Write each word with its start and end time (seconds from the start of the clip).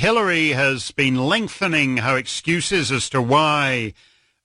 Hillary 0.00 0.52
has 0.52 0.92
been 0.92 1.26
lengthening 1.26 1.98
her 1.98 2.16
excuses 2.16 2.90
as 2.90 3.10
to 3.10 3.20
why 3.20 3.92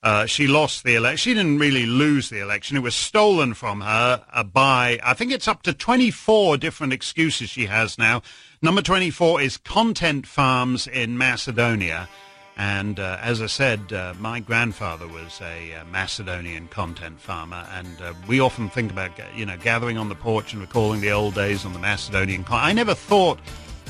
uh, 0.03 0.25
she 0.25 0.47
lost 0.47 0.83
the 0.83 0.95
election. 0.95 1.17
She 1.17 1.33
didn't 1.33 1.59
really 1.59 1.85
lose 1.85 2.27
the 2.27 2.41
election. 2.41 2.75
It 2.75 2.81
was 2.81 2.93
stolen 2.93 3.53
from 3.53 3.79
her 3.79 4.25
uh, 4.33 4.43
by, 4.43 4.99
I 5.01 5.13
think 5.13 5.31
it's 5.31 5.47
up 5.47 5.63
to 5.63 5.71
24 5.71 6.57
different 6.57 6.91
excuses 6.91 7.49
she 7.49 7.67
has 7.67 7.97
now. 7.97 8.21
Number 8.61 8.81
24 8.81 9.39
is 9.39 9.55
content 9.55 10.27
farms 10.27 10.87
in 10.87 11.17
Macedonia. 11.17 12.09
And 12.57 12.99
uh, 12.99 13.17
as 13.21 13.41
I 13.41 13.45
said, 13.45 13.93
uh, 13.93 14.13
my 14.19 14.41
grandfather 14.41 15.07
was 15.07 15.39
a 15.39 15.75
uh, 15.75 15.85
Macedonian 15.85 16.67
content 16.67 17.17
farmer, 17.21 17.65
and 17.71 18.01
uh, 18.01 18.13
we 18.27 18.41
often 18.41 18.67
think 18.67 18.91
about, 18.91 19.11
you 19.33 19.45
know, 19.45 19.55
gathering 19.55 19.97
on 19.97 20.09
the 20.09 20.15
porch 20.15 20.51
and 20.51 20.61
recalling 20.61 20.99
the 20.99 21.11
old 21.11 21.33
days 21.33 21.65
on 21.65 21.71
the 21.71 21.79
Macedonian. 21.79 22.43
Con- 22.43 22.59
I 22.61 22.73
never 22.73 22.93
thought, 22.93 23.39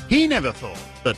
he 0.08 0.28
never 0.28 0.52
thought 0.52 0.78
that 1.04 1.18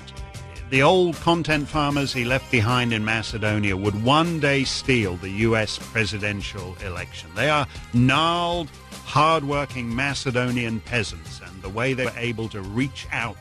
the 0.70 0.84
old 0.84 1.16
content 1.18 1.68
farmers 1.68 2.12
he 2.12 2.26
left 2.26 2.52
behind 2.52 2.92
in 2.92 3.04
Macedonia 3.04 3.76
would 3.76 4.04
one 4.04 4.40
day 4.40 4.64
steal 4.64 5.16
the 5.18 5.30
U.S. 5.30 5.80
presidential 5.80 6.76
election. 6.86 7.30
They 7.36 7.50
are 7.50 7.66
gnarled, 7.94 8.70
hard-working 9.06 9.94
Macedonian 9.94 10.82
peasants, 10.82 11.40
and 11.46 11.62
the 11.62 11.70
way 11.70 11.94
they 11.94 12.06
were 12.06 12.12
able 12.18 12.50
to 12.50 12.62
reach 12.62 13.08
out 13.12 13.38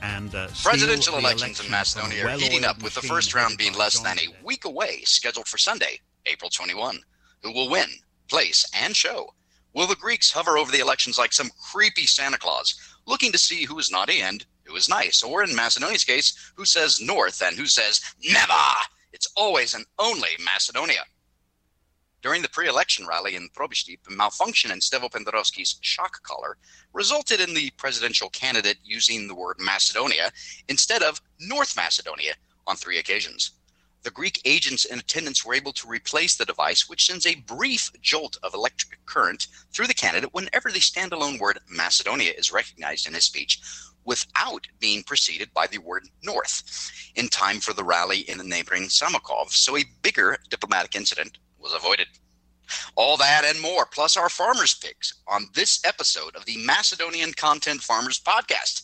and 0.00 0.34
uh, 0.34 0.48
presidential 0.62 1.18
elections 1.18 1.64
in 1.64 1.70
Macedonia 1.70 2.26
are 2.26 2.38
heating 2.38 2.64
up, 2.64 2.82
with 2.82 2.94
the 2.94 3.02
first 3.02 3.34
round 3.34 3.58
being 3.58 3.74
less 3.74 3.98
than 3.98 4.16
a 4.18 4.44
week 4.44 4.64
away, 4.64 5.02
scheduled 5.04 5.48
for 5.48 5.58
Sunday, 5.58 5.98
April 6.26 6.50
21. 6.50 7.00
Who 7.42 7.52
will 7.52 7.68
win, 7.68 7.88
place, 8.28 8.64
and 8.74 8.94
show? 8.94 9.34
Will 9.74 9.86
the 9.86 9.96
Greeks 9.96 10.30
hover 10.32 10.56
over 10.56 10.70
the 10.70 10.80
elections 10.80 11.18
like 11.18 11.32
some 11.32 11.50
creepy 11.72 12.06
Santa 12.06 12.38
Claus, 12.38 12.74
looking 13.06 13.32
to 13.32 13.38
see 13.38 13.64
who 13.64 13.78
is 13.78 13.90
naughty 13.90 14.20
and 14.20 14.44
who 14.68 14.76
is 14.76 14.88
nice? 14.88 15.22
Or 15.22 15.42
in 15.42 15.54
Macedonia's 15.54 16.04
case, 16.04 16.52
who 16.54 16.64
says 16.64 17.00
north 17.00 17.42
and 17.42 17.56
who 17.56 17.66
says 17.66 18.00
never? 18.22 18.52
It's 19.12 19.28
always 19.36 19.74
and 19.74 19.86
only 19.98 20.30
Macedonia. 20.44 21.04
During 22.20 22.42
the 22.42 22.48
pre-election 22.48 23.06
rally 23.06 23.36
in 23.36 23.48
Probistip, 23.50 24.00
a 24.08 24.12
malfunction 24.12 24.70
in 24.70 24.80
Stevo 24.80 25.08
Pendarovski's 25.10 25.78
shock 25.82 26.22
collar 26.22 26.58
resulted 26.92 27.40
in 27.40 27.54
the 27.54 27.70
presidential 27.76 28.28
candidate 28.30 28.78
using 28.84 29.26
the 29.26 29.34
word 29.34 29.56
Macedonia 29.60 30.30
instead 30.68 31.02
of 31.02 31.22
North 31.40 31.76
Macedonia 31.76 32.34
on 32.66 32.76
three 32.76 32.98
occasions. 32.98 33.52
The 34.02 34.10
Greek 34.10 34.40
agents 34.44 34.84
in 34.84 34.98
attendance 34.98 35.44
were 35.44 35.54
able 35.54 35.72
to 35.72 35.88
replace 35.88 36.36
the 36.36 36.44
device, 36.44 36.88
which 36.88 37.06
sends 37.06 37.26
a 37.26 37.34
brief 37.34 37.90
jolt 38.00 38.36
of 38.42 38.54
electric 38.54 39.04
current 39.06 39.48
through 39.72 39.86
the 39.86 39.94
candidate 39.94 40.32
whenever 40.32 40.70
the 40.70 40.78
standalone 40.78 41.38
word 41.38 41.58
Macedonia 41.68 42.32
is 42.32 42.52
recognized 42.52 43.06
in 43.06 43.14
his 43.14 43.24
speech, 43.24 43.60
without 44.08 44.66
being 44.80 45.02
preceded 45.02 45.52
by 45.52 45.66
the 45.66 45.78
word 45.78 46.08
North, 46.24 46.90
in 47.14 47.28
time 47.28 47.60
for 47.60 47.74
the 47.74 47.84
rally 47.84 48.20
in 48.20 48.38
the 48.38 48.44
neighboring 48.44 48.88
Samokov. 48.88 49.50
So 49.50 49.76
a 49.76 49.84
bigger 50.02 50.38
diplomatic 50.48 50.96
incident 50.96 51.38
was 51.60 51.74
avoided. 51.74 52.08
All 52.96 53.16
that 53.18 53.44
and 53.44 53.60
more, 53.60 53.86
plus 53.86 54.16
our 54.16 54.30
farmers' 54.30 54.74
picks 54.74 55.14
on 55.26 55.46
this 55.54 55.80
episode 55.84 56.34
of 56.36 56.44
the 56.46 56.56
Macedonian 56.64 57.32
Content 57.34 57.80
Farmers 57.82 58.18
Podcast. 58.18 58.82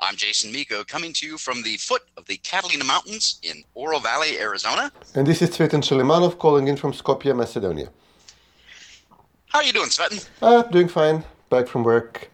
I'm 0.00 0.16
Jason 0.16 0.50
Miko, 0.50 0.82
coming 0.82 1.12
to 1.14 1.26
you 1.26 1.38
from 1.38 1.62
the 1.62 1.76
foot 1.76 2.02
of 2.16 2.26
the 2.26 2.36
Catalina 2.38 2.84
Mountains 2.84 3.38
in 3.42 3.62
Oro 3.74 4.00
Valley, 4.00 4.38
Arizona. 4.40 4.90
And 5.14 5.26
this 5.26 5.40
is 5.40 5.50
Cvetin 5.50 5.82
Chilimanov 5.82 6.38
calling 6.38 6.66
in 6.66 6.76
from 6.76 6.92
Skopje, 6.92 7.34
Macedonia. 7.34 7.90
How 9.46 9.60
are 9.60 9.64
you 9.64 9.72
doing, 9.72 9.88
Tsvetan? 9.88 10.28
Uh, 10.42 10.62
doing 10.62 10.88
fine. 10.88 11.24
Back 11.48 11.68
from 11.68 11.84
work 11.84 12.28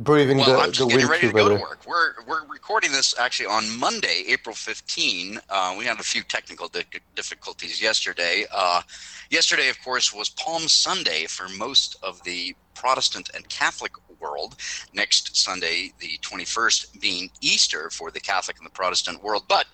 breathing 0.00 0.38
well, 0.38 0.56
the, 0.56 0.58
I'm 0.58 0.72
just 0.72 0.88
the 0.88 0.96
getting 0.96 1.08
ready 1.10 1.26
to 1.28 1.32
go 1.32 1.44
weather. 1.44 1.56
to 1.56 1.62
work. 1.62 1.80
We're 1.86 2.14
we're 2.26 2.46
recording 2.46 2.90
this 2.90 3.16
actually 3.18 3.46
on 3.46 3.78
Monday, 3.78 4.24
April 4.28 4.54
15. 4.54 5.40
Uh, 5.48 5.74
we 5.78 5.84
had 5.84 6.00
a 6.00 6.02
few 6.02 6.22
technical 6.22 6.68
di- 6.68 6.84
difficulties 7.14 7.80
yesterday. 7.80 8.46
Uh, 8.52 8.82
yesterday, 9.30 9.68
of 9.68 9.80
course, 9.82 10.12
was 10.12 10.30
Palm 10.30 10.62
Sunday 10.68 11.26
for 11.26 11.48
most 11.48 11.96
of 12.02 12.22
the 12.24 12.54
Protestant 12.74 13.30
and 13.34 13.48
Catholic 13.48 13.92
world. 14.20 14.56
Next 14.94 15.36
Sunday, 15.36 15.92
the 15.98 16.18
21st, 16.22 17.00
being 17.00 17.30
Easter 17.40 17.90
for 17.90 18.10
the 18.10 18.20
Catholic 18.20 18.58
and 18.58 18.66
the 18.66 18.70
Protestant 18.70 19.22
world. 19.22 19.44
But 19.48 19.66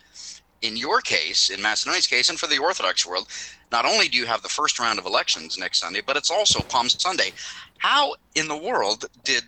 in 0.62 0.76
your 0.76 1.00
case, 1.00 1.50
in 1.50 1.60
Macedonia's 1.62 2.06
case, 2.06 2.28
and 2.28 2.38
for 2.38 2.46
the 2.46 2.58
Orthodox 2.58 3.06
world, 3.06 3.28
not 3.70 3.84
only 3.84 4.08
do 4.08 4.16
you 4.16 4.26
have 4.26 4.42
the 4.42 4.48
first 4.48 4.78
round 4.78 4.98
of 4.98 5.06
elections 5.06 5.58
next 5.58 5.78
Sunday, 5.78 6.00
but 6.04 6.16
it's 6.16 6.30
also 6.30 6.60
Palm 6.60 6.88
Sunday. 6.88 7.32
How 7.78 8.14
in 8.34 8.48
the 8.48 8.56
world 8.56 9.04
did 9.24 9.44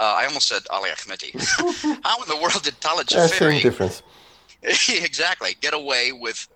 uh, 0.00 0.20
I 0.20 0.26
almost 0.26 0.48
said 0.48 0.62
Ali 0.70 0.90
Ahmeti. 0.90 1.30
How 2.06 2.22
in 2.22 2.28
the 2.28 2.36
world 2.42 2.62
did 2.62 2.74
Talat 2.80 3.10
same 3.10 3.28
Xhaferi 3.28 3.62
difference. 3.62 4.02
exactly 5.08 5.50
get 5.60 5.74
away 5.74 6.12
with 6.12 6.48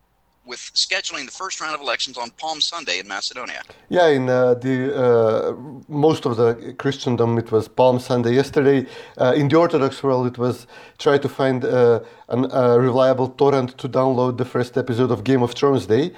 with 0.47 0.61
scheduling 0.75 1.25
the 1.25 1.37
first 1.43 1.61
round 1.61 1.75
of 1.75 1.81
elections 1.81 2.19
on 2.19 2.31
Palm 2.43 2.61
Sunday 2.61 2.99
in 2.99 3.09
Macedonia? 3.09 3.63
Yeah, 3.89 4.09
in 4.09 4.29
uh, 4.29 4.55
the 4.55 4.77
uh, 4.95 5.55
most 5.89 6.27
of 6.27 6.37
the 6.37 6.75
Christendom, 6.79 7.39
it 7.39 7.51
was 7.51 7.67
Palm 7.67 7.99
Sunday 7.99 8.35
yesterday. 8.35 8.87
Uh, 9.19 9.33
in 9.35 9.49
the 9.49 9.57
Orthodox 9.57 10.03
world, 10.03 10.27
it 10.27 10.39
was 10.39 10.67
try 10.99 11.17
to 11.19 11.29
find 11.29 11.65
uh, 11.65 12.01
an, 12.29 12.51
a 12.51 12.79
reliable 12.79 13.29
torrent 13.29 13.79
to 13.79 13.89
download 13.89 14.37
the 14.37 14.45
first 14.45 14.77
episode 14.77 15.11
of 15.11 15.25
Game 15.25 15.43
of 15.43 15.53
Thrones 15.53 15.87
Day, 15.87 16.13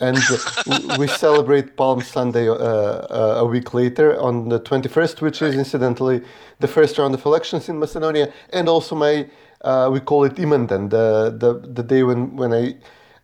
and 0.00 0.18
we 0.98 1.06
celebrate 1.06 1.76
Palm 1.76 2.02
Sunday 2.02 2.48
uh, 2.48 2.54
uh, 2.54 3.34
a 3.38 3.44
week 3.44 3.74
later 3.74 4.20
on 4.20 4.48
the 4.48 4.60
21st, 4.60 5.20
which 5.20 5.40
is 5.40 5.54
incidentally 5.54 6.22
the 6.60 6.68
first 6.68 6.98
round 6.98 7.14
of 7.14 7.24
elections 7.24 7.68
in 7.68 7.78
Macedonia, 7.78 8.32
and 8.52 8.68
also 8.68 8.94
my 8.94 9.28
uh, 9.60 9.88
we 9.90 10.00
call 10.00 10.24
it 10.24 10.34
Imandan, 10.34 10.90
the 10.90 11.34
the 11.36 11.66
the 11.66 11.82
day 11.82 12.02
when 12.02 12.36
when 12.36 12.52
I 12.52 12.74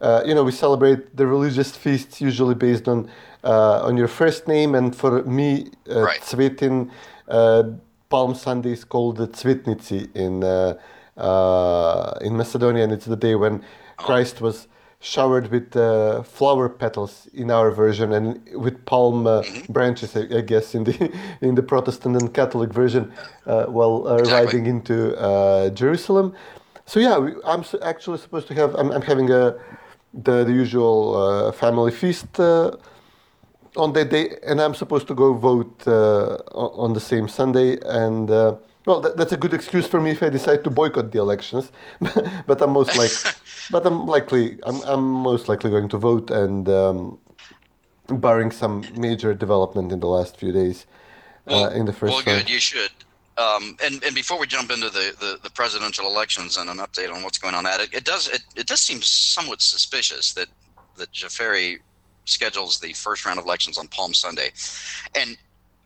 uh, 0.00 0.22
you 0.24 0.34
know, 0.34 0.42
we 0.42 0.52
celebrate 0.52 1.14
the 1.16 1.26
religious 1.26 1.76
feasts 1.76 2.20
usually 2.20 2.54
based 2.54 2.88
on 2.88 3.10
uh, 3.44 3.82
on 3.82 3.96
your 3.96 4.08
first 4.08 4.48
name, 4.48 4.74
and 4.74 4.96
for 4.96 5.22
me, 5.24 5.70
uh, 5.90 6.02
Right. 6.02 6.20
Cvetin, 6.20 6.90
uh, 7.28 7.64
Palm 8.08 8.34
Sunday 8.34 8.72
is 8.72 8.84
called 8.84 9.18
the 9.18 9.28
Cvetnici 9.28 10.14
in 10.16 10.42
uh, 10.42 10.78
uh, 11.18 12.18
in 12.22 12.36
Macedonia, 12.36 12.84
and 12.84 12.92
it's 12.92 13.04
the 13.04 13.16
day 13.16 13.34
when 13.34 13.62
Christ 13.98 14.40
was 14.40 14.68
showered 15.00 15.50
with 15.50 15.74
uh, 15.76 16.22
flower 16.22 16.68
petals 16.68 17.26
in 17.32 17.50
our 17.50 17.70
version, 17.70 18.12
and 18.12 18.40
with 18.54 18.84
palm 18.84 19.26
uh, 19.26 19.42
branches, 19.68 20.16
I, 20.16 20.38
I 20.38 20.40
guess, 20.42 20.74
in 20.74 20.84
the 20.84 21.10
in 21.40 21.54
the 21.54 21.62
Protestant 21.62 22.16
and 22.20 22.32
Catholic 22.32 22.72
version, 22.72 23.12
uh, 23.46 23.64
while 23.66 24.06
uh, 24.06 24.16
Exactly. 24.16 24.44
riding 24.44 24.66
into 24.66 25.16
uh, 25.18 25.70
Jerusalem. 25.70 26.34
So 26.86 27.00
yeah, 27.00 27.18
we, 27.18 27.32
I'm 27.44 27.64
actually 27.82 28.18
supposed 28.18 28.48
to 28.48 28.54
have. 28.54 28.74
I'm, 28.74 28.90
I'm 28.90 29.02
having 29.02 29.30
a 29.30 29.56
the, 30.12 30.44
the 30.44 30.52
usual 30.52 31.16
uh, 31.16 31.52
family 31.52 31.92
feast 31.92 32.38
uh, 32.40 32.72
on 33.76 33.92
that 33.92 34.10
day, 34.10 34.36
and 34.46 34.60
I'm 34.60 34.74
supposed 34.74 35.06
to 35.08 35.14
go 35.14 35.32
vote 35.34 35.86
uh, 35.86 36.36
on 36.54 36.92
the 36.92 37.00
same 37.00 37.28
Sunday. 37.28 37.78
And 37.84 38.30
uh, 38.30 38.56
well, 38.86 39.00
that, 39.00 39.16
that's 39.16 39.32
a 39.32 39.36
good 39.36 39.54
excuse 39.54 39.86
for 39.86 40.00
me 40.00 40.10
if 40.10 40.22
I 40.22 40.28
decide 40.28 40.64
to 40.64 40.70
boycott 40.70 41.12
the 41.12 41.20
elections. 41.20 41.70
but 42.46 42.60
I'm 42.60 42.70
most 42.70 42.96
like, 42.98 43.12
but 43.70 43.86
I'm 43.86 44.06
likely, 44.06 44.58
I'm, 44.64 44.80
I'm 44.82 45.02
most 45.02 45.48
likely 45.48 45.70
going 45.70 45.88
to 45.90 45.98
vote, 45.98 46.30
and 46.30 46.68
um, 46.68 47.18
barring 48.08 48.50
some 48.50 48.84
major 48.96 49.34
development 49.34 49.92
in 49.92 50.00
the 50.00 50.08
last 50.08 50.36
few 50.36 50.52
days, 50.52 50.86
uh, 51.46 51.70
in 51.74 51.86
the 51.86 51.92
first 51.92 52.12
well, 52.12 52.22
good. 52.22 52.48
You 52.48 52.60
should. 52.60 52.90
Um, 53.38 53.76
and, 53.82 54.02
and 54.04 54.14
before 54.14 54.38
we 54.38 54.46
jump 54.46 54.70
into 54.70 54.90
the, 54.90 55.14
the, 55.18 55.38
the 55.42 55.50
presidential 55.50 56.06
elections 56.06 56.56
and 56.58 56.68
an 56.68 56.78
update 56.78 57.14
on 57.14 57.22
what's 57.22 57.38
going 57.38 57.54
on 57.54 57.64
at 57.64 57.80
it, 57.80 57.94
it 57.94 58.04
does 58.04 58.28
it, 58.28 58.42
it 58.54 58.66
does 58.66 58.80
seem 58.80 59.00
somewhat 59.00 59.62
suspicious 59.62 60.34
that 60.34 60.48
that 60.96 61.10
Xhaferi 61.12 61.78
schedules 62.26 62.78
the 62.80 62.92
first 62.92 63.24
round 63.24 63.38
of 63.38 63.46
elections 63.46 63.78
on 63.78 63.88
Palm 63.88 64.12
Sunday, 64.12 64.50
and 65.14 65.38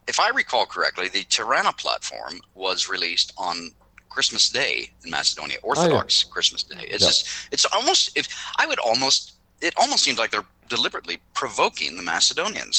if 0.06 0.18
I 0.18 0.30
recall 0.30 0.66
correctly, 0.66 1.08
the 1.08 1.24
Tirana 1.24 1.72
platform 1.72 2.40
was 2.54 2.88
released 2.88 3.32
on 3.38 3.70
Christmas 4.14 4.44
Day 4.60 4.74
in 5.04 5.10
Macedonia, 5.18 5.58
Orthodox 5.70 6.08
Christmas 6.34 6.62
Day. 6.72 6.84
It's 6.94 7.02
Yeah. 7.02 7.10
just 7.10 7.20
it's 7.54 7.66
almost 7.76 8.02
if 8.20 8.26
I 8.62 8.64
would 8.70 8.80
almost 8.90 9.20
it 9.68 9.74
almost 9.82 10.02
seems 10.06 10.18
like 10.22 10.30
they're 10.34 10.50
deliberately 10.76 11.16
provoking 11.40 11.90
the 12.00 12.02
Macedonians. 12.12 12.76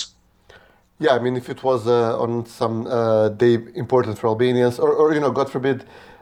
Yeah, 1.06 1.14
I 1.18 1.20
mean, 1.20 1.36
if 1.36 1.50
it 1.50 1.62
was 1.70 1.82
uh, 1.88 2.24
on 2.26 2.46
some 2.46 2.76
uh, 2.88 3.30
day 3.44 3.56
important 3.84 4.18
for 4.20 4.28
Albanians, 4.28 4.80
or, 4.80 4.92
or 5.02 5.14
you 5.16 5.20
know, 5.20 5.32
God 5.40 5.48
forbid, 5.56 5.78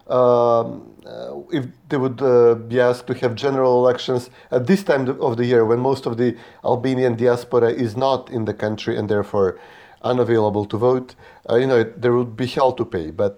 um, 0.07 0.67
uh, 1.05 1.57
if 1.57 1.65
they 1.89 1.97
would 2.03 2.19
uh, 2.21 2.55
be 2.55 2.79
asked 2.89 3.05
to 3.07 3.13
have 3.21 3.35
general 3.35 3.73
elections 3.83 4.29
at 4.57 4.65
this 4.65 4.81
time 4.83 5.03
of 5.27 5.37
the 5.37 5.45
year 5.45 5.63
when 5.65 5.79
most 5.79 6.05
of 6.09 6.17
the 6.17 6.29
Albanian 6.63 7.15
diaspora 7.15 7.69
is 7.85 7.95
not 7.95 8.29
in 8.31 8.45
the 8.45 8.53
country 8.65 8.97
and 8.97 9.07
therefore 9.09 9.59
unavailable 10.01 10.65
to 10.65 10.77
vote, 10.77 11.15
uh, 11.49 11.55
you 11.61 11.67
know, 11.67 11.79
it, 11.83 12.01
there 12.01 12.13
would 12.19 12.35
be 12.35 12.47
hell 12.47 12.73
to 12.73 12.85
pay. 12.85 13.11
But 13.11 13.37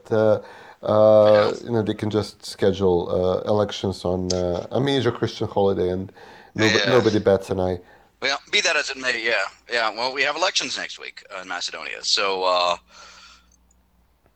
uh, 0.86 1.54
you 1.64 1.72
know, 1.72 1.82
they 1.82 1.94
can 1.94 2.10
just 2.10 2.46
schedule 2.46 3.10
uh, 3.10 3.50
elections 3.50 4.06
on 4.06 4.32
uh, 4.34 4.68
a 4.72 4.80
major 4.80 5.12
Christian 5.12 5.48
holiday, 5.48 5.90
and 5.90 6.12
nobody, 6.54 6.80
Yeah. 6.80 6.90
nobody 6.90 7.20
bats 7.20 7.50
an 7.50 7.60
eye. 7.60 7.80
Well, 8.22 8.40
be 8.52 8.62
that 8.62 8.76
as 8.76 8.90
it 8.90 8.98
may, 8.98 9.24
yeah, 9.24 9.34
yeah. 9.72 9.90
Well, 9.90 10.14
we 10.14 10.24
have 10.24 10.36
elections 10.36 10.78
next 10.78 11.00
week 11.00 11.24
in 11.42 11.48
Macedonia, 11.48 12.04
so 12.04 12.44
uh, 12.44 12.78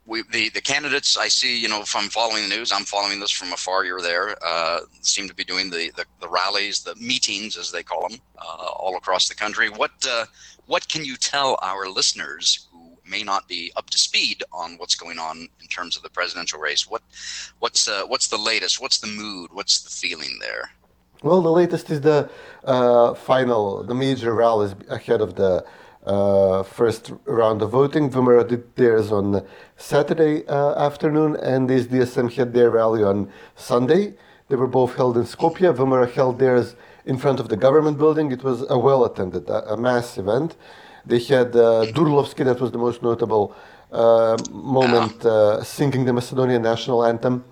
we, 0.06 0.24
the 0.32 0.50
the 0.50 0.62
candidates 0.62 1.18
I 1.18 1.28
see, 1.28 1.58
you 1.58 1.70
know, 1.70 1.84
from 1.84 2.10
following 2.10 2.50
the 2.50 2.56
news, 2.56 2.72
I'm 2.72 2.84
following 2.84 3.20
this 3.20 3.32
from 3.32 3.54
afar. 3.54 3.86
You're 3.86 4.02
there. 4.02 4.36
Uh, 4.46 4.82
seem 5.02 5.28
to 5.28 5.34
be 5.36 5.44
doing 5.44 5.70
the, 5.70 5.92
the, 5.96 6.06
the 6.20 6.28
rallies, 6.28 6.82
the 6.84 6.96
meetings, 6.96 7.58
as 7.58 7.72
they 7.72 7.84
call 7.84 8.08
them, 8.10 8.20
uh, 8.38 8.66
all 8.66 8.98
across 8.98 9.28
the 9.30 9.36
country. 9.36 9.70
What 9.70 9.92
uh, 10.08 10.26
what 10.66 10.88
can 10.88 11.06
you 11.06 11.16
tell 11.16 11.58
our 11.62 11.88
listeners 11.88 12.68
may 13.10 13.24
not 13.24 13.48
be 13.48 13.72
up 13.76 13.90
to 13.90 13.98
speed 13.98 14.44
on 14.52 14.78
what's 14.78 14.96
going 14.96 15.20
on 15.20 15.48
in 15.62 15.68
terms 15.68 15.98
of 15.98 16.04
the 16.04 16.10
presidential 16.10 16.60
race? 16.60 16.90
What 16.90 17.02
what's 17.60 17.88
uh, 17.88 18.04
what's 18.06 18.28
the 18.28 18.38
latest? 18.38 18.82
What's 18.82 19.00
the 19.00 19.08
mood? 19.08 19.50
What's 19.54 19.82
the 19.82 19.90
feeling 19.90 20.38
there? 20.40 20.72
Well, 21.22 21.42
the 21.42 21.52
latest 21.52 21.90
is 21.90 22.02
the 22.02 22.30
uh, 22.64 23.14
final, 23.14 23.84
the 23.84 23.94
major 23.94 24.34
rallies 24.34 24.74
ahead 24.90 25.20
of 25.20 25.36
the 25.36 25.66
uh, 26.06 26.64
first 26.64 27.12
round 27.26 27.62
of 27.62 27.72
voting. 27.72 28.10
VMRO 28.10 28.48
did 28.48 28.76
theirs 28.76 29.12
on 29.12 29.46
Saturday 29.76 30.48
uh, 30.48 30.76
afternoon, 30.76 31.36
and 31.36 31.70
SDSM 31.70 32.32
had 32.34 32.54
their 32.54 32.70
rally 32.70 33.04
on 33.04 33.30
Sunday. 33.56 34.14
They 34.48 34.56
were 34.56 34.68
both 34.68 34.96
held 34.96 35.18
in 35.18 35.24
Skopje. 35.24 35.76
VMRO 35.76 36.10
held 36.10 36.40
theirs 36.40 36.76
in 37.06 37.18
front 37.18 37.40
of 37.40 37.50
the 37.50 37.58
government 37.58 37.98
building. 37.98 38.32
It 38.32 38.44
was 38.44 38.66
a 38.70 38.80
well 38.80 39.04
attended, 39.04 39.50
a, 39.50 39.74
a, 39.74 39.78
mass 39.78 40.18
event. 40.18 40.56
They 41.06 41.20
had 41.20 41.56
uh, 41.56 41.86
Durlovsky, 41.94 42.44
that 42.46 42.60
was 42.60 42.72
the 42.72 42.78
most 42.78 43.02
notable 43.02 43.56
uh, 43.92 44.38
moment, 44.52 45.26
uh, 45.26 45.64
singing 45.64 46.06
the 46.06 46.14
Macedonian 46.14 46.62
national 46.62 47.04
anthem. 47.04 47.44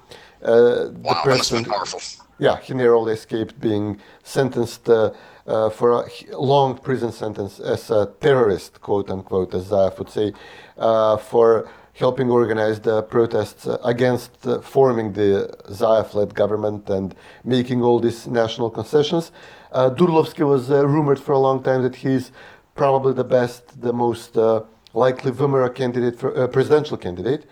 Uh, 0.42 0.90
wow, 1.02 1.14
the 1.14 1.20
president, 1.24 1.68
powerful. 1.68 2.00
Yeah, 2.40 2.60
he 2.60 2.74
narrowly 2.76 3.14
escaped 3.14 3.60
being 3.60 4.00
sentenced 4.24 4.88
uh, 4.88 5.12
uh, 5.48 5.70
for 5.70 6.04
a 6.04 6.38
long 6.38 6.78
prison 6.78 7.12
sentence 7.12 7.60
as 7.60 7.90
a 7.90 8.14
terrorist, 8.20 8.80
quote 8.82 9.10
unquote, 9.10 9.56
as 9.56 9.74
I 9.74 9.90
would 9.98 10.10
say, 10.10 10.34
uh, 10.78 11.18
for 11.18 11.68
helping 11.94 12.30
organize 12.30 12.80
the 12.82 13.02
protests 13.02 13.68
against 13.84 14.46
uh, 14.46 14.62
forming 14.62 15.14
the 15.14 15.52
Zaev-led 15.70 16.36
government 16.36 16.88
and 16.90 17.16
making 17.44 17.82
all 17.82 18.00
these 18.00 18.28
national 18.28 18.70
concessions. 18.70 19.32
Uh, 19.72 19.90
Durlovsky 19.90 20.48
was 20.48 20.70
uh, 20.70 20.86
rumored 20.86 21.20
for 21.20 21.32
a 21.32 21.40
long 21.40 21.64
time 21.64 21.82
that 21.82 21.96
he's 21.96 22.32
probably 22.78 23.14
the 23.14 23.30
best, 23.38 23.82
the 23.82 23.94
most 23.94 24.38
uh, 24.38 24.64
likely 24.94 25.32
VMRO 25.32 25.74
candidate 25.74 26.18
for 26.20 26.48
presidential 26.48 26.98
candidate. 26.98 27.44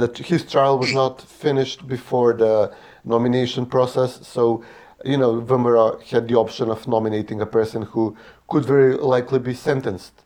that 0.00 0.18
his 0.18 0.42
trial 0.52 0.78
was 0.78 0.92
not 0.92 1.14
finished 1.46 1.86
before 1.86 2.32
the 2.32 2.72
nomination 3.04 3.64
process, 3.66 4.26
so 4.26 4.64
you 5.04 5.16
know, 5.16 5.40
VMRO 5.40 6.02
had 6.02 6.28
the 6.28 6.34
option 6.34 6.70
of 6.70 6.88
nominating 6.88 7.40
a 7.40 7.46
person 7.46 7.82
who 7.82 8.16
could 8.48 8.64
very 8.64 8.96
likely 8.96 9.38
be 9.38 9.54
sentenced 9.54 10.24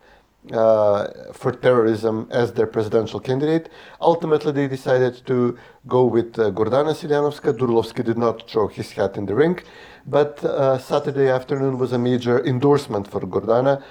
uh, 0.53 1.09
for 1.33 1.53
terrorism 1.53 2.27
as 2.31 2.53
their 2.53 2.67
presidential 2.67 3.21
candidate. 3.21 3.69
Ultimately, 4.01 4.53
they 4.53 4.69
decided 4.69 5.27
to 5.27 5.59
go 5.87 6.05
with 6.05 6.39
uh, 6.39 6.51
Gordana 6.51 6.95
Siljanovska. 6.95 7.53
Durlovsky 7.53 8.03
did 8.03 8.17
not 8.17 8.49
throw 8.51 8.69
his 8.69 8.93
hat 8.93 9.17
in 9.17 9.27
the 9.27 9.35
ring, 9.35 9.61
but 10.07 10.43
uh, 10.45 10.79
Saturday 10.79 11.29
afternoon 11.29 11.79
was 11.79 11.93
a 11.93 11.99
major 11.99 12.45
endorsement 12.45 13.07
for 13.11 13.21
Gordana 13.21 13.83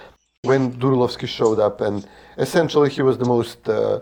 when 0.43 0.71
Durlovsky 0.79 1.27
showed 1.27 1.59
up, 1.59 1.81
and 1.81 2.07
essentially 2.37 2.89
he 2.89 3.01
was 3.01 3.17
the 3.17 3.25
most 3.25 3.67
uh, 3.67 3.99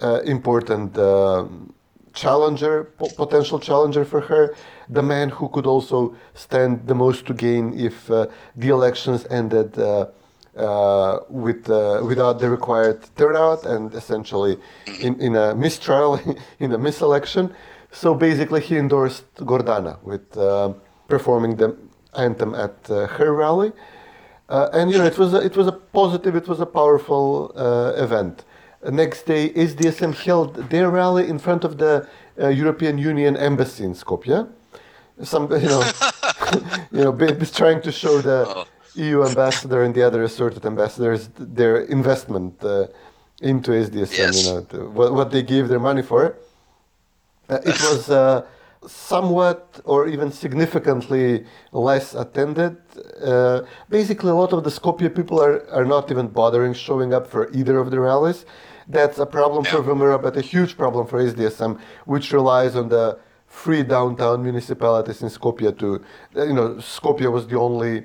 uh, 0.00 0.20
important 0.24 0.96
um, 0.98 1.74
challenger, 2.14 2.84
potential 3.16 3.58
challenger 3.58 4.04
for 4.04 4.22
her, 4.22 4.54
the 4.88 5.02
man 5.02 5.28
who 5.28 5.48
could 5.48 5.66
also 5.66 6.16
stand 6.32 6.86
the 6.86 6.94
most 6.94 7.26
to 7.26 7.34
gain 7.34 7.78
if 7.78 8.10
uh, 8.10 8.26
the 8.56 8.68
elections 8.68 9.26
ended 9.28 9.78
uh, 9.78 10.06
uh, 10.56 11.18
with 11.28 11.68
uh, 11.68 12.00
without 12.02 12.38
the 12.38 12.48
required 12.48 12.98
turnout 13.16 13.66
and 13.66 13.94
essentially 13.94 14.56
in, 15.02 15.20
in 15.20 15.36
a 15.36 15.54
mistrial, 15.54 16.14
in 16.58 16.72
a 16.72 16.78
miselection. 16.78 17.52
So 17.92 18.14
basically, 18.14 18.62
he 18.62 18.78
endorsed 18.78 19.26
Gordana 19.34 20.02
with 20.02 20.36
uh, 20.38 20.72
performing 21.06 21.56
the 21.56 21.76
anthem 22.16 22.54
at 22.54 22.76
uh, 22.90 23.06
her 23.06 23.34
rally. 23.34 23.72
And 24.48 24.90
you 24.90 24.98
know, 24.98 25.04
it 25.04 25.18
was 25.18 25.34
a, 25.34 25.38
it 25.38 25.56
was 25.56 25.66
a 25.66 25.72
positive, 25.72 26.36
it 26.36 26.48
was 26.48 26.60
a 26.60 26.66
powerful 26.66 27.52
event 27.96 28.44
next 28.90 29.22
day, 29.22 29.50
SDSM 29.50 30.14
held 30.14 30.54
their 30.70 30.90
rally 30.90 31.28
in 31.28 31.38
front 31.38 31.64
of 31.64 31.78
the 31.78 32.08
uh, 32.40 32.48
European 32.48 32.98
Union 32.98 33.36
embassy 33.36 33.84
in 33.84 33.94
Skopje. 33.94 34.48
Some, 35.22 35.50
you 35.50 35.68
know, 35.68 35.82
you 36.92 37.04
know, 37.04 37.12
trying 37.52 37.80
to 37.82 37.92
show 37.92 38.20
the 38.20 38.44
oh. 38.46 38.66
EU 38.94 39.24
ambassador 39.24 39.82
and 39.82 39.94
the 39.94 40.02
other 40.02 40.22
assorted 40.22 40.64
ambassadors 40.64 41.28
their 41.38 41.82
investment 41.82 42.62
uh, 42.62 42.86
into 43.40 43.70
SDSM. 43.72 44.18
Yes. 44.18 44.46
You 44.46 44.52
know, 44.52 44.60
to, 44.62 44.90
what, 44.90 45.14
what, 45.14 45.30
they 45.30 45.42
gave 45.42 45.68
their 45.68 45.80
money 45.80 46.02
for. 46.02 46.36
Uh, 47.48 47.58
it 47.64 47.80
was 47.82 48.10
uh, 48.10 48.44
somewhat 48.86 49.80
or 49.84 50.08
even 50.08 50.30
significantly 50.30 51.44
less 51.72 52.14
attended. 52.14 52.76
Uh, 53.22 53.62
basically, 53.88 54.30
a 54.30 54.34
lot 54.34 54.52
of 54.52 54.64
the 54.64 54.70
Skopje 54.70 55.14
people 55.14 55.40
are, 55.42 55.68
are 55.70 55.84
not 55.84 56.10
even 56.10 56.28
bothering 56.28 56.74
showing 56.74 57.12
up 57.12 57.26
for 57.26 57.50
either 57.52 57.78
of 57.78 57.90
the 57.90 58.00
rallies. 58.00 58.46
That's 58.88 59.18
a 59.18 59.26
problem 59.26 59.64
for 59.64 59.82
VMRO, 59.82 60.22
but 60.22 60.36
a 60.36 60.40
huge 60.40 60.76
problem 60.76 61.06
for 61.06 61.22
SDSM, 61.22 61.80
which 62.04 62.32
relies 62.32 62.76
on 62.76 62.88
the 62.88 63.18
free 63.46 63.82
downtown 63.82 64.42
municipalities 64.42 65.22
in 65.22 65.28
Skopje 65.28 65.76
to, 65.78 66.04
you 66.36 66.52
know, 66.52 66.74
Skopje 66.74 67.30
was 67.30 67.46
the 67.46 67.58
only 67.58 68.04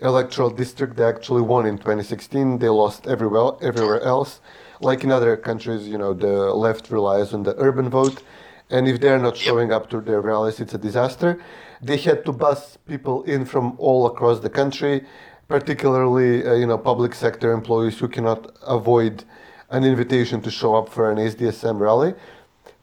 electoral 0.00 0.50
district 0.50 0.96
they 0.96 1.04
actually 1.04 1.42
won 1.42 1.66
in 1.66 1.76
2016. 1.76 2.58
They 2.58 2.68
lost 2.68 3.06
everywhere, 3.06 3.52
everywhere 3.62 4.00
else. 4.02 4.40
Like 4.80 5.04
in 5.04 5.12
other 5.12 5.36
countries, 5.36 5.86
you 5.86 5.98
know, 5.98 6.14
the 6.14 6.54
left 6.54 6.90
relies 6.90 7.34
on 7.34 7.42
the 7.42 7.54
urban 7.58 7.88
vote. 7.90 8.22
And 8.70 8.86
if 8.86 9.00
they're 9.00 9.18
not 9.18 9.36
showing 9.36 9.72
up 9.72 9.90
to 9.90 10.00
their 10.00 10.20
rallies, 10.20 10.60
it's 10.60 10.74
a 10.74 10.78
disaster. 10.78 11.40
They 11.82 11.96
had 11.96 12.24
to 12.26 12.32
bus 12.32 12.78
people 12.86 13.24
in 13.24 13.44
from 13.44 13.74
all 13.78 14.06
across 14.06 14.40
the 14.40 14.50
country, 14.50 15.04
particularly, 15.48 16.46
uh, 16.46 16.54
you 16.54 16.66
know, 16.66 16.78
public 16.78 17.14
sector 17.14 17.52
employees 17.52 17.98
who 17.98 18.08
cannot 18.08 18.56
avoid 18.62 19.24
an 19.70 19.84
invitation 19.84 20.40
to 20.42 20.50
show 20.50 20.76
up 20.76 20.88
for 20.88 21.10
an 21.10 21.18
SDSM 21.18 21.80
rally. 21.80 22.14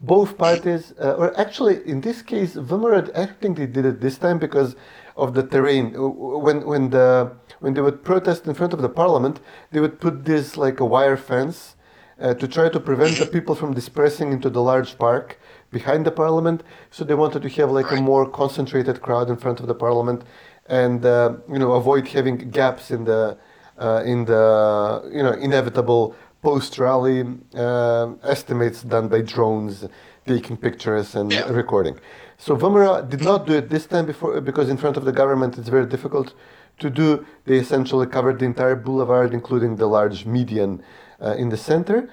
Both 0.01 0.37
parties, 0.37 0.93
uh, 1.01 1.13
or 1.13 1.39
actually 1.39 1.87
in 1.87 2.01
this 2.01 2.21
case, 2.21 2.55
VMRO, 2.55 3.09
I 3.17 3.25
think 3.25 3.57
they 3.57 3.65
did 3.65 3.85
it 3.85 4.01
this 4.01 4.17
time 4.17 4.39
because 4.39 4.75
of 5.15 5.33
the 5.33 5.43
terrain. 5.43 5.93
When 5.95 6.65
when 6.65 6.91
the 6.91 7.31
when 7.59 7.73
they 7.73 7.81
would 7.81 8.03
protest 8.03 8.45
in 8.45 8.53
front 8.53 8.73
of 8.73 8.81
the 8.81 8.89
parliament, 8.89 9.39
they 9.71 9.79
would 9.79 9.99
put 9.99 10.25
this 10.25 10.55
like 10.55 10.79
a 10.79 10.85
wire 10.85 11.17
fence 11.17 11.75
uh, 12.21 12.33
to 12.35 12.47
try 12.47 12.69
to 12.69 12.79
prevent 12.79 13.17
the 13.17 13.25
people 13.25 13.55
from 13.55 13.73
dispersing 13.73 14.31
into 14.31 14.49
the 14.49 14.61
large 14.61 14.97
park 14.97 15.39
behind 15.71 16.05
the 16.05 16.11
parliament. 16.11 16.63
So 16.91 17.03
they 17.03 17.13
wanted 17.13 17.41
to 17.43 17.49
have 17.49 17.71
like 17.71 17.91
a 17.91 18.01
more 18.01 18.29
concentrated 18.29 19.01
crowd 19.01 19.29
in 19.29 19.37
front 19.37 19.59
of 19.59 19.67
the 19.67 19.75
parliament, 19.75 20.23
and 20.67 21.05
uh, 21.05 21.33
you 21.51 21.59
know 21.59 21.73
avoid 21.73 22.07
having 22.07 22.49
gaps 22.49 22.91
in 22.91 23.05
the 23.05 23.37
uh, 23.77 24.03
in 24.05 24.25
the 24.25 25.09
you 25.13 25.23
know 25.23 25.33
inevitable 25.33 26.15
post-rally 26.41 27.25
uh, 27.55 28.13
estimates 28.23 28.83
done 28.83 29.07
by 29.07 29.21
drones, 29.21 29.85
taking 30.25 30.55
pictures 30.55 31.15
and 31.15 31.31
yeah. 31.31 31.49
recording. 31.49 31.99
So 32.37 32.55
VMRO 32.55 33.09
did 33.09 33.21
not 33.21 33.47
do 33.47 33.53
it 33.53 33.69
this 33.69 33.87
time 33.87 34.05
before 34.05 34.39
because 34.41 34.69
in 34.69 34.77
front 34.77 34.95
of 34.95 35.05
the 35.05 35.11
government 35.11 35.57
it's 35.57 35.69
very 35.69 35.87
difficult 35.87 36.33
to 36.79 36.89
do. 36.89 37.25
They 37.45 37.57
essentially 37.57 38.05
covered 38.05 38.39
the 38.39 38.45
entire 38.45 38.75
boulevard, 38.75 39.33
including 39.33 39.77
the 39.77 39.87
large 39.87 40.25
median 40.25 40.83
uh, 41.19 41.33
in 41.33 41.49
the 41.49 41.57
center. 41.57 42.09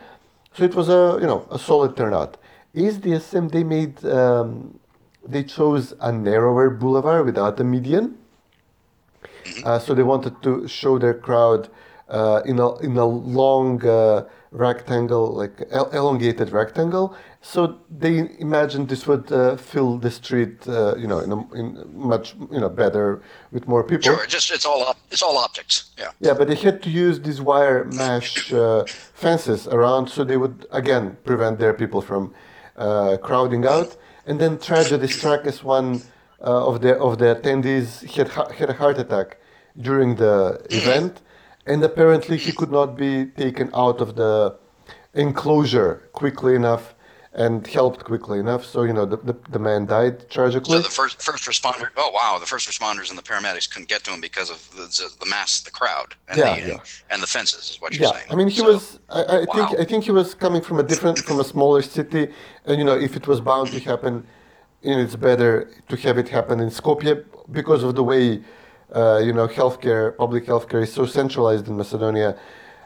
So 0.55 0.65
it 0.65 0.75
was 0.75 0.89
a 0.89 1.19
you 1.21 1.27
know 1.27 1.47
a 1.51 1.59
solid 1.59 1.97
turnout. 1.97 2.37
SDSM 2.75 3.51
they 3.51 3.65
made 3.65 4.05
um, 4.05 4.79
they 5.27 5.43
chose 5.43 5.95
a 6.01 6.13
narrower 6.13 6.71
boulevard 6.71 7.25
without 7.27 7.59
a 7.61 7.65
median. 7.65 8.19
Mm-hmm. 9.45 9.67
Uh, 9.67 9.79
so 9.79 9.95
they 9.95 10.03
wanted 10.03 10.43
to 10.43 10.67
show 10.69 10.99
their 10.99 11.15
crowd 11.15 11.69
uh, 12.09 12.43
in 12.45 12.59
a 12.59 12.77
in 12.79 12.97
a 12.97 13.07
long 13.07 13.85
uh, 13.87 14.25
rectangle, 14.51 15.33
like 15.35 15.67
el- 15.71 15.91
elongated 15.91 16.51
rectangle. 16.51 17.15
So 17.43 17.79
they 17.91 18.31
imagined 18.39 18.89
this 18.89 19.07
would 19.07 19.31
uh, 19.31 19.57
fill 19.57 19.99
the 19.99 20.11
street, 20.11 20.67
uh, 20.67 20.95
you 20.97 21.07
know, 21.07 21.19
in, 21.19 21.33
a, 21.33 21.53
in 21.55 21.67
much 21.93 22.35
you 22.51 22.61
know 22.61 22.69
better 22.69 23.23
with 23.53 23.69
more 23.69 23.83
people. 23.85 24.15
Sure, 24.15 24.27
just 24.27 24.51
it's 24.51 24.65
all 24.65 24.83
op- 24.83 24.99
it's 25.11 25.23
all 25.23 25.37
optics. 25.37 25.91
Yeah. 25.99 26.11
Yeah, 26.21 26.35
but 26.35 26.49
they 26.49 26.55
had 26.55 26.83
to 26.83 26.91
use 26.91 27.21
these 27.21 27.41
wire 27.41 27.85
mesh 27.85 28.53
uh, 28.53 28.85
fences 28.87 29.67
around, 29.67 30.09
so 30.09 30.25
they 30.25 30.37
would 30.37 30.67
again 30.71 31.17
prevent 31.25 31.59
their 31.59 31.75
people 31.75 32.01
from 32.01 32.35
uh, 32.77 33.17
crowding 33.23 33.67
out. 33.67 33.97
And 34.27 34.41
then 34.41 34.59
tragedy 34.59 35.07
struck 35.07 35.47
as 35.47 35.63
one 35.63 36.03
of 36.45 36.81
the 36.83 36.99
of 36.99 37.19
the 37.19 37.35
attendees 37.35 38.05
had 38.17 38.29
had 38.53 38.71
a 38.71 38.75
heart 38.75 38.99
attack 38.99 39.39
during 39.79 40.17
the 40.17 40.61
event 40.71 41.23
and 41.67 41.83
apparently 41.83 42.37
he 42.37 42.53
could 42.53 42.71
not 42.71 42.97
be 42.97 43.27
taken 43.27 43.71
out 43.75 44.01
of 44.01 44.15
the 44.17 44.57
enclosure 45.15 46.09
quickly 46.13 46.55
enough 46.55 46.94
and 47.35 47.67
helped 47.67 48.05
quickly 48.05 48.39
enough. 48.39 48.65
So 48.65 48.85
you 48.85 48.93
know 48.93 49.05
the, 49.05 49.17
the, 49.17 49.37
the, 49.51 49.59
man 49.59 49.87
died 49.87 50.31
tragically. 50.31 50.77
So 50.77 50.83
the 50.83 50.89
first 50.89 51.21
first 51.21 51.45
responder. 51.45 51.89
Oh 51.97 52.11
wow, 52.11 52.39
the 52.39 52.47
first 52.47 52.69
responders 52.69 53.11
and 53.11 53.19
the 53.19 53.23
paramedics 53.23 53.69
couldn't 53.71 53.89
get 53.89 54.05
to 54.05 54.13
him 54.13 54.21
because 54.21 54.51
of 54.51 54.59
the, 54.77 54.87
the 55.19 55.27
mass, 55.27 55.61
the 55.61 55.71
crowd, 55.71 56.15
and, 56.29 56.39
yeah, 56.39 56.61
the, 56.61 56.69
yeah. 56.69 57.11
and 57.11 57.23
the 57.23 57.27
fences. 57.27 57.71
Is 57.71 57.81
what 57.81 57.93
you're 57.93 58.05
yeah. 58.05 58.13
saying. 58.13 58.27
I 58.31 58.35
mean, 58.37 58.49
he 58.49 58.59
so, 58.61 58.73
was. 58.73 59.01
I, 59.11 59.23
I 59.23 59.39
wow. 59.39 59.55
think 59.55 59.81
I 59.81 59.85
think 59.85 60.05
he 60.05 60.13
was 60.13 60.35
coming 60.35 60.63
from 60.63 60.79
a 60.79 60.85
different, 60.85 61.19
from 61.19 61.41
a 61.41 61.45
smaller 61.45 61.83
city, 61.83 62.29
and 62.67 62.79
you 62.79 62.85
know, 62.85 62.97
if 62.97 63.17
it 63.17 63.27
was 63.27 63.41
bound 63.41 63.69
to 63.73 63.81
happen, 63.81 64.27
you 64.83 64.95
know, 64.95 65.01
it's 65.01 65.17
better 65.17 65.71
to 65.89 65.97
have 65.97 66.19
it 66.19 66.29
happen 66.29 66.61
in 66.61 66.69
Skopje 66.69 67.25
because 67.51 67.83
of 67.83 67.95
the 67.95 68.05
way. 68.05 68.43
Uh, 68.95 69.19
you 69.19 69.33
know, 69.33 69.49
healthcare, 69.49 70.17
public 70.17 70.45
healthcare 70.47 70.83
is 70.83 70.93
so 70.93 71.05
centralized 71.05 71.67
in 71.67 71.77
Macedonia 71.77 72.39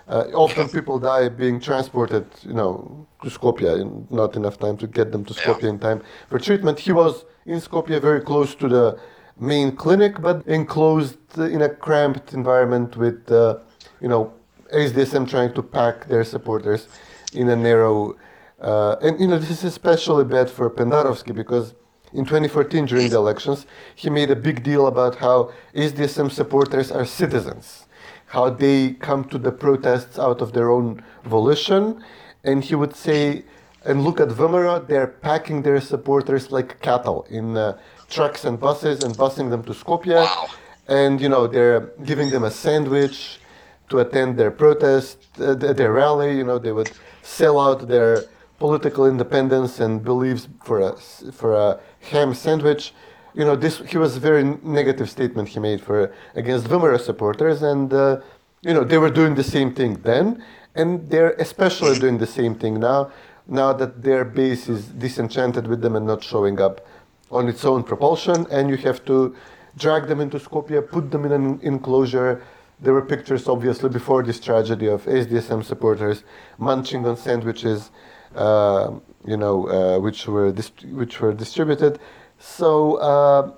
uh, 0.08 0.24
often 0.32 0.68
people 0.68 0.98
die 0.98 1.28
being 1.28 1.60
transported, 1.60 2.26
you 2.42 2.54
know, 2.54 3.06
to 3.22 3.28
Skopje, 3.28 3.80
and 3.80 4.10
not 4.10 4.36
enough 4.36 4.58
time 4.58 4.76
to 4.78 4.86
get 4.86 5.12
them 5.12 5.24
to 5.24 5.34
Skopje 5.34 5.64
yeah. 5.64 5.68
in 5.70 5.78
time 5.78 6.02
for 6.28 6.38
treatment. 6.38 6.78
He 6.78 6.92
was 6.92 7.24
in 7.44 7.60
Skopje, 7.60 8.00
very 8.00 8.20
close 8.20 8.54
to 8.56 8.68
the 8.68 8.98
main 9.38 9.76
clinic, 9.76 10.20
but 10.20 10.46
enclosed 10.46 11.18
in 11.36 11.62
a 11.62 11.68
cramped 11.68 12.32
environment 12.32 12.96
with, 12.96 13.30
uh, 13.30 13.58
you 14.00 14.08
know, 14.08 14.32
SDSM 14.72 15.28
trying 15.28 15.52
to 15.54 15.62
pack 15.62 16.08
their 16.08 16.24
supporters 16.24 16.88
in 17.34 17.48
a 17.50 17.56
narrow. 17.56 18.16
Uh, 18.60 18.96
and 19.02 19.20
you 19.20 19.26
know, 19.26 19.38
this 19.38 19.50
is 19.50 19.64
especially 19.64 20.24
bad 20.24 20.50
for 20.50 20.68
Pendarovski 20.70 21.34
because 21.34 21.74
in 22.12 22.24
2014 22.24 22.86
during 22.86 23.10
the 23.10 23.16
elections, 23.16 23.66
he 23.94 24.08
made 24.08 24.30
a 24.30 24.36
big 24.36 24.62
deal 24.62 24.86
about 24.86 25.16
how 25.16 25.52
SDSM 25.74 26.30
supporters 26.32 26.90
are 26.90 27.04
citizens 27.04 27.87
how 28.28 28.50
they 28.50 28.92
come 28.94 29.24
to 29.24 29.38
the 29.38 29.52
protests 29.52 30.18
out 30.18 30.40
of 30.40 30.52
their 30.52 30.70
own 30.70 31.02
volition. 31.24 32.02
And 32.44 32.62
he 32.62 32.74
would 32.74 32.94
say, 32.94 33.44
and 33.84 34.04
look 34.04 34.20
at 34.20 34.28
VMRO, 34.28 34.86
they're 34.86 35.06
packing 35.06 35.62
their 35.62 35.80
supporters 35.80 36.52
like 36.52 36.80
cattle 36.80 37.26
in 37.30 37.56
uh, 37.56 37.78
trucks 38.10 38.44
and 38.44 38.60
buses 38.60 39.02
and 39.02 39.14
busing 39.14 39.50
them 39.50 39.62
to 39.64 39.72
Skopje. 39.72 40.14
Wow. 40.14 40.46
And, 40.88 41.20
you 41.20 41.28
know, 41.28 41.46
they're 41.46 41.92
giving 42.04 42.30
them 42.30 42.44
a 42.44 42.50
sandwich 42.50 43.40
to 43.88 43.98
attend 43.98 44.38
their 44.38 44.50
protest, 44.50 45.18
uh, 45.40 45.54
their 45.54 45.92
rally. 45.92 46.36
You 46.36 46.44
know, 46.44 46.58
they 46.58 46.72
would 46.72 46.90
sell 47.22 47.58
out 47.58 47.88
their 47.88 48.24
political 48.58 49.06
independence 49.06 49.80
and 49.80 50.04
beliefs 50.04 50.48
for 50.64 50.80
a, 50.80 50.96
for 51.32 51.54
a 51.54 51.80
ham 52.10 52.34
sandwich 52.34 52.92
you 53.34 53.44
know, 53.44 53.56
this 53.56 53.78
he 53.78 53.98
was 53.98 54.16
a 54.16 54.20
very 54.20 54.44
negative 54.62 55.08
statement 55.10 55.48
he 55.48 55.60
made 55.60 55.80
for 55.80 56.12
against 56.34 56.66
VMRO 56.66 57.00
supporters, 57.00 57.62
and 57.62 57.92
uh, 57.92 58.20
you 58.62 58.74
know 58.74 58.84
they 58.84 58.98
were 58.98 59.10
doing 59.10 59.34
the 59.34 59.44
same 59.44 59.74
thing 59.74 59.94
then, 60.02 60.42
and 60.74 61.08
they're 61.10 61.32
especially 61.32 61.98
doing 61.98 62.18
the 62.18 62.26
same 62.26 62.54
thing 62.54 62.80
now. 62.80 63.10
Now 63.46 63.72
that 63.72 64.02
their 64.02 64.24
base 64.24 64.68
is 64.68 64.86
disenchanted 64.86 65.66
with 65.66 65.80
them 65.80 65.96
and 65.96 66.06
not 66.06 66.22
showing 66.22 66.60
up 66.60 66.86
on 67.30 67.48
its 67.48 67.64
own 67.64 67.82
propulsion, 67.82 68.46
and 68.50 68.68
you 68.70 68.76
have 68.78 69.04
to 69.06 69.34
drag 69.76 70.06
them 70.08 70.20
into 70.20 70.38
Skopje, 70.38 70.86
put 70.88 71.10
them 71.10 71.24
in 71.24 71.32
an 71.32 71.60
enclosure. 71.62 72.42
There 72.80 72.92
were 72.92 73.02
pictures, 73.04 73.48
obviously, 73.48 73.88
before 73.88 74.22
this 74.22 74.38
tragedy 74.38 74.86
of 74.86 75.04
SDSM 75.04 75.64
supporters 75.64 76.24
munching 76.58 77.06
on 77.06 77.16
sandwiches, 77.16 77.90
uh, 78.36 78.92
you 79.26 79.36
know, 79.36 79.68
uh, 79.68 79.98
which 79.98 80.26
were 80.26 80.52
dist- 80.52 80.84
which 80.84 81.20
were 81.20 81.32
distributed. 81.32 81.98
So 82.38 82.96
uh, 82.96 83.52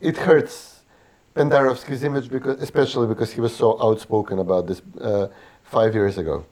it 0.00 0.16
hurts 0.16 0.82
Pendarovski's 1.34 2.04
image, 2.04 2.28
because, 2.28 2.60
especially 2.60 3.06
because 3.06 3.32
he 3.32 3.40
was 3.40 3.54
so 3.54 3.80
outspoken 3.82 4.38
about 4.38 4.66
this 4.66 4.82
uh, 5.00 5.28
five 5.62 5.94
years 5.94 6.18
ago. 6.18 6.44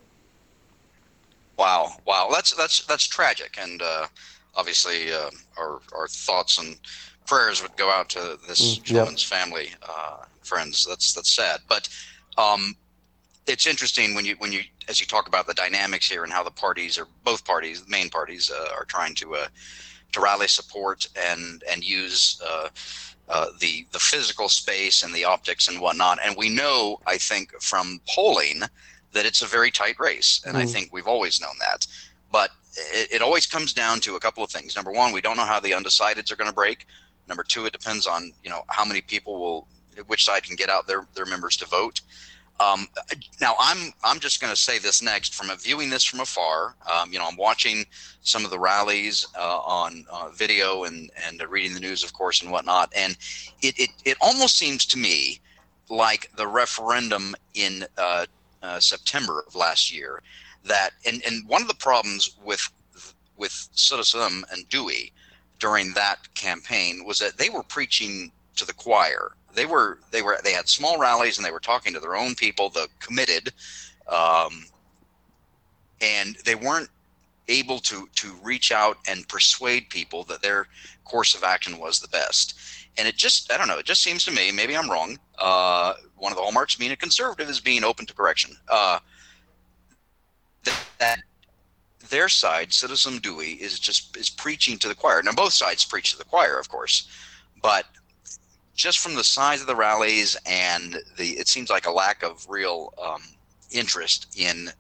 Wow, 1.59 1.93
wow, 2.07 2.29
that's 2.33 2.55
that's 2.55 2.85
that's 2.87 3.07
tragic, 3.07 3.59
and 3.61 3.83
uh, 3.83 4.07
obviously 4.55 5.13
uh, 5.13 5.31
our 5.59 5.81
our 5.93 6.07
thoughts 6.07 6.59
and 6.59 6.77
prayers 7.27 7.63
would 7.63 7.77
go 7.77 7.91
out 7.91 8.09
to 8.11 8.39
this 8.47 8.79
mm, 8.79 8.83
gentleman's 8.85 9.25
family, 9.25 9.71
uh, 9.83 10.19
friends. 10.43 10.87
That's 10.89 11.13
that's 11.13 11.33
sad, 11.33 11.61
but 11.69 11.89
um, 12.39 12.77
it's 13.49 13.67
interesting 13.67 14.15
when 14.15 14.25
you 14.25 14.37
when 14.39 14.53
you 14.53 14.61
as 14.89 15.01
you 15.01 15.07
talk 15.07 15.27
about 15.27 15.47
the 15.49 15.55
dynamics 15.55 16.09
here 16.09 16.23
and 16.23 16.33
how 16.33 16.45
the 16.45 16.51
parties 16.51 16.97
or 16.97 17.09
both 17.25 17.45
parties, 17.45 17.83
the 17.83 17.91
main 17.91 18.09
parties, 18.09 18.51
uh, 18.51 18.69
are 18.73 18.85
trying 18.85 19.15
to 19.17 19.35
to 20.13 20.21
rally 20.21 20.49
support 20.49 21.09
and 21.17 21.63
and 21.71 21.85
use 21.85 22.41
uh, 22.47 22.69
uh, 23.29 23.47
the 23.61 23.87
the 23.93 23.99
physical 23.99 24.49
space 24.49 25.03
and 25.03 25.15
the 25.15 25.25
optics 25.25 25.69
and 25.69 25.81
whatnot. 25.81 26.19
And 26.25 26.37
we 26.37 26.49
know, 26.49 27.01
I 27.07 27.19
think, 27.19 27.53
from 27.61 28.01
polling 28.09 28.63
that 29.13 29.27
it's 29.27 29.43
a 29.43 29.47
very 29.47 29.71
tight 29.71 29.99
race, 29.99 30.43
and 30.47 30.57
mm. 30.57 30.61
I 30.61 30.67
think 30.67 30.93
we've 30.93 31.07
always 31.07 31.41
known 31.41 31.55
that. 31.61 31.87
But 32.31 32.51
it, 32.93 33.13
it, 33.13 33.23
always 33.23 33.47
comes 33.47 33.73
down 33.73 34.01
to 34.01 34.17
a 34.17 34.21
couple 34.21 34.45
of 34.45 34.51
things. 34.51 34.77
Number 34.77 34.93
one, 34.93 35.13
we 35.13 35.21
don't 35.21 35.37
know 35.37 35.45
how 35.45 35.61
the 35.61 35.71
undecideds 35.71 36.31
are 36.31 36.37
going 36.37 36.49
to 36.49 36.55
break. 36.55 36.87
Number 37.27 37.43
two, 37.43 37.67
it 37.67 37.73
depends 37.73 38.07
on 38.07 38.33
you 38.43 38.51
know 38.51 38.65
how 38.69 38.85
many 38.85 39.01
people 39.01 39.39
will, 39.39 39.69
which 40.07 40.25
side 40.25 40.43
can 40.43 40.57
get 40.57 40.71
out 40.71 40.87
their 40.87 41.07
their 41.15 41.27
members 41.27 41.57
to 41.59 41.67
vote. 41.67 42.01
Um, 42.61 42.89
now 43.41 43.55
I'm 43.59 43.93
I'm 44.03 44.19
just 44.19 44.41
going 44.41 44.53
to 44.53 44.61
say 44.61 44.79
this 44.79 45.01
next 45.01 45.35
from 45.35 45.51
a, 45.51 45.57
viewing 45.57 45.91
this 45.91 46.05
from 46.05 46.21
afar. 46.21 46.75
Um, 46.91 47.13
you 47.13 47.19
know, 47.19 47.27
I'm 47.29 47.37
watching 47.37 47.85
some 48.23 48.45
of 48.45 48.51
the 48.51 48.59
rallies 48.59 49.27
uh, 49.39 49.59
on 49.59 50.05
uh, 50.11 50.31
video 50.31 50.85
and 50.85 51.11
and 51.27 51.41
reading 51.49 51.75
the 51.75 51.81
news, 51.81 52.03
of 52.03 52.13
course, 52.13 52.43
and 52.43 52.51
whatnot. 52.51 52.93
And 52.97 53.17
it 53.63 53.79
it, 53.79 53.91
it 54.05 54.17
almost 54.21 54.57
seems 54.57 54.85
to 54.87 54.99
me 54.99 55.41
like 55.89 56.31
the 56.37 56.47
referendum 56.47 57.35
in 57.55 57.85
uh, 57.97 58.27
uh 58.63 58.81
September 58.81 59.45
of 59.47 59.55
last 59.55 59.95
year. 59.95 60.23
That 60.65 60.91
and 61.07 61.23
and 61.25 61.49
one 61.49 61.63
of 61.63 61.69
the 61.69 61.75
problems 61.75 62.37
with 62.45 62.69
with 63.37 63.69
Citizen 63.73 64.45
and 64.51 64.69
DUI 64.69 65.13
during 65.61 65.93
that 65.95 66.35
campaign 66.35 67.05
was 67.05 67.19
that 67.21 67.37
they 67.37 67.51
were 67.51 67.63
preaching 67.63 68.33
to 68.57 68.67
the 68.67 68.73
choir 68.73 69.33
they 69.59 69.67
were 69.67 69.99
they 70.13 70.23
were 70.23 70.39
they 70.45 70.53
had 70.53 70.69
small 70.69 70.99
rallies 70.99 71.37
and 71.37 71.45
they 71.45 71.51
were 71.51 71.59
talking 71.61 71.93
to 71.93 72.01
their 72.01 72.17
own 72.17 72.37
people, 72.37 72.71
the 72.71 72.87
committed, 73.01 73.53
um, 74.07 74.65
and 76.01 76.37
they 76.45 76.55
weren't 76.55 76.89
able 77.49 77.81
to 77.81 78.09
to 78.15 78.35
reach 78.43 78.71
out 78.71 78.99
and 79.09 79.27
persuade 79.29 79.91
people 79.91 80.23
that 80.25 80.43
their 80.43 80.69
course 81.05 81.35
of 81.35 81.43
action 81.43 81.79
was 81.79 81.99
the 81.99 82.09
best. 82.09 82.55
And 82.97 83.09
it 83.09 83.17
just 83.17 83.51
I 83.53 83.57
don't 83.57 83.67
know. 83.67 83.79
It 83.79 83.87
just 83.87 84.03
seems 84.03 84.25
to 84.27 84.31
me 84.31 84.53
maybe 84.53 84.77
I'm 84.77 84.89
wrong. 84.89 85.19
Uh, 85.39 85.95
one 86.17 86.31
of 86.31 86.37
the 86.37 86.43
hallmarks 86.43 86.75
of 86.75 86.81
being 86.81 86.93
a 86.93 86.97
conservative 86.97 87.51
is 87.51 87.59
being 87.59 87.83
open 87.83 88.07
to 88.07 88.15
correction. 88.15 88.57
Uh, 88.69 89.01
that, 90.65 90.85
that 90.99 91.19
their 92.11 92.29
side, 92.29 92.73
Citizen 92.73 93.19
DUI, 93.19 93.59
is 93.59 93.81
just 93.81 94.17
is 94.17 94.31
preaching 94.31 94.79
to 94.79 94.89
the 94.89 94.95
choir. 94.95 95.21
Now 95.21 95.33
both 95.33 95.53
sides 95.53 95.85
preach 95.85 96.13
to 96.13 96.19
the 96.19 96.25
choir, 96.25 96.61
of 96.61 96.69
course, 96.69 97.09
but 97.61 97.87
just 98.79 99.01
from 99.01 99.17
the 99.17 99.25
size 99.25 99.61
of 99.61 99.67
the 99.67 99.75
rallies 99.75 100.37
and 100.47 101.03
the 101.17 101.31
it 101.31 101.49
seems 101.49 101.69
like 101.69 101.87
a 101.87 101.91
lack 101.91 102.23
of 102.23 102.47
real 102.49 102.95
um, 103.05 103.21
interest 103.73 104.33
in 104.39 104.71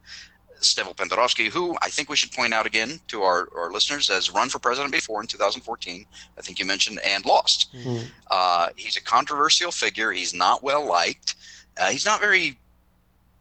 Stevo 0.61 0.97
Pendarovski, 0.97 1.49
who 1.49 1.77
I 1.83 1.89
think 1.89 2.09
we 2.09 2.17
should 2.17 2.33
point 2.33 2.55
out 2.55 2.65
again 2.65 3.01
to 3.09 3.23
our, 3.23 3.49
our 3.57 3.73
listeners 3.73 4.09
has 4.09 4.33
run 4.33 4.49
for 4.49 4.61
president 4.61 4.93
before 4.93 5.21
in 5.21 5.27
2014, 5.27 6.07
I 6.37 6.41
think 6.41 6.59
you 6.59 6.65
mentioned, 6.65 7.01
and 7.05 7.25
lost. 7.27 7.75
Mm-hmm. 7.75 8.07
Uh, 8.31 8.69
he's 8.77 8.97
a 8.97 9.03
controversial 9.03 9.73
figure. 9.73 10.13
He's 10.13 10.33
not 10.33 10.63
well 10.63 10.87
liked. 10.87 11.35
Uh, 11.77 11.91
he's 11.91 12.07
not 12.07 12.21
very 12.21 12.59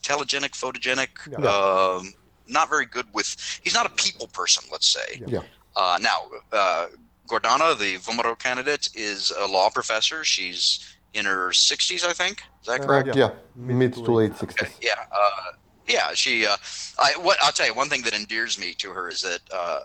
telegenic, 0.03 0.51
photogenic. 0.51 1.09
Yeah. 1.31 1.47
Um, 1.47 2.13
not 2.47 2.69
very 2.69 2.85
good 2.85 3.05
with. 3.13 3.59
He's 3.63 3.73
not 3.73 3.85
a 3.85 3.89
people 3.89 4.27
person, 4.27 4.63
let's 4.71 4.87
say. 4.87 5.21
Yeah. 5.25 5.41
Uh, 5.75 5.99
now, 6.01 6.17
uh, 6.51 6.87
Gordana, 7.27 7.77
the 7.77 7.97
VMRO 7.97 8.37
candidate, 8.39 8.89
is 8.95 9.31
a 9.37 9.45
law 9.45 9.69
professor. 9.69 10.23
She's 10.23 10.95
in 11.13 11.25
her 11.25 11.49
60s, 11.49 12.03
I 12.03 12.13
think. 12.13 12.43
Is 12.61 12.67
that 12.67 12.81
correct? 12.81 13.09
Uh, 13.09 13.13
yeah, 13.15 13.29
mid 13.55 13.93
to 13.93 14.01
late 14.01 14.33
60s. 14.33 14.61
Okay. 14.61 14.71
Yeah, 14.81 14.93
uh, 15.11 15.51
yeah. 15.87 16.13
She, 16.13 16.45
uh, 16.45 16.57
I, 16.99 17.13
what 17.21 17.37
I'll 17.41 17.51
tell 17.51 17.67
you, 17.67 17.73
one 17.73 17.89
thing 17.89 18.01
that 18.03 18.13
endears 18.13 18.59
me 18.59 18.73
to 18.75 18.91
her 18.91 19.09
is 19.09 19.21
that 19.21 19.39
uh, 19.53 19.81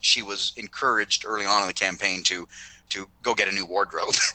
she 0.00 0.22
was 0.22 0.52
encouraged 0.56 1.24
early 1.26 1.46
on 1.46 1.62
in 1.62 1.68
the 1.68 1.74
campaign 1.74 2.22
to 2.24 2.46
to 2.88 3.08
go 3.22 3.34
get 3.34 3.48
a 3.48 3.52
new 3.52 3.66
wardrobe, 3.66 4.14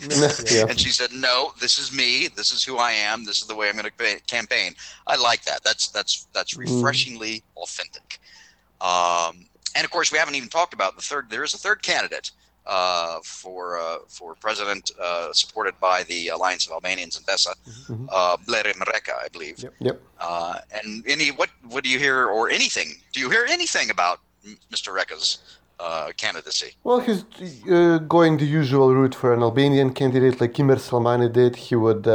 yeah. 0.51 0.65
and 0.67 0.77
she 0.77 0.89
said, 0.89 1.13
"No, 1.13 1.53
this 1.61 1.77
is 1.77 1.93
me. 1.93 2.27
This 2.27 2.51
is 2.51 2.63
who 2.63 2.77
I 2.77 2.91
am. 2.91 3.23
This 3.23 3.41
is 3.41 3.47
the 3.47 3.55
way 3.55 3.69
I'm 3.69 3.77
going 3.77 3.89
to 3.89 4.19
campaign." 4.27 4.75
I 5.07 5.15
like 5.15 5.45
that. 5.45 5.63
That's 5.63 5.87
that's 5.87 6.27
that's 6.33 6.55
mm. 6.55 6.59
refreshingly 6.59 7.35
mm. 7.35 7.63
authentic. 7.63 8.19
Um, 8.81 9.45
and 9.75 9.85
of 9.85 9.91
course, 9.91 10.11
we 10.11 10.17
haven't 10.17 10.35
even 10.35 10.49
talked 10.49 10.73
about 10.73 10.95
the 10.95 11.01
third. 11.01 11.29
There 11.29 11.43
is 11.43 11.53
a 11.53 11.57
third 11.57 11.81
candidate 11.81 12.31
uh, 12.65 13.19
for 13.23 13.79
uh, 13.79 13.97
for 14.07 14.35
president, 14.35 14.91
uh, 15.01 15.33
supported 15.33 15.79
by 15.79 16.03
the 16.03 16.29
Alliance 16.29 16.67
of 16.67 16.73
Albanians 16.73 17.17
in 17.17 17.23
Besa, 17.25 17.53
mm-hmm. 17.67 18.05
uh, 18.11 18.37
Blerim 18.37 18.79
Reka, 18.87 19.15
I 19.23 19.27
believe. 19.29 19.59
Yep. 19.59 19.73
yep. 19.79 20.01
Uh, 20.19 20.59
and 20.73 21.03
any 21.07 21.31
what 21.31 21.49
what 21.69 21.83
do 21.83 21.89
you 21.89 21.99
hear 21.99 22.27
or 22.27 22.49
anything? 22.49 22.89
Do 23.13 23.19
you 23.19 23.29
hear 23.29 23.45
anything 23.49 23.89
about 23.89 24.19
Mr. 24.71 24.93
Reka's 24.93 25.39
uh, 25.79 26.11
candidacy? 26.17 26.73
Well, 26.83 26.99
he's 26.99 27.23
uh, 27.69 27.99
going 28.07 28.37
the 28.37 28.45
usual 28.45 28.93
route 28.93 29.15
for 29.15 29.33
an 29.33 29.41
Albanian 29.41 29.93
candidate 29.93 30.39
like 30.39 30.53
Imer 30.53 30.77
Selmani 30.77 31.31
did. 31.31 31.55
He 31.55 31.75
would 31.75 32.05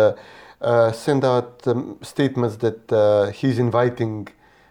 send 0.94 1.24
out 1.24 1.66
um, 1.66 1.98
statements 2.02 2.56
that 2.56 3.32
he's 3.34 3.58
inviting 3.58 4.28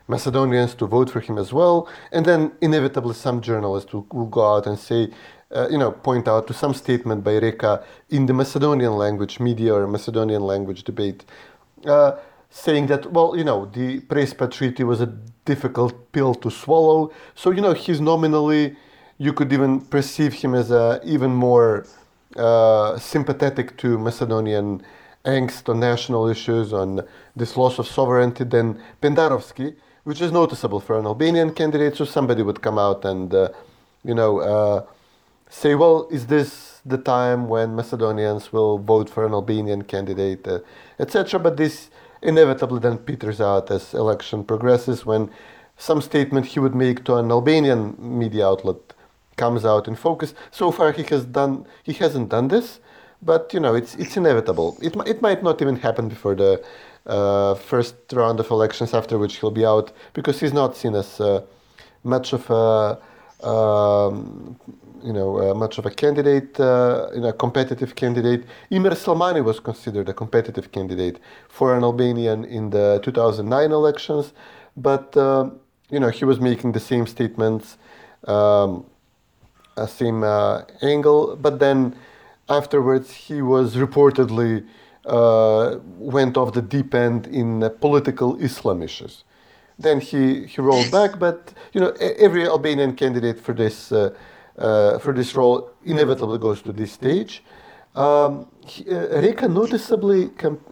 Macedonians 0.07 0.75
to 0.75 0.85
vote 0.85 1.09
for 1.09 1.19
him 1.19 1.37
as 1.37 1.51
well. 1.51 1.87
And 2.11 2.25
then 2.25 2.51
inevitably 2.61 3.13
some 3.13 3.41
journalists 3.41 3.93
will, 3.93 4.07
will 4.11 4.27
go 4.27 4.55
out 4.55 4.67
and 4.67 4.77
say, 4.77 5.09
uh, 5.51 5.67
you 5.69 5.77
know, 5.77 5.91
point 5.91 6.27
out 6.27 6.47
to 6.47 6.53
some 6.53 6.73
statement 6.73 7.23
by 7.23 7.37
Reka 7.37 7.83
in 8.09 8.25
the 8.25 8.33
Macedonian 8.33 8.93
language 8.93 9.39
media 9.39 9.73
or 9.73 9.87
Macedonian 9.87 10.41
language 10.41 10.83
debate, 10.83 11.25
uh, 11.85 12.13
saying 12.49 12.87
that, 12.87 13.11
well, 13.11 13.35
you 13.37 13.43
know, 13.43 13.65
the 13.65 13.99
Prespa 14.01 14.49
Treaty 14.49 14.83
was 14.83 15.01
a 15.01 15.07
difficult 15.45 16.11
pill 16.11 16.33
to 16.35 16.49
swallow. 16.49 17.11
So, 17.35 17.51
you 17.51 17.61
know, 17.61 17.73
he's 17.73 18.01
nominally, 18.01 18.75
you 19.17 19.33
could 19.33 19.53
even 19.53 19.81
perceive 19.81 20.33
him 20.33 20.55
as 20.55 20.71
a 20.71 20.99
even 21.03 21.31
more 21.33 21.85
uh, 22.35 22.97
sympathetic 22.97 23.77
to 23.77 23.97
Macedonian 23.97 24.81
angst 25.25 25.69
on 25.69 25.79
national 25.79 26.27
issues, 26.27 26.73
on 26.73 27.01
this 27.35 27.57
loss 27.57 27.79
of 27.79 27.87
sovereignty 27.87 28.43
than 28.43 28.79
Pendarovski, 29.01 29.75
which 30.05 30.21
is 30.21 30.31
noticeable 30.31 30.79
for 30.79 30.97
an 30.97 31.05
Albanian 31.05 31.53
candidate. 31.53 31.97
So 31.97 32.05
somebody 32.05 32.41
would 32.41 32.61
come 32.61 32.79
out 32.79 33.03
and, 33.05 33.33
uh, 33.33 33.49
you 34.03 34.15
know, 34.15 34.39
uh, 34.39 34.85
say, 35.49 35.75
well, 35.75 36.07
is 36.09 36.27
this 36.27 36.81
the 36.85 36.97
time 36.97 37.47
when 37.49 37.75
Macedonians 37.75 38.53
will 38.53 38.77
vote 38.77 39.09
for 39.09 39.25
an 39.25 39.33
Albanian 39.33 39.81
candidate, 39.83 40.47
uh, 40.47 40.59
etc. 40.99 41.39
But 41.39 41.57
this 41.57 41.89
inevitably 42.21 42.79
then 42.79 42.97
peters 42.99 43.41
out 43.41 43.71
as 43.71 43.93
election 43.93 44.43
progresses 44.43 45.05
when 45.05 45.29
some 45.77 46.01
statement 46.01 46.45
he 46.45 46.59
would 46.59 46.75
make 46.75 47.03
to 47.05 47.15
an 47.15 47.31
Albanian 47.31 47.95
media 47.97 48.47
outlet 48.47 48.77
comes 49.35 49.65
out 49.65 49.87
in 49.87 49.95
focus. 49.95 50.33
So 50.51 50.71
far, 50.71 50.91
he 50.91 51.03
has 51.03 51.25
done 51.25 51.65
he 51.83 51.93
hasn't 51.93 52.29
done 52.29 52.47
this, 52.47 52.79
but 53.21 53.53
you 53.53 53.59
know 53.59 53.73
it's 53.73 53.95
it's 53.95 54.15
inevitable. 54.15 54.77
It 54.81 54.95
it 55.07 55.21
might 55.21 55.41
not 55.43 55.61
even 55.61 55.77
happen 55.77 56.07
before 56.07 56.35
the 56.35 56.63
uh, 57.05 57.55
first 57.55 57.95
round 58.13 58.39
of 58.39 58.49
elections, 58.51 58.93
after 58.93 59.17
which 59.17 59.37
he'll 59.37 59.51
be 59.51 59.65
out 59.65 59.91
because 60.13 60.39
he's 60.39 60.53
not 60.53 60.75
seen 60.75 60.95
as 60.95 61.19
uh, 61.19 61.41
much 62.03 62.33
of 62.33 62.49
a 62.49 62.99
um, 63.45 64.57
you 65.03 65.13
know, 65.13 65.51
uh, 65.51 65.53
much 65.53 65.77
of 65.77 65.85
a 65.85 65.91
candidate, 65.91 66.59
uh, 66.59 67.09
you 67.13 67.21
know, 67.21 67.29
a 67.29 67.33
competitive 67.33 67.95
candidate. 67.95 68.43
Imer 68.71 68.93
Selmani 68.93 69.43
was 69.43 69.59
considered 69.59 70.09
a 70.09 70.13
competitive 70.13 70.71
candidate 70.71 71.19
for 71.47 71.75
an 71.77 71.83
Albanian 71.83 72.43
in 72.45 72.71
the 72.71 72.99
2009 73.03 73.71
elections, 73.71 74.33
but 74.75 75.15
uh, 75.15 75.49
you 75.91 75.99
know, 75.99 76.09
he 76.09 76.25
was 76.25 76.39
making 76.39 76.71
the 76.71 76.79
same 76.79 77.05
statements, 77.05 77.77
um, 78.27 78.85
a 79.77 79.87
same 79.87 80.23
uh, 80.23 80.63
angle, 80.81 81.35
but 81.35 81.59
then 81.59 81.95
afterwards 82.49 83.11
he 83.13 83.41
was 83.41 83.75
reportedly 83.75 84.65
uh, 85.05 85.77
went 85.97 86.37
off 86.37 86.53
the 86.53 86.61
deep 86.61 86.93
end 86.93 87.27
in 87.27 87.63
uh, 87.63 87.69
political 87.69 88.35
Islam 88.41 88.81
issues. 88.81 89.23
Then 89.77 89.99
he, 89.99 90.45
he 90.45 90.61
rolled 90.61 90.89
back, 90.91 91.19
but 91.19 91.53
you 91.73 91.81
know 91.81 91.91
every 91.99 92.47
Albanian 92.47 92.95
candidate 92.95 93.39
for 93.39 93.53
this 93.53 93.91
uh, 93.91 94.11
for 94.99 95.13
this 95.13 95.35
role 95.35 95.69
inevitably 95.83 96.39
goes 96.39 96.61
to 96.61 96.71
this 96.71 96.93
stage. 96.93 97.43
Um, 97.95 98.47
uh, 98.89 99.21
Reka 99.21 99.47
noticeably, 99.47 100.29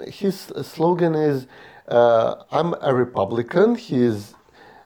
his 0.07 0.51
slogan 0.61 1.15
is 1.15 1.47
uh, 1.87 2.35
I'm 2.51 2.75
a 2.81 2.93
Republican. 2.93 3.75
He 3.75 4.03
is 4.03 4.35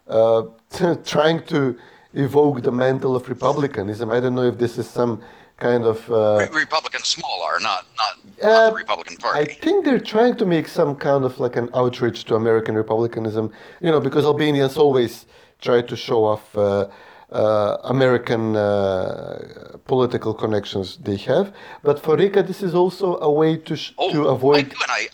uh, 0.07 0.43
trying 1.05 1.43
to 1.45 1.77
evoke 2.13 2.63
the 2.63 2.71
mantle 2.71 3.15
of 3.15 3.27
republicanism. 3.29 4.11
I 4.11 4.19
don't 4.19 4.35
know 4.35 4.43
if 4.43 4.57
this 4.57 4.77
is 4.77 4.89
some 4.89 5.21
kind 5.57 5.83
of 5.85 6.09
uh, 6.11 6.47
Republican 6.53 7.01
small 7.01 7.41
R, 7.43 7.59
not 7.59 7.85
not, 7.97 8.26
the 8.41 8.73
Republican 8.75 9.17
Party. 9.17 9.39
I 9.39 9.45
think 9.45 9.85
they're 9.85 9.99
trying 9.99 10.35
to 10.37 10.45
make 10.45 10.67
some 10.67 10.95
kind 10.95 11.25
of 11.25 11.39
like 11.39 11.55
an 11.55 11.69
outreach 11.73 12.25
to 12.25 12.35
American 12.35 12.75
republicanism. 12.75 13.51
You 13.81 13.91
know, 13.91 13.99
because 13.99 14.25
Albanians 14.25 14.77
always 14.77 15.25
try 15.61 15.81
to 15.81 15.95
show 15.95 16.23
off 16.25 16.55
uh, 16.57 16.87
uh, 17.31 17.77
American 17.83 18.55
uh, 18.55 19.77
political 19.85 20.33
connections 20.33 20.97
they 20.97 21.17
have. 21.17 21.53
But 21.83 21.99
for 21.99 22.15
Reka, 22.15 22.43
this 22.43 22.61
is 22.61 22.73
also 22.73 23.17
a 23.19 23.31
way 23.31 23.57
to 23.57 23.75
sh- 23.75 23.93
oh, 23.97 24.11
to 24.11 24.27
avoid 24.27 24.73
I, 24.87 25.09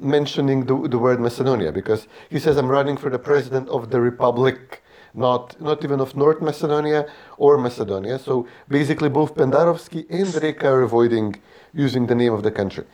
mentioning 0.00 0.66
the, 0.66 0.88
the 0.88 0.98
word 0.98 1.20
Macedonia 1.20 1.72
because 1.72 2.06
he 2.30 2.38
says 2.38 2.56
I'm 2.56 2.68
running 2.68 2.96
for 2.96 3.10
the 3.10 3.18
president 3.18 3.68
of 3.68 3.90
the 3.90 4.00
Republic, 4.00 4.82
not 5.14 5.60
not 5.60 5.82
even 5.82 6.00
of 6.00 6.14
North 6.14 6.40
Macedonia 6.40 7.08
or 7.36 7.58
Macedonia. 7.58 8.18
So 8.18 8.46
basically, 8.68 9.08
both 9.08 9.34
Pendarovski 9.34 10.06
and 10.10 10.32
Reka 10.42 10.68
are 10.68 10.82
avoiding 10.82 11.36
using 11.72 12.06
the 12.06 12.14
name 12.14 12.32
of 12.32 12.42
the 12.42 12.50
country. 12.50 12.84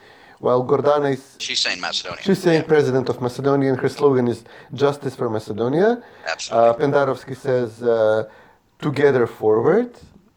While 0.40 0.64
Gordana 0.64 1.12
is. 1.12 1.36
She's 1.38 1.60
saying 1.60 1.80
Macedonia. 1.80 2.22
She's 2.22 2.42
saying 2.42 2.62
yeah. 2.62 2.74
president 2.74 3.08
of 3.08 3.20
Macedonia, 3.20 3.70
and 3.70 3.80
her 3.80 3.88
slogan 3.88 4.28
is 4.28 4.44
Justice 4.74 5.14
for 5.16 5.30
Macedonia. 5.30 6.02
Absolutely. 6.28 6.68
Uh, 6.68 6.74
Pendarovski 6.74 7.36
says 7.36 7.82
uh, 7.82 8.28
Together 8.80 9.26
Forward, 9.26 9.90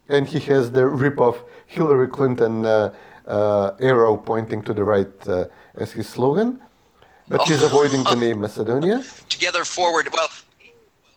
and 0.08 0.28
he 0.28 0.40
has 0.52 0.72
the 0.72 0.86
rip 0.88 1.20
off 1.20 1.44
Hillary 1.66 2.08
Clinton 2.08 2.66
uh, 2.66 2.94
uh, 3.28 3.72
arrow 3.80 4.16
pointing 4.16 4.62
to 4.64 4.74
the 4.74 4.84
right 4.84 5.28
uh, 5.28 5.46
as 5.76 5.92
his 5.92 6.08
slogan. 6.08 6.60
But 7.28 7.42
oh. 7.42 7.46
he's 7.46 7.64
avoiding 7.64 8.04
the 8.04 8.16
name 8.26 8.40
Macedonia. 8.40 9.04
Together 9.28 9.66
Forward. 9.66 10.10
Well, 10.14 10.30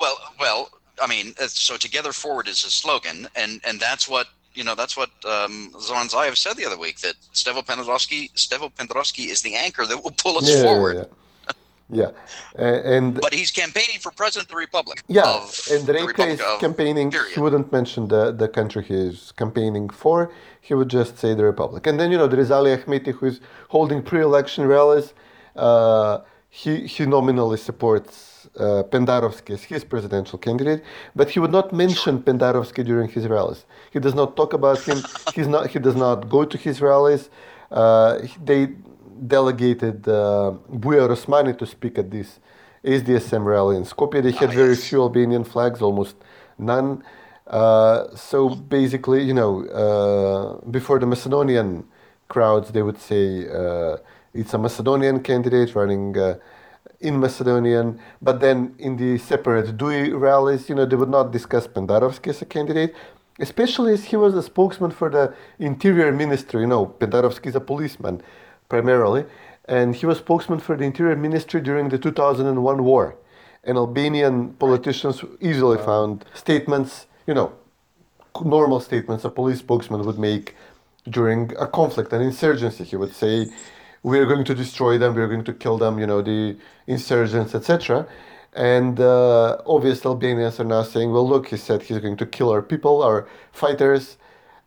well, 0.01 0.17
well. 0.39 0.71
I 1.01 1.07
mean, 1.07 1.35
uh, 1.41 1.47
so 1.47 1.77
Together 1.77 2.13
Forward 2.13 2.49
is 2.49 2.63
his 2.63 2.75
slogan, 2.75 3.29
and 3.37 3.61
and 3.65 3.79
that's 3.79 4.09
what 4.09 4.27
you 4.55 4.65
know, 4.65 4.75
that's 4.75 4.97
what 4.97 5.11
um, 5.25 5.73
Zoran 5.81 6.09
Zaev 6.09 6.37
said 6.37 6.57
the 6.57 6.67
other 6.67 6.79
week 6.79 7.01
that 7.01 7.15
Stevo 7.35 7.65
Pendarovski, 7.65 8.33
Stevo 8.35 8.73
Pendarovski 8.73 9.31
is 9.31 9.43
the 9.43 9.55
anchor 9.55 9.87
that 9.87 10.03
will 10.03 10.13
pull 10.13 10.39
us 10.39 10.49
yeah, 10.49 10.63
forward. 10.63 10.97
Yeah, 10.97 11.53
yeah. 11.91 12.11
yeah. 12.59 12.97
and 12.97 13.21
but 13.21 13.33
he's 13.33 13.51
campaigning 13.51 13.99
for 14.01 14.11
president 14.11 14.49
of 14.49 14.51
the 14.51 14.57
republic. 14.57 15.03
Yeah, 15.09 15.47
and 15.71 15.89
Reka 15.89 16.27
is 16.27 16.43
campaigning. 16.61 17.11
Period. 17.11 17.33
He 17.35 17.41
wouldn't 17.41 17.73
mention 17.73 18.09
the, 18.09 18.33
the 18.33 18.49
country 18.49 18.83
he 18.83 18.95
is 18.95 19.33
campaigning 19.33 19.89
for. 19.89 20.33
He 20.61 20.75
would 20.75 20.89
just 20.89 21.19
say 21.19 21.35
the 21.35 21.45
republic. 21.45 21.87
And 21.87 21.99
then 21.99 22.11
you 22.11 22.19
know 22.19 22.27
there 22.27 22.41
is 22.41 22.51
Ali 22.51 22.77
Ahmeti 22.77 23.13
who 23.13 23.27
is 23.27 23.41
holding 23.69 24.03
pre-election 24.03 24.67
rallies. 24.67 25.15
Uh, 25.55 26.21
he 26.49 26.87
he 26.87 27.07
nominally 27.07 27.57
supports 27.57 28.30
uh, 28.59 28.83
Pendarovski 28.91 29.51
as 29.55 29.63
his 29.65 29.85
presidential 29.85 30.39
candidate, 30.39 30.83
but 31.15 31.31
he 31.31 31.39
would 31.41 31.53
not 31.53 31.73
mention 31.73 32.23
Pendarovski 32.23 32.85
during 32.85 33.09
his 33.09 33.27
rallies. 33.29 33.65
He 33.91 34.01
does 34.01 34.15
not 34.15 34.37
talk 34.37 34.53
about 34.53 34.81
him. 34.81 34.99
He's 35.35 35.47
not. 35.47 35.71
He 35.71 35.79
does 35.79 35.97
not 35.97 36.29
go 36.29 36.45
to 36.45 36.59
his 36.59 36.81
rallies. 36.81 37.31
Uh, 37.71 38.19
they 38.45 38.69
delegated 39.27 40.09
uh, 40.09 40.53
Bujar 40.73 41.09
Osmani 41.09 41.57
to 41.59 41.67
speak 41.67 41.99
at 41.99 42.11
this 42.11 42.41
SDSM 42.85 43.45
rally 43.45 43.77
in 43.77 43.85
Skopje. 43.85 44.23
They 44.23 44.33
had 44.33 44.53
very 44.53 44.75
few 44.77 45.03
Albanian 45.03 45.45
flags, 45.45 45.83
almost 45.83 46.17
none. 46.59 47.03
Uh, 47.47 48.15
so 48.17 48.49
basically, 48.51 49.23
you 49.23 49.35
know, 49.35 49.65
uh, 49.67 50.71
before 50.71 50.99
the 50.99 51.07
Macedonian 51.07 51.85
crowds, 52.29 52.71
they 52.71 52.83
would 52.83 52.99
say 52.99 53.49
uh, 53.49 53.97
it's 54.33 54.55
a 54.55 54.59
Macedonian 54.59 55.21
candidate 55.21 55.75
running 55.75 56.17
uh, 56.17 56.39
in 57.01 57.19
Macedonian, 57.19 57.99
but 58.21 58.41
then 58.41 58.75
in 58.79 58.97
the 58.97 59.19
separate 59.19 59.77
DUI 59.77 60.19
rallies, 60.19 60.69
you 60.69 60.75
know, 60.75 60.85
they 60.85 60.97
would 60.97 61.09
not 61.09 61.33
discuss 61.33 61.67
Pendarovski 61.67 62.29
as 62.29 62.43
a 62.43 62.45
candidate, 62.45 62.95
especially 63.39 63.95
as 63.95 64.05
he 64.05 64.17
was 64.17 64.35
a 64.35 64.43
spokesman 64.43 64.91
for 64.91 65.09
the 65.09 65.35
Interior 65.59 66.13
Ministry. 66.13 66.61
You 66.61 66.67
know, 66.67 66.87
Pendarovski 66.87 67.47
is 67.47 67.57
a 67.57 67.61
policeman 67.61 68.21
primarily, 68.69 69.25
and 69.65 69.97
he 69.97 70.05
was 70.05 70.19
spokesman 70.19 70.61
for 70.61 70.77
the 70.77 70.85
Interior 70.85 71.17
Ministry 71.17 71.61
during 71.61 71.89
the 71.89 71.99
2001 71.99 72.85
war. 72.85 73.17
And 73.65 73.77
Albanian 73.77 74.55
politicians 74.55 75.23
easily 75.41 75.79
found 75.79 76.25
statements, 76.35 77.07
you 77.27 77.35
know, 77.35 77.53
normal 78.45 78.81
statements 78.81 79.25
a 79.25 79.31
police 79.31 79.59
spokesman 79.59 80.05
would 80.05 80.19
make 80.19 80.55
during 81.09 81.53
a 81.59 81.67
conflict, 81.67 82.13
an 82.13 82.23
insurgency. 82.23 82.85
He 82.85 82.97
would 82.97 83.15
say, 83.15 83.49
we're 84.03 84.27
going 84.27 84.45
to 84.45 84.55
destroy 84.55 84.99
them, 84.99 85.15
we're 85.15 85.29
going 85.29 85.45
to 85.45 85.53
kill 85.53 85.79
them, 85.79 85.99
you 85.99 86.07
know, 86.07 86.23
the 86.23 86.57
insurgents, 86.87 87.55
etc. 87.55 88.07
And 88.53 88.99
uh, 88.99 89.59
obviously, 89.67 90.09
Albanians 90.09 90.59
are 90.59 90.65
now 90.65 90.83
saying, 90.83 91.13
well, 91.13 91.29
look, 91.29 91.49
he 91.49 91.57
said 91.57 91.83
he's 91.83 91.99
going 91.99 92.17
to 92.17 92.27
kill 92.27 92.51
our 92.51 92.63
people, 92.63 93.03
our 93.03 93.29
fighters. 93.53 94.17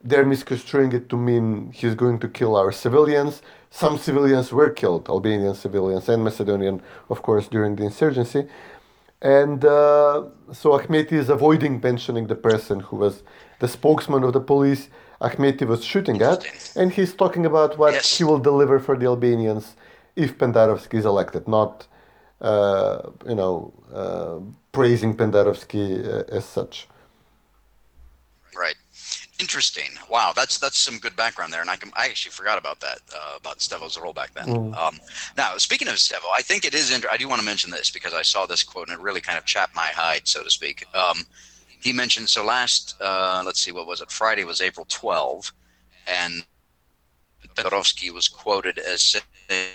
They're 0.02 0.26
misconstruing 0.26 0.92
it 0.94 1.10
to 1.10 1.18
mean 1.18 1.72
he's 1.74 1.96
going 1.96 2.20
to 2.20 2.28
kill 2.28 2.56
our 2.56 2.72
civilians. 2.72 3.42
Some 3.70 3.98
civilians 3.98 4.52
were 4.52 4.70
killed, 4.70 5.10
Albanian 5.10 5.56
civilians 5.56 6.08
and 6.08 6.24
Macedonian, 6.24 6.82
of 7.10 7.24
course, 7.24 7.48
during 7.48 7.76
the 7.76 7.84
insurgency. 7.84 8.48
And 9.22 9.64
uh, 9.64 10.26
so 10.52 10.78
Ahmeti 10.78 11.14
is 11.14 11.30
avoiding 11.30 11.80
mentioning 11.82 12.28
the 12.28 12.36
person 12.36 12.82
who 12.82 12.98
was 12.98 13.24
the 13.60 13.68
spokesman 13.68 14.24
of 14.24 14.34
the 14.34 14.42
police 14.42 14.90
Ahmeti 15.24 15.66
was 15.66 15.84
shooting 15.84 16.22
at, 16.22 16.46
and 16.76 16.92
he's 16.92 17.14
talking 17.14 17.46
about 17.46 17.78
what 17.78 17.94
yes. 17.94 18.18
he 18.18 18.24
will 18.24 18.40
deliver 18.40 18.78
for 18.80 18.98
the 18.98 19.06
Albanians 19.06 19.76
if 20.16 20.38
Pendarovski 20.38 20.96
is 20.96 21.06
elected, 21.06 21.48
not 21.48 21.88
uh, 22.42 23.10
you 23.28 23.36
know 23.36 23.74
uh, 23.94 24.40
praising 24.72 25.16
Pendarovski 25.16 25.86
uh, 26.06 26.24
as 26.38 26.46
such. 26.46 26.88
Right. 28.56 28.76
Interesting. 29.40 29.92
Wow, 30.10 30.32
that's 30.36 30.60
that's 30.60 30.78
some 30.78 31.00
good 31.00 31.16
background 31.16 31.52
there, 31.52 31.62
and 31.62 31.70
I 31.70 31.76
can 31.78 31.92
I 31.96 32.06
actually 32.06 32.32
forgot 32.32 32.58
about 32.58 32.80
that 32.82 33.00
uh, 33.16 33.38
about 33.38 33.60
Stevo's 33.60 33.98
role 33.98 34.14
back 34.14 34.34
then. 34.34 34.48
Mm. 34.48 34.78
Um, 34.78 35.00
now, 35.38 35.58
speaking 35.58 35.88
of 35.88 35.96
Stevo, 35.96 36.28
I 36.38 36.42
think 36.42 36.66
it 36.66 36.74
is. 36.76 36.92
Inter- 36.92 37.10
I 37.12 37.18
do 37.18 37.28
want 37.28 37.40
to 37.40 37.46
mention 37.46 37.72
this 37.72 37.90
because 37.90 38.14
I 38.14 38.22
saw 38.22 38.46
this 38.46 38.62
quote 38.62 38.90
and 38.90 38.98
it 38.98 39.02
really 39.02 39.22
kind 39.22 39.38
of 39.38 39.46
chapped 39.46 39.76
my 39.76 39.88
hide, 39.88 40.28
so 40.28 40.44
to 40.44 40.52
speak. 40.52 40.86
Um, 40.94 41.26
he 41.84 41.94
mentioned 41.94 42.30
so 42.30 42.46
last. 42.46 42.96
Uh, 43.02 43.44
let's 43.46 43.60
see, 43.60 43.72
what 43.72 43.88
was 43.88 44.02
it? 44.02 44.10
Friday 44.10 44.46
was 44.46 44.62
April 44.62 44.86
12, 44.90 45.52
and 46.08 46.46
Pendarovski 47.56 48.12
was 48.12 48.28
quoted 48.28 48.80
as 48.80 49.02
saying 49.50 49.70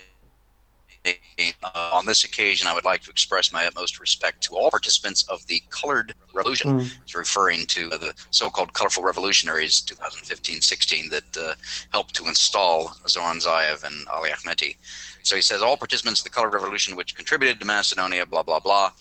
uh, 1.63 1.91
on 1.93 2.07
this 2.07 2.25
occasion, 2.25 2.67
I 2.67 2.75
would 2.75 2.85
like 2.85 3.03
to 3.03 3.11
express 3.11 3.53
my 3.53 3.67
utmost 3.67 4.01
respect 4.01 4.43
to 4.45 4.57
all 4.57 4.71
participants 4.71 5.25
of 5.29 5.47
the 5.47 5.63
Colored 5.71 6.15
Revolution. 6.35 6.81
Mm. 6.81 6.93
He's 7.05 7.15
referring 7.15 7.67
to 7.67 7.89
the 7.91 8.13
so-called 8.31 8.73
colorful 8.73 9.03
revolutionaries 9.03 9.81
2015-16 9.83 11.11
that 11.11 11.37
uh, 11.37 11.55
helped 11.93 12.15
to 12.17 12.27
install 12.27 12.95
Zoran 13.07 13.39
Zaev 13.39 13.85
and 13.85 14.09
Ali 14.09 14.31
Ahmeti. 14.31 14.77
So 15.23 15.37
he 15.37 15.43
says 15.43 15.63
all 15.63 15.77
participants 15.77 16.21
of 16.21 16.25
the 16.25 16.31
Colored 16.31 16.55
Revolution, 16.55 16.97
which 16.97 17.15
contributed 17.15 17.61
to 17.61 17.67
Macedonia, 17.67 18.27
blah 18.27 18.43
blah 18.43 18.61
blah. 18.61 18.93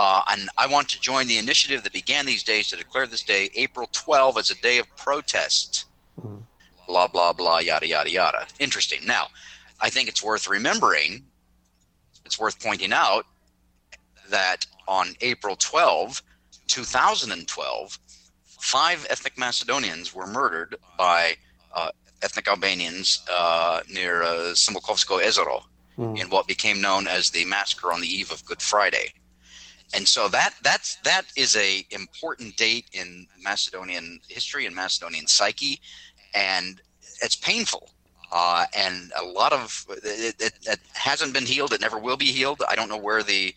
Uh, 0.00 0.22
and 0.30 0.48
I 0.56 0.66
want 0.66 0.88
to 0.88 0.98
join 0.98 1.26
the 1.26 1.36
initiative 1.36 1.82
that 1.82 1.92
began 1.92 2.24
these 2.24 2.42
days 2.42 2.68
to 2.68 2.76
declare 2.76 3.06
this 3.06 3.22
day, 3.22 3.50
April 3.54 3.86
12, 3.92 4.38
as 4.38 4.48
a 4.48 4.54
day 4.62 4.78
of 4.78 4.86
protest. 4.96 5.84
Mm. 6.18 6.40
Blah 6.86 7.08
blah 7.08 7.34
blah, 7.34 7.58
yada 7.58 7.86
yada 7.86 8.10
yada. 8.10 8.46
Interesting. 8.58 9.00
Now, 9.04 9.26
I 9.78 9.90
think 9.90 10.08
it's 10.08 10.22
worth 10.22 10.48
remembering 10.48 11.24
it's 12.24 12.38
worth 12.38 12.58
pointing 12.62 12.94
out 12.94 13.26
that 14.30 14.64
on 14.88 15.08
April 15.20 15.54
12, 15.54 16.22
2012, 16.66 17.98
five 18.46 19.06
ethnic 19.10 19.36
Macedonians 19.36 20.14
were 20.14 20.26
murdered 20.26 20.76
by 20.96 21.36
uh, 21.74 21.90
ethnic 22.22 22.48
Albanians 22.48 23.22
uh, 23.30 23.82
near 23.92 24.22
uh, 24.22 24.54
Smilkovsko 24.54 25.22
Ezero 25.22 25.60
mm. 25.98 26.18
in 26.18 26.30
what 26.30 26.46
became 26.46 26.80
known 26.80 27.06
as 27.06 27.28
the 27.28 27.44
massacre 27.44 27.92
on 27.92 28.00
the 28.00 28.08
eve 28.08 28.32
of 28.32 28.42
Good 28.46 28.62
Friday. 28.62 29.12
And 29.94 30.06
so 30.06 30.28
that 30.28 30.54
that's 30.62 30.96
that 31.04 31.24
is 31.36 31.56
a 31.56 31.84
important 31.90 32.56
date 32.56 32.86
in 32.92 33.26
Macedonian 33.42 34.20
history 34.28 34.66
and 34.66 34.74
Macedonian 34.74 35.26
psyche, 35.26 35.80
and 36.34 36.80
it's 37.22 37.34
painful 37.34 37.90
uh, 38.32 38.66
and 38.76 39.12
a 39.20 39.24
lot 39.24 39.52
of 39.52 39.86
it, 40.04 40.36
it, 40.38 40.52
it, 40.66 40.80
hasn't 40.94 41.32
been 41.32 41.46
healed. 41.46 41.72
It 41.72 41.80
never 41.80 41.98
will 41.98 42.16
be 42.16 42.26
healed. 42.26 42.62
I 42.68 42.74
don't 42.76 42.88
know 42.88 42.96
where 42.96 43.22
the 43.22 43.54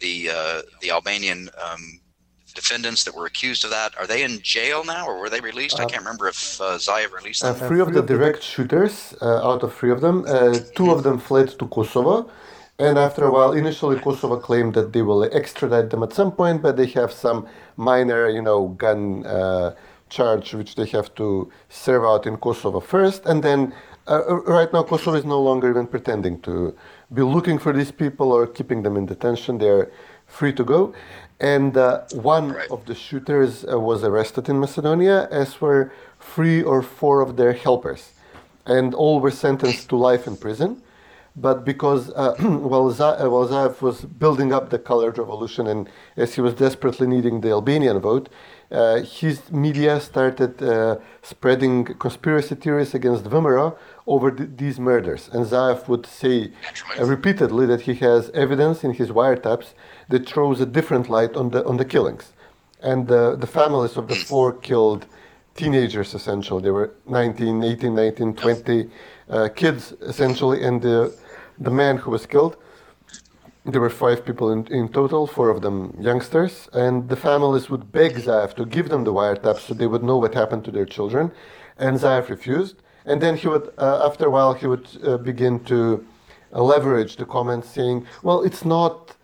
the 0.00 0.30
uh, 0.30 0.62
the 0.80 0.90
Albanian 0.90 1.48
um, 1.62 2.00
defendants 2.54 3.04
that 3.04 3.14
were 3.14 3.26
accused 3.26 3.64
of 3.64 3.70
that 3.70 3.96
are 3.96 4.06
they 4.06 4.22
in 4.24 4.40
jail 4.42 4.84
now 4.84 5.06
or 5.06 5.20
were 5.20 5.30
they 5.30 5.40
released? 5.40 5.78
Uh, 5.78 5.84
I 5.84 5.86
can't 5.86 6.02
remember 6.02 6.28
if 6.28 6.60
uh, 6.60 6.76
Zaev 6.76 7.12
released 7.12 7.42
them. 7.42 7.54
Uh, 7.54 7.68
three 7.68 7.80
of 7.80 7.92
the 7.94 8.02
direct 8.02 8.42
shooters, 8.42 9.14
uh, 9.22 9.48
out 9.48 9.62
of 9.62 9.74
three 9.74 9.90
of 9.90 10.00
them, 10.00 10.24
uh, 10.26 10.58
two 10.74 10.90
of 10.90 11.02
them 11.02 11.18
fled 11.18 11.48
to 11.58 11.66
Kosovo. 11.66 12.30
And 12.80 12.98
after 12.98 13.24
a 13.24 13.30
while, 13.30 13.52
initially 13.52 13.98
Kosovo 14.00 14.36
claimed 14.38 14.74
that 14.74 14.92
they 14.92 15.02
will 15.02 15.22
extradite 15.24 15.90
them 15.90 16.02
at 16.02 16.12
some 16.12 16.32
point, 16.32 16.62
but 16.62 16.76
they 16.76 16.86
have 16.86 17.12
some 17.12 17.46
minor, 17.76 18.28
you 18.28 18.42
know, 18.42 18.68
gun 18.68 19.04
charge 20.08 20.54
which 20.54 20.74
they 20.74 20.86
have 20.86 21.14
to 21.14 21.52
serve 21.68 22.04
out 22.04 22.26
in 22.26 22.36
Kosovo 22.36 22.80
first, 22.80 23.24
and 23.26 23.44
then 23.44 23.72
uh, 24.10 24.24
uh, 24.28 24.34
right 24.42 24.72
now, 24.72 24.82
Kosovo 24.82 25.16
is 25.16 25.24
no 25.24 25.40
longer 25.40 25.70
even 25.70 25.86
pretending 25.86 26.40
to 26.40 26.76
be 27.14 27.22
looking 27.22 27.58
for 27.58 27.72
these 27.72 27.92
people 27.92 28.32
or 28.32 28.44
keeping 28.46 28.82
them 28.82 28.96
in 28.96 29.06
detention. 29.06 29.58
They're 29.58 29.90
free 30.26 30.52
to 30.54 30.64
go. 30.64 30.92
And 31.38 31.76
uh, 31.76 32.02
one 32.12 32.52
right. 32.52 32.70
of 32.70 32.86
the 32.86 32.94
shooters 32.94 33.64
uh, 33.64 33.78
was 33.78 34.02
arrested 34.02 34.48
in 34.48 34.58
Macedonia, 34.58 35.28
as 35.30 35.60
were 35.60 35.92
three 36.18 36.60
or 36.60 36.82
four 36.82 37.20
of 37.20 37.36
their 37.36 37.52
helpers. 37.52 38.12
And 38.66 38.94
all 38.94 39.20
were 39.20 39.30
sentenced 39.30 39.88
to 39.90 39.96
life 39.96 40.26
in 40.26 40.36
prison. 40.36 40.82
But 41.36 41.64
because 41.64 42.10
uh, 42.10 42.34
while, 42.40 42.90
Z- 42.90 43.02
uh, 43.02 43.28
was 43.28 44.04
building 44.04 44.52
up 44.52 44.70
the 44.70 44.78
colored 44.78 45.16
revolution 45.18 45.66
and 45.66 45.88
as 46.16 46.34
he 46.34 46.40
was 46.40 46.54
desperately 46.54 47.06
needing 47.06 47.40
the 47.40 47.50
Albanian 47.50 48.00
vote, 48.00 48.28
uh, 48.70 49.00
his 49.00 49.50
media 49.50 50.00
started 50.00 50.62
uh, 50.62 50.96
spreading 51.22 51.84
conspiracy 51.84 52.54
theories 52.54 52.94
against 52.94 53.24
VMRO 53.24 53.76
over 54.06 54.30
th- 54.30 54.50
these 54.56 54.78
murders. 54.78 55.28
And 55.32 55.44
Zaev 55.46 55.88
would 55.88 56.06
say 56.06 56.52
uh, 56.98 57.04
repeatedly 57.04 57.66
that 57.66 57.82
he 57.82 57.94
has 57.94 58.30
evidence 58.30 58.84
in 58.84 58.94
his 58.94 59.08
wiretaps 59.10 59.72
that 60.08 60.28
throws 60.28 60.60
a 60.60 60.66
different 60.66 61.08
light 61.08 61.34
on 61.36 61.50
the, 61.50 61.64
on 61.64 61.76
the 61.78 61.84
killings. 61.84 62.32
And 62.82 63.08
the 63.08 63.46
families 63.46 63.98
of 63.98 64.08
the 64.08 64.14
four 64.14 64.54
killed 64.54 65.04
teenagers, 65.54 66.14
essentially, 66.14 66.62
they 66.62 66.70
were 66.70 66.94
19, 67.06 67.62
18, 67.62 67.94
19, 67.94 68.34
20 68.34 68.90
uh, 69.30 69.48
kids, 69.48 69.92
essentially, 70.00 70.62
and 70.62 70.82
the, 70.82 71.16
the 71.58 71.70
man 71.70 71.96
who 71.96 72.10
was 72.10 72.26
killed 72.26 72.56
there 73.64 73.80
were 73.80 73.90
five 73.90 74.24
people 74.24 74.50
in, 74.52 74.66
in 74.68 74.88
total, 74.88 75.26
four 75.26 75.50
of 75.50 75.60
them 75.62 75.94
youngsters, 76.00 76.68
and 76.72 77.08
the 77.08 77.16
families 77.16 77.68
would 77.68 77.92
beg 77.92 78.14
Zaev 78.14 78.54
to 78.54 78.64
give 78.64 78.88
them 78.88 79.04
the 79.04 79.12
wiretaps 79.12 79.60
so 79.60 79.74
they 79.74 79.86
would 79.86 80.02
know 80.02 80.16
what 80.16 80.34
happened 80.34 80.64
to 80.64 80.70
their 80.70 80.86
children, 80.86 81.30
and 81.78 81.98
Zaev 81.98 82.28
refused. 82.28 82.76
And 83.04 83.20
then 83.20 83.36
he 83.36 83.48
would, 83.48 83.72
uh, 83.78 84.06
after 84.06 84.26
a 84.26 84.30
while, 84.30 84.54
he 84.54 84.66
would 84.66 84.88
uh, 85.04 85.16
begin 85.18 85.60
to 85.64 86.04
uh, 86.52 86.62
leverage 86.62 87.16
the 87.16 87.26
comments, 87.26 87.68
saying, 87.68 88.06
"Well, 88.22 88.42
it's 88.42 88.64
not 88.64 89.16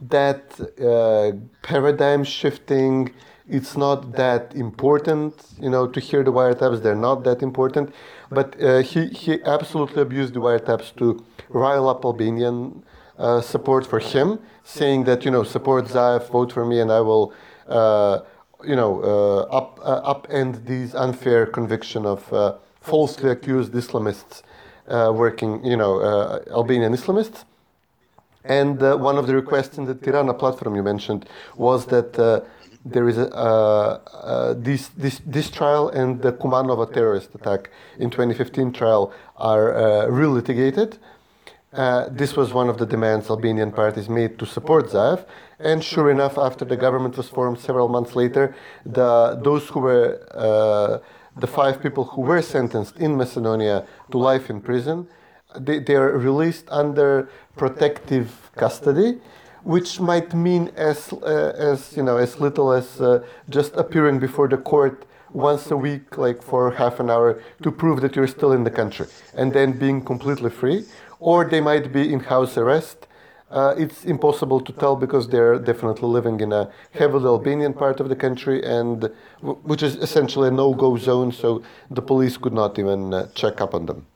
that 0.00 0.42
uh, 0.80 1.32
paradigm 1.62 2.24
shifting. 2.24 3.12
It's 3.48 3.76
not 3.76 4.12
that 4.12 4.54
important, 4.54 5.32
you 5.58 5.70
know, 5.70 5.86
to 5.86 6.00
hear 6.00 6.22
the 6.22 6.32
wiretaps. 6.32 6.82
They're 6.82 7.04
not 7.10 7.24
that 7.24 7.42
important." 7.42 7.94
But 8.30 8.60
uh, 8.62 8.78
he 8.82 9.06
he 9.08 9.42
absolutely 9.44 10.02
abused 10.02 10.34
the 10.34 10.40
wiretaps 10.40 10.94
to 10.96 11.24
rile 11.48 11.88
up 11.88 12.04
Albanian 12.04 12.82
uh, 13.18 13.40
support 13.40 13.86
for 13.86 13.98
him, 13.98 14.38
saying 14.64 15.04
that 15.04 15.24
you 15.24 15.30
know 15.30 15.44
support 15.44 15.86
Zaev, 15.86 16.28
vote 16.30 16.52
for 16.52 16.64
me, 16.64 16.80
and 16.80 16.92
I 16.92 17.00
will. 17.00 17.32
Uh, 17.66 18.20
you 18.64 18.74
know, 18.74 19.00
uh, 19.02 19.56
up 19.56 19.78
uh, 19.82 20.14
upend 20.14 20.66
these 20.66 20.94
unfair 20.94 21.46
conviction 21.46 22.04
of 22.04 22.32
uh, 22.32 22.54
falsely 22.80 23.30
accused 23.30 23.72
Islamists 23.72 24.42
working, 25.14 25.64
you 25.64 25.76
know, 25.76 26.00
Albanian 26.50 26.92
Islamists. 26.92 27.44
And 28.44 28.80
one 28.80 29.18
of 29.18 29.26
the 29.26 29.34
requests 29.34 29.76
in 29.76 29.84
the 29.84 29.94
Tirana 29.94 30.32
platform 30.32 30.74
you 30.74 30.82
mentioned 30.82 31.28
was 31.56 31.86
that 31.86 32.44
there 32.92 33.08
is 33.08 33.18
a, 33.18 33.28
uh, 33.34 34.54
this, 34.56 34.88
this, 34.88 35.20
this 35.26 35.50
trial 35.50 35.88
and 35.90 36.22
the 36.22 36.32
Kumanova 36.32 36.92
terrorist 36.92 37.34
attack 37.34 37.70
in 37.98 38.10
2015 38.10 38.72
trial 38.72 39.12
are 39.36 39.76
uh, 39.76 40.06
re-litigated. 40.06 40.98
Uh, 41.72 42.08
this 42.10 42.34
was 42.34 42.54
one 42.54 42.68
of 42.68 42.78
the 42.78 42.86
demands 42.86 43.28
Albanian 43.28 43.70
parties 43.70 44.08
made 44.08 44.38
to 44.38 44.46
support 44.46 44.86
Zaev. 44.86 45.26
And 45.58 45.84
sure 45.84 46.10
enough, 46.10 46.38
after 46.38 46.64
the 46.64 46.76
government 46.76 47.16
was 47.16 47.28
formed 47.28 47.58
several 47.58 47.88
months 47.88 48.16
later, 48.16 48.54
the, 48.86 49.38
those 49.42 49.68
who 49.68 49.80
were 49.80 50.26
uh, 50.32 50.98
the 51.36 51.46
five 51.46 51.82
people 51.82 52.04
who 52.04 52.22
were 52.22 52.42
sentenced 52.42 52.96
in 52.96 53.16
Macedonia 53.16 53.86
to 54.10 54.18
life 54.18 54.50
in 54.50 54.60
prison, 54.60 55.06
they, 55.58 55.78
they 55.78 55.94
are 55.94 56.16
released 56.16 56.66
under 56.68 57.28
protective 57.56 58.50
custody, 58.56 59.20
which 59.64 60.00
might 60.00 60.34
mean 60.34 60.70
as 60.76 61.12
uh, 61.12 61.52
as 61.56 61.96
you 61.96 62.02
know 62.02 62.16
as 62.16 62.40
little 62.40 62.72
as 62.72 63.00
uh, 63.00 63.24
just 63.48 63.74
appearing 63.76 64.18
before 64.18 64.48
the 64.48 64.56
court 64.56 65.04
once 65.32 65.70
a 65.70 65.76
week, 65.76 66.16
like 66.16 66.42
for 66.42 66.70
half 66.70 67.00
an 67.00 67.10
hour, 67.10 67.42
to 67.62 67.70
prove 67.70 68.00
that 68.00 68.16
you're 68.16 68.26
still 68.26 68.52
in 68.52 68.64
the 68.64 68.70
country, 68.70 69.06
and 69.34 69.52
then 69.52 69.78
being 69.78 70.02
completely 70.02 70.50
free 70.50 70.86
or 71.20 71.44
they 71.44 71.60
might 71.60 71.92
be 71.92 72.12
in 72.12 72.20
house 72.20 72.56
arrest. 72.56 73.06
Uh, 73.50 73.74
it's 73.78 74.04
impossible 74.04 74.60
to 74.60 74.72
tell 74.72 74.94
because 74.94 75.28
they're 75.28 75.58
definitely 75.58 76.08
living 76.08 76.38
in 76.40 76.52
a 76.52 76.70
heavily 76.92 77.24
Albanian 77.24 77.72
part 77.72 77.98
of 77.98 78.08
the 78.10 78.16
country, 78.16 78.62
and 78.62 79.10
which 79.40 79.82
is 79.82 79.96
essentially 79.96 80.48
a 80.48 80.50
no-go 80.50 80.98
zone. 80.98 81.32
So 81.32 81.62
the 81.90 82.02
police 82.02 82.36
could 82.36 82.52
not 82.52 82.78
even 82.78 83.14
uh, 83.14 83.28
check 83.34 83.60
up 83.60 83.74
on 83.74 83.86
them. 83.86 84.06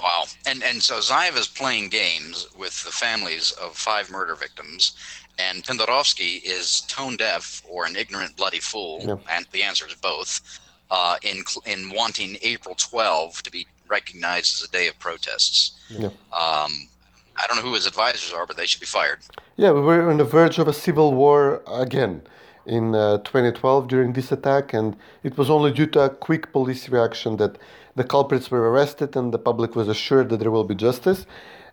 Wow, 0.00 0.24
and 0.46 0.62
and 0.62 0.82
so 0.82 0.98
Zaev 0.98 1.36
is 1.36 1.48
playing 1.48 1.88
games 1.88 2.48
with 2.56 2.84
the 2.84 2.90
families 2.90 3.52
of 3.52 3.76
five 3.76 4.10
murder 4.10 4.34
victims, 4.34 4.92
and 5.38 5.64
Pendarovski 5.64 6.40
is 6.44 6.82
tone 6.82 7.16
deaf 7.16 7.62
or 7.68 7.86
an 7.86 7.96
ignorant 7.96 8.36
bloody 8.36 8.60
fool, 8.60 9.00
yeah. 9.02 9.16
and 9.30 9.46
the 9.52 9.62
answer 9.62 9.86
is 9.86 9.94
both. 9.94 10.60
Uh, 10.90 11.16
in 11.22 11.44
in 11.66 11.90
wanting 11.90 12.38
April 12.40 12.74
12 12.74 13.42
to 13.42 13.50
be 13.50 13.66
recognized 13.88 14.54
as 14.54 14.66
a 14.66 14.72
day 14.72 14.88
of 14.88 14.98
protests. 14.98 15.72
Yeah. 15.90 16.06
Um, 16.32 16.88
I 17.36 17.46
don't 17.46 17.56
know 17.56 17.62
who 17.62 17.74
his 17.74 17.86
advisors 17.86 18.32
are, 18.32 18.46
but 18.46 18.56
they 18.56 18.66
should 18.66 18.80
be 18.80 18.86
fired. 18.86 19.18
Yeah, 19.56 19.72
we 19.72 19.80
were 19.80 20.10
on 20.10 20.16
the 20.16 20.24
verge 20.24 20.58
of 20.58 20.66
a 20.66 20.72
civil 20.72 21.14
war 21.14 21.62
again 21.66 22.22
in 22.66 22.94
uh, 22.94 23.18
2012 23.18 23.88
during 23.88 24.12
this 24.12 24.30
attack, 24.30 24.74
and 24.74 24.96
it 25.22 25.36
was 25.38 25.48
only 25.48 25.72
due 25.72 25.86
to 25.86 26.00
a 26.00 26.10
quick 26.10 26.52
police 26.52 26.88
reaction 26.88 27.36
that 27.38 27.56
the 27.98 28.04
culprits 28.04 28.50
were 28.50 28.70
arrested 28.70 29.10
and 29.16 29.26
the 29.34 29.42
public 29.50 29.76
was 29.76 29.88
assured 29.88 30.26
that 30.30 30.38
there 30.40 30.50
will 30.50 30.68
be 30.72 30.74
justice. 30.74 31.26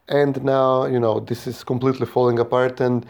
And 0.07 0.43
now, 0.43 0.85
you 0.85 0.99
know, 0.99 1.19
this 1.19 1.47
is 1.47 1.63
completely 1.63 2.05
falling 2.05 2.37
apart, 2.37 2.79
and 2.79 3.05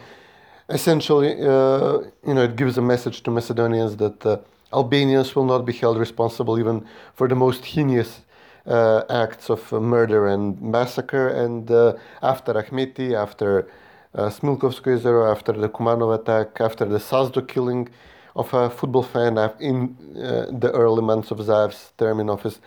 essentially, 0.68 1.32
uh, 1.32 1.98
you 2.26 2.34
know, 2.34 2.44
it 2.44 2.56
gives 2.56 2.78
a 2.78 2.82
message 2.82 3.22
to 3.24 3.30
Macedonians 3.30 3.96
that 3.96 4.24
uh, 4.24 4.38
Albanians 4.72 5.34
will 5.36 5.44
not 5.44 5.66
be 5.66 5.72
held 5.72 5.98
responsible 5.98 6.58
even 6.58 6.86
for 7.14 7.28
the 7.28 7.34
most 7.34 7.64
heinous 7.66 8.20
uh, 8.66 9.02
acts 9.10 9.50
of 9.50 9.72
uh, 9.72 9.80
murder 9.80 10.26
and 10.26 10.60
massacre. 10.60 11.28
And 11.28 11.70
uh, 11.70 11.94
after 12.22 12.54
Ahmeti, 12.54 13.14
after 13.14 13.68
uh, 14.14 14.30
Jezero, 14.30 15.30
after 15.30 15.52
the 15.52 15.68
Kumanov 15.68 16.14
attack, 16.18 16.60
after 16.60 16.84
the 16.84 16.98
Sazdo 16.98 17.46
killing 17.46 17.88
of 18.34 18.52
a 18.54 18.68
football 18.70 19.02
fan 19.02 19.38
in 19.60 19.96
uh, 20.16 20.46
the 20.50 20.70
early 20.72 21.02
months 21.02 21.30
of 21.30 21.38
Zaev's 21.38 21.92
term 21.96 22.20
in 22.20 22.28
office, 22.28 22.58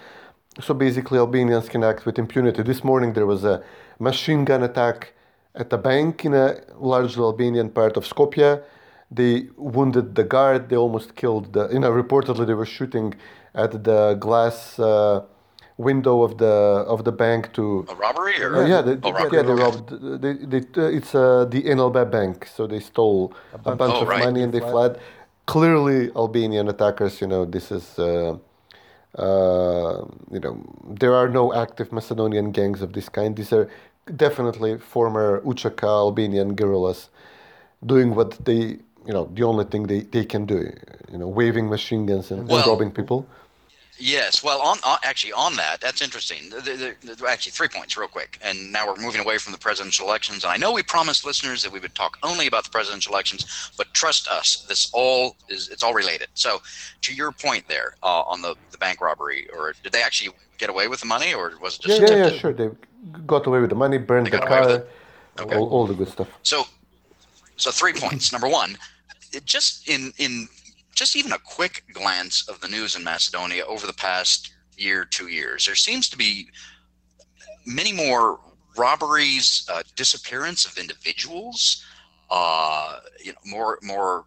so 0.60 0.74
basically 0.74 1.18
Albanians 1.20 1.70
can 1.70 1.84
act 1.84 2.06
with 2.06 2.18
impunity. 2.18 2.64
This 2.64 2.84
morning 2.84 3.14
there 3.14 3.26
was 3.26 3.44
a 3.44 3.64
machine 4.00 4.46
gun 4.46 4.64
attack 4.64 5.14
at 5.56 5.72
a 5.72 5.78
bank 5.78 6.26
in 6.26 6.34
a 6.34 6.62
largely 6.78 7.24
Albanian 7.24 7.70
part 7.70 7.98
of 7.98 8.06
Skopje. 8.06 8.64
They 9.12 9.48
wounded 9.58 10.16
the 10.16 10.24
guard. 10.24 10.70
They 10.70 10.76
almost 10.76 11.16
killed 11.16 11.54
the. 11.54 11.70
You 11.70 11.80
know, 11.80 11.92
reportedly 11.92 12.46
they 12.46 12.54
were 12.54 12.66
shooting 12.66 13.16
at 13.56 13.84
the 13.84 14.16
glass 14.20 14.78
uh, 14.80 15.24
window 15.78 16.22
of 16.22 16.38
the 16.38 16.46
of 16.94 17.06
the 17.06 17.12
bank 17.12 17.52
to 17.54 17.86
a 17.90 17.96
robbery 17.96 18.40
or 18.42 18.58
uh, 18.58 18.68
yeah, 18.68 18.82
they, 18.82 18.98
oh, 19.02 19.30
yeah, 19.32 19.42
they 19.42 19.54
robbed. 19.54 19.90
They, 20.22 20.34
they, 20.34 20.62
uh, 20.78 20.98
it's 20.98 21.16
uh, 21.16 21.46
the 21.46 21.64
NLB 21.64 22.12
bank, 22.12 22.48
so 22.56 22.68
they 22.68 22.80
stole 22.80 23.34
a 23.54 23.58
bunch, 23.58 23.74
a 23.74 23.78
bunch 23.78 23.94
oh, 23.96 24.02
of 24.02 24.08
right. 24.08 24.24
money 24.24 24.44
and 24.44 24.54
they 24.54 24.60
fled. 24.60 25.00
Clearly, 25.48 26.12
Albanian 26.16 26.68
attackers. 26.68 27.22
You 27.22 27.28
know, 27.28 27.46
this 27.46 27.72
is. 27.72 27.98
Uh, 29.18 30.06
you 30.32 30.40
know, 30.40 30.58
there 30.88 31.14
are 31.14 31.28
no 31.28 31.54
active 31.54 31.92
Macedonian 31.92 32.52
gangs 32.52 32.82
of 32.82 32.94
this 32.94 33.10
kind. 33.10 33.36
These 33.36 33.52
are 33.54 33.70
definitely 34.16 34.78
former 34.78 35.42
UCK 35.42 35.84
Albanian 35.84 36.56
guerrillas 36.56 37.10
doing 37.86 38.16
what 38.16 38.44
they, 38.46 38.78
you 39.06 39.14
know, 39.14 39.30
the 39.34 39.44
only 39.44 39.66
thing 39.66 39.84
they, 39.88 40.02
they 40.02 40.26
can 40.26 40.46
do, 40.46 40.72
you 41.12 41.18
know, 41.18 41.28
waving 41.28 41.70
machine 41.70 42.06
guns 42.06 42.32
and, 42.32 42.48
well, 42.48 42.60
and 42.60 42.68
robbing 42.68 42.92
people. 42.92 43.26
Yes, 44.02 44.42
well, 44.42 44.62
on, 44.62 44.78
on, 44.86 44.98
actually 45.04 45.34
on 45.34 45.58
that, 45.58 45.82
that's 45.82 46.02
interesting. 46.02 46.50
There, 46.50 46.78
there, 46.78 47.28
actually, 47.28 47.52
three 47.52 47.68
points, 47.68 47.98
real 47.98 48.08
quick, 48.08 48.40
and 48.42 48.72
now 48.72 48.88
we're 48.88 48.96
moving 48.96 49.20
away 49.20 49.38
from 49.38 49.52
the 49.52 49.60
presidential 49.60 50.08
elections. 50.08 50.46
And 50.46 50.54
I 50.54 50.58
know 50.58 50.72
we 50.72 50.84
promised 50.84 51.26
listeners 51.26 51.64
that 51.64 51.72
we 51.72 51.80
would 51.82 51.94
talk 51.96 52.18
only 52.24 52.48
about 52.48 52.64
the 52.64 52.70
presidential 52.70 53.12
elections, 53.14 53.72
but 53.78 53.94
trust 53.94 54.30
us, 54.30 54.66
this 54.70 54.90
all 54.94 55.36
is 55.50 55.68
it's 55.68 55.84
all 55.84 55.94
related. 55.94 56.30
So, 56.34 56.62
to 57.02 57.14
your 57.14 57.34
point 57.34 57.68
there 57.68 57.96
uh, 58.02 58.22
on 58.22 58.42
the 58.42 58.56
the 58.72 58.78
bank 58.78 59.02
robbery, 59.02 59.50
or 59.52 59.74
did 59.84 59.92
they 59.92 60.02
actually 60.02 60.34
get 60.58 60.70
away 60.70 60.88
with 60.88 61.02
the 61.02 61.06
money, 61.06 61.34
or 61.34 61.54
was 61.62 61.76
it 61.76 61.82
just 61.82 62.02
yeah, 62.02 62.10
yeah, 62.10 62.28
yeah, 62.28 62.38
sure, 62.38 62.54
they 62.54 62.70
got 63.28 63.46
away 63.48 63.60
with 63.60 63.70
the 63.70 63.76
money, 63.76 63.98
burned 63.98 64.28
the 64.28 64.38
car, 64.38 64.84
okay. 65.40 65.58
all, 65.58 65.68
all 65.70 65.88
the 65.88 65.94
good 65.94 66.08
stuff. 66.08 66.30
So, 66.44 66.64
so 67.58 67.70
three 67.72 67.94
points. 67.94 68.32
Number 68.32 68.48
one, 68.48 68.78
just 69.44 69.90
in 69.90 70.14
in 70.18 70.48
just 71.00 71.16
even 71.16 71.32
a 71.32 71.40
quick 71.40 71.86
glance 71.94 72.48
of 72.50 72.60
the 72.60 72.68
news 72.68 72.98
in 72.98 73.04
Macedonia 73.06 73.64
over 73.66 73.88
the 73.88 73.94
past 73.94 74.52
year, 74.78 75.06
two 75.06 75.30
years, 75.30 75.66
there 75.66 75.76
seems 75.76 76.10
to 76.10 76.18
be 76.18 76.50
many 77.66 77.94
more 77.94 78.38
robberies, 78.76 79.66
uh, 79.72 79.82
disappearance 79.96 80.66
of 80.66 80.78
individuals, 80.78 81.86
uh, 82.30 83.00
you 83.24 83.32
know, 83.32 83.38
more 83.46 83.80
more 83.82 84.26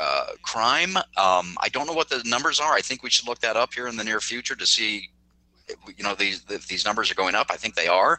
uh, 0.00 0.28
crime. 0.42 0.96
Um, 1.18 1.58
I 1.60 1.68
don't 1.70 1.86
know 1.86 1.92
what 1.92 2.08
the 2.08 2.22
numbers 2.24 2.58
are. 2.58 2.72
I 2.72 2.80
think 2.80 3.02
we 3.02 3.10
should 3.10 3.28
look 3.28 3.40
that 3.40 3.56
up 3.56 3.74
here 3.74 3.86
in 3.86 3.96
the 3.98 4.04
near 4.04 4.20
future 4.20 4.56
to 4.56 4.66
see, 4.66 5.10
you 5.94 6.04
know, 6.04 6.14
these 6.14 6.42
these 6.68 6.86
numbers 6.86 7.10
are 7.10 7.14
going 7.16 7.34
up. 7.34 7.48
I 7.50 7.56
think 7.56 7.74
they 7.74 7.86
are. 7.86 8.18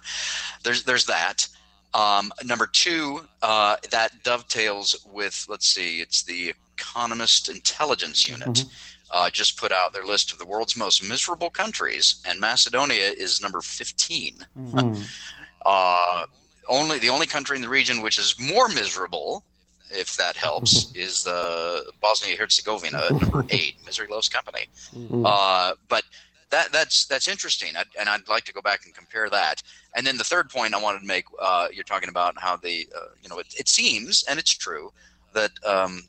There's 0.64 0.84
there's 0.84 1.08
that. 1.08 1.48
Um, 1.96 2.32
number 2.44 2.68
two, 2.68 3.26
uh, 3.42 3.78
that 3.90 4.24
dovetails 4.24 5.08
with 5.12 5.44
let's 5.50 5.68
see, 5.68 6.02
it's 6.02 6.22
the 6.22 6.54
Economist 6.78 7.50
Intelligence 7.50 8.28
Unit. 8.28 8.48
Mm-hmm. 8.48 8.70
Uh, 9.12 9.30
just 9.30 9.58
put 9.58 9.72
out 9.72 9.94
their 9.94 10.04
list 10.04 10.32
of 10.32 10.40
the 10.40 10.46
world's 10.46 10.76
most 10.76 11.08
miserable 11.08 11.50
countries, 11.50 12.16
and 12.26 12.40
Macedonia 12.40 13.12
is 13.16 13.42
number 13.42 13.62
15. 13.62 14.46
Mm-hmm. 14.58 15.02
uh, 15.66 16.26
only 16.68 16.98
the 17.00 17.10
only 17.10 17.28
country 17.28 17.56
in 17.56 17.62
the 17.62 17.70
region 17.70 18.02
which 18.02 18.18
is 18.18 18.36
more 18.40 18.68
miserable, 18.68 19.44
if 19.92 20.18
that 20.18 20.36
helps, 20.36 20.92
is 20.96 21.28
uh, 21.28 21.82
Bosnia 22.02 22.36
Herzegovina, 22.36 23.10
number 23.12 23.46
eight. 23.50 23.76
Misery 23.86 24.08
loves 24.10 24.28
company. 24.28 24.68
Mm-hmm. 24.96 25.26
Uh, 25.26 25.74
but 25.88 26.04
that 26.50 26.72
that's 26.72 27.06
that's 27.06 27.28
interesting, 27.28 27.76
I'd, 27.76 27.86
and 28.00 28.10
I'd 28.10 28.28
like 28.28 28.46
to 28.46 28.54
go 28.54 28.62
back 28.62 28.86
and 28.86 28.94
compare 28.94 29.30
that. 29.30 29.62
And 29.96 30.06
then 30.06 30.18
the 30.18 30.24
third 30.24 30.50
point 30.50 30.74
I 30.74 30.82
wanted 30.82 31.02
to 31.02 31.06
make, 31.06 31.26
uh, 31.40 31.68
you're 31.72 31.84
talking 31.84 32.10
about 32.10 32.34
how 32.38 32.56
the 32.56 32.88
uh, 32.96 33.10
you 33.22 33.30
know 33.30 33.38
it, 33.38 33.54
it 33.58 33.68
seems, 33.68 34.24
and 34.28 34.40
it's 34.40 34.52
true 34.52 34.92
that 35.36 35.52
um, 35.66 36.02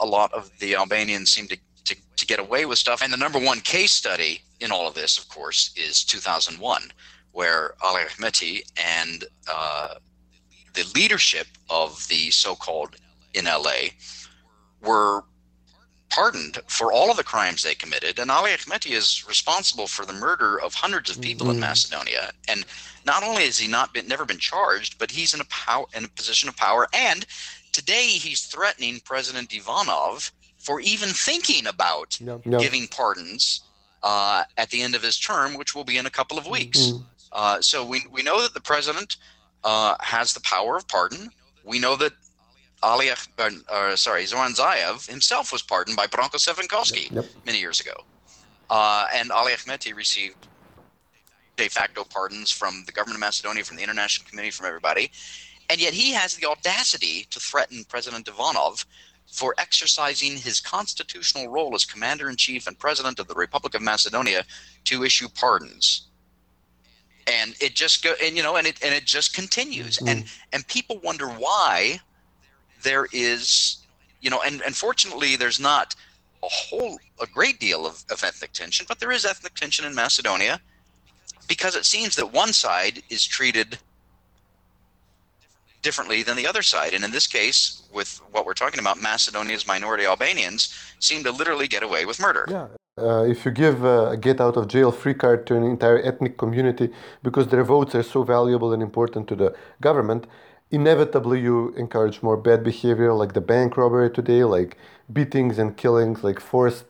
a, 0.00 0.06
lot 0.06 0.32
of 0.32 0.50
the 0.58 0.74
Albanians 0.74 1.32
seem 1.32 1.46
to, 1.48 1.58
to, 1.84 1.96
to 2.16 2.26
get 2.26 2.38
away 2.38 2.64
with 2.64 2.78
stuff. 2.78 3.02
And 3.02 3.12
the 3.12 3.16
number 3.18 3.38
one 3.38 3.60
case 3.60 3.92
study 3.92 4.40
in 4.60 4.72
all 4.72 4.88
of 4.88 4.94
this, 4.94 5.18
of 5.18 5.28
course, 5.28 5.70
is 5.76 6.02
2001, 6.04 6.82
where 7.32 7.74
Ali 7.82 8.02
Ahmeti 8.02 8.62
and 8.76 9.24
uh, 9.50 9.94
the 10.74 10.90
leadership 10.94 11.46
of 11.68 12.06
the 12.08 12.30
so-called 12.30 12.96
NLA 13.34 13.92
were 14.82 15.24
pardoned 16.10 16.58
for 16.66 16.92
all 16.92 17.10
of 17.10 17.16
the 17.16 17.24
crimes 17.24 17.62
they 17.62 17.74
committed. 17.74 18.18
And 18.18 18.30
Ali 18.30 18.52
Ahmeti 18.52 18.92
is 18.92 19.24
responsible 19.28 19.86
for 19.86 20.06
the 20.06 20.12
murder 20.12 20.60
of 20.60 20.74
hundreds 20.74 21.10
of 21.10 21.20
people 21.20 21.46
mm-hmm. 21.46 21.56
in 21.56 21.60
Macedonia. 21.60 22.30
And 22.48 22.64
not 23.04 23.22
only 23.22 23.44
has 23.44 23.58
he 23.58 23.68
not 23.68 23.92
been 23.92 24.08
never 24.08 24.24
been 24.24 24.38
charged, 24.38 24.98
but 24.98 25.10
he's 25.10 25.34
in 25.34 25.40
a 25.40 25.44
power 25.44 25.86
in 25.94 26.04
a 26.04 26.08
position 26.08 26.48
of 26.48 26.56
power 26.56 26.88
and 26.92 27.26
Today, 27.72 28.06
he's 28.06 28.46
threatening 28.46 29.00
President 29.04 29.54
Ivanov 29.54 30.32
for 30.58 30.80
even 30.80 31.08
thinking 31.10 31.66
about 31.66 32.18
no, 32.20 32.40
no. 32.44 32.58
giving 32.58 32.88
pardons 32.88 33.62
uh, 34.02 34.44
at 34.56 34.70
the 34.70 34.82
end 34.82 34.94
of 34.94 35.02
his 35.02 35.18
term, 35.18 35.56
which 35.56 35.74
will 35.74 35.84
be 35.84 35.98
in 35.98 36.06
a 36.06 36.10
couple 36.10 36.38
of 36.38 36.46
weeks. 36.46 36.78
Mm-hmm. 36.78 37.04
Uh, 37.32 37.60
so 37.60 37.84
we, 37.84 38.02
we 38.10 38.22
know 38.22 38.42
that 38.42 38.54
the 38.54 38.60
president 38.60 39.16
uh, 39.64 39.96
has 40.00 40.34
the 40.34 40.40
power 40.40 40.76
of 40.76 40.88
pardon. 40.88 41.30
We 41.64 41.78
know 41.78 41.96
that 41.96 42.12
Ali, 42.82 43.10
uh, 43.10 43.96
sorry, 43.96 44.24
Zoran 44.26 44.52
Zaev 44.52 45.08
himself 45.08 45.52
was 45.52 45.62
pardoned 45.62 45.96
by 45.96 46.06
Branko 46.06 46.36
Crvenkovski 46.36 47.10
yep. 47.10 47.24
many 47.44 47.58
years 47.58 47.80
ago. 47.80 48.04
Uh, 48.70 49.06
and 49.14 49.32
Ali 49.32 49.52
Ahmeti 49.52 49.94
received 49.94 50.46
de 51.56 51.68
facto 51.68 52.04
pardons 52.04 52.50
from 52.50 52.84
the 52.86 52.92
government 52.92 53.16
of 53.16 53.20
Macedonia, 53.20 53.64
from 53.64 53.76
the 53.76 53.82
international 53.82 54.28
community, 54.28 54.52
from 54.52 54.66
everybody. 54.66 55.10
And 55.70 55.80
yet 55.80 55.92
he 55.92 56.12
has 56.12 56.34
the 56.34 56.46
audacity 56.46 57.26
to 57.30 57.40
threaten 57.40 57.84
President 57.84 58.26
Ivanov 58.28 58.86
for 59.30 59.54
exercising 59.58 60.36
his 60.36 60.60
constitutional 60.60 61.48
role 61.48 61.74
as 61.74 61.84
commander 61.84 62.30
in 62.30 62.36
chief 62.36 62.66
and 62.66 62.78
president 62.78 63.18
of 63.18 63.28
the 63.28 63.34
Republic 63.34 63.74
of 63.74 63.82
Macedonia 63.82 64.44
to 64.84 65.04
issue 65.04 65.28
pardons. 65.28 66.06
And 67.26 67.54
it 67.60 67.74
just 67.74 68.02
go 68.02 68.14
and 68.22 68.36
you 68.36 68.42
know 68.42 68.56
and 68.56 68.66
it 68.66 68.82
and 68.82 68.94
it 68.94 69.04
just 69.04 69.34
continues. 69.34 69.98
Mm-hmm. 69.98 70.08
And 70.08 70.24
and 70.54 70.66
people 70.66 70.98
wonder 71.04 71.28
why 71.28 72.00
there 72.82 73.06
is 73.12 73.84
you 74.22 74.30
know 74.30 74.40
and, 74.46 74.62
and 74.62 74.74
fortunately 74.74 75.36
there's 75.36 75.60
not 75.60 75.94
a 76.42 76.48
whole 76.48 76.98
a 77.20 77.26
great 77.26 77.60
deal 77.60 77.84
of, 77.86 78.02
of 78.10 78.24
ethnic 78.24 78.52
tension, 78.52 78.86
but 78.88 78.98
there 78.98 79.12
is 79.12 79.26
ethnic 79.26 79.54
tension 79.54 79.84
in 79.84 79.94
Macedonia 79.94 80.58
because 81.48 81.76
it 81.76 81.84
seems 81.84 82.16
that 82.16 82.32
one 82.32 82.54
side 82.54 83.02
is 83.10 83.26
treated 83.26 83.78
differently 85.88 86.20
than 86.26 86.36
the 86.42 86.48
other 86.52 86.64
side. 86.74 86.92
And 86.96 87.02
in 87.06 87.12
this 87.16 87.26
case, 87.38 87.60
with 87.98 88.10
what 88.34 88.42
we're 88.46 88.60
talking 88.64 88.80
about, 88.84 88.96
Macedonia's 89.10 89.64
minority 89.74 90.04
Albanians 90.12 90.62
seem 91.08 91.20
to 91.26 91.32
literally 91.40 91.68
get 91.74 91.82
away 91.88 92.02
with 92.08 92.16
murder. 92.26 92.44
Yeah. 92.56 92.66
Uh, 93.06 93.24
if 93.34 93.38
you 93.44 93.52
give 93.64 93.76
a 93.94 93.96
get 94.26 94.38
out 94.46 94.56
of 94.58 94.62
jail 94.74 94.90
free 95.02 95.16
card 95.22 95.38
to 95.46 95.52
an 95.58 95.64
entire 95.74 96.00
ethnic 96.10 96.34
community 96.42 96.86
because 97.26 97.46
their 97.52 97.64
votes 97.74 97.92
are 97.98 98.06
so 98.14 98.20
valuable 98.36 98.70
and 98.74 98.82
important 98.90 99.24
to 99.30 99.36
the 99.42 99.50
government, 99.86 100.22
inevitably 100.78 101.38
you 101.48 101.56
encourage 101.84 102.16
more 102.28 102.38
bad 102.48 102.60
behavior 102.70 103.10
like 103.22 103.32
the 103.38 103.44
bank 103.54 103.68
robbery 103.80 104.10
today, 104.20 104.42
like 104.56 104.70
beatings 105.16 105.56
and 105.62 105.68
killings, 105.82 106.18
like 106.28 106.38
forced. 106.52 106.88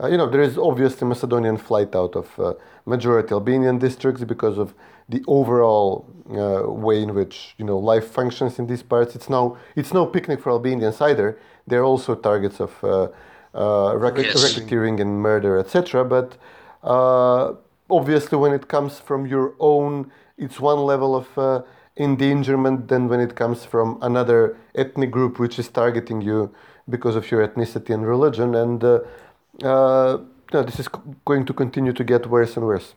Uh, 0.00 0.08
you 0.12 0.18
know, 0.20 0.28
there 0.32 0.44
is 0.48 0.54
obviously 0.68 1.04
Macedonian 1.12 1.58
flight 1.68 1.92
out 2.02 2.14
of 2.22 2.26
uh, 2.38 2.52
majority 2.94 3.32
Albanian 3.38 3.76
districts 3.86 4.22
because 4.34 4.56
of 4.64 4.68
the 5.08 5.22
overall 5.26 6.06
uh, 6.30 6.68
way 6.70 7.02
in 7.02 7.14
which 7.14 7.54
you 7.58 7.64
know 7.64 7.78
life 7.78 8.08
functions 8.08 8.58
in 8.58 8.66
these 8.66 8.82
parts. 8.82 9.14
It's 9.14 9.28
no 9.28 9.56
it's 9.76 9.92
no 9.92 10.06
picnic 10.06 10.40
for 10.40 10.50
Albanians 10.50 11.00
either. 11.00 11.38
They're 11.66 11.84
also 11.84 12.14
targets 12.14 12.60
of 12.60 12.72
uh, 12.82 13.08
uh, 13.54 13.94
racketeering 13.94 15.00
and 15.00 15.20
murder, 15.20 15.58
etc. 15.58 16.04
But 16.04 16.36
uh, 16.82 17.54
obviously, 17.90 18.38
when 18.38 18.52
it 18.52 18.68
comes 18.68 18.98
from 18.98 19.26
your 19.26 19.54
own, 19.58 20.10
it's 20.38 20.60
one 20.60 20.78
level 20.78 21.16
of 21.16 21.38
uh, 21.38 21.62
endangerment 21.96 22.88
than 22.88 23.08
when 23.08 23.20
it 23.20 23.34
comes 23.34 23.64
from 23.64 23.98
another 24.02 24.56
ethnic 24.74 25.10
group 25.10 25.38
which 25.38 25.58
is 25.58 25.68
targeting 25.68 26.20
you 26.20 26.54
because 26.88 27.16
of 27.16 27.30
your 27.30 27.46
ethnicity 27.46 27.90
and 27.94 28.06
religion. 28.06 28.54
And 28.54 28.84
uh, 28.84 30.18
know, 30.52 30.62
this 30.62 30.78
is 30.80 30.88
going 31.24 31.44
to 31.46 31.52
continue 31.52 31.92
to 31.92 32.04
get 32.04 32.26
worse 32.26 32.56
and 32.56 32.66
worse. 32.66 32.94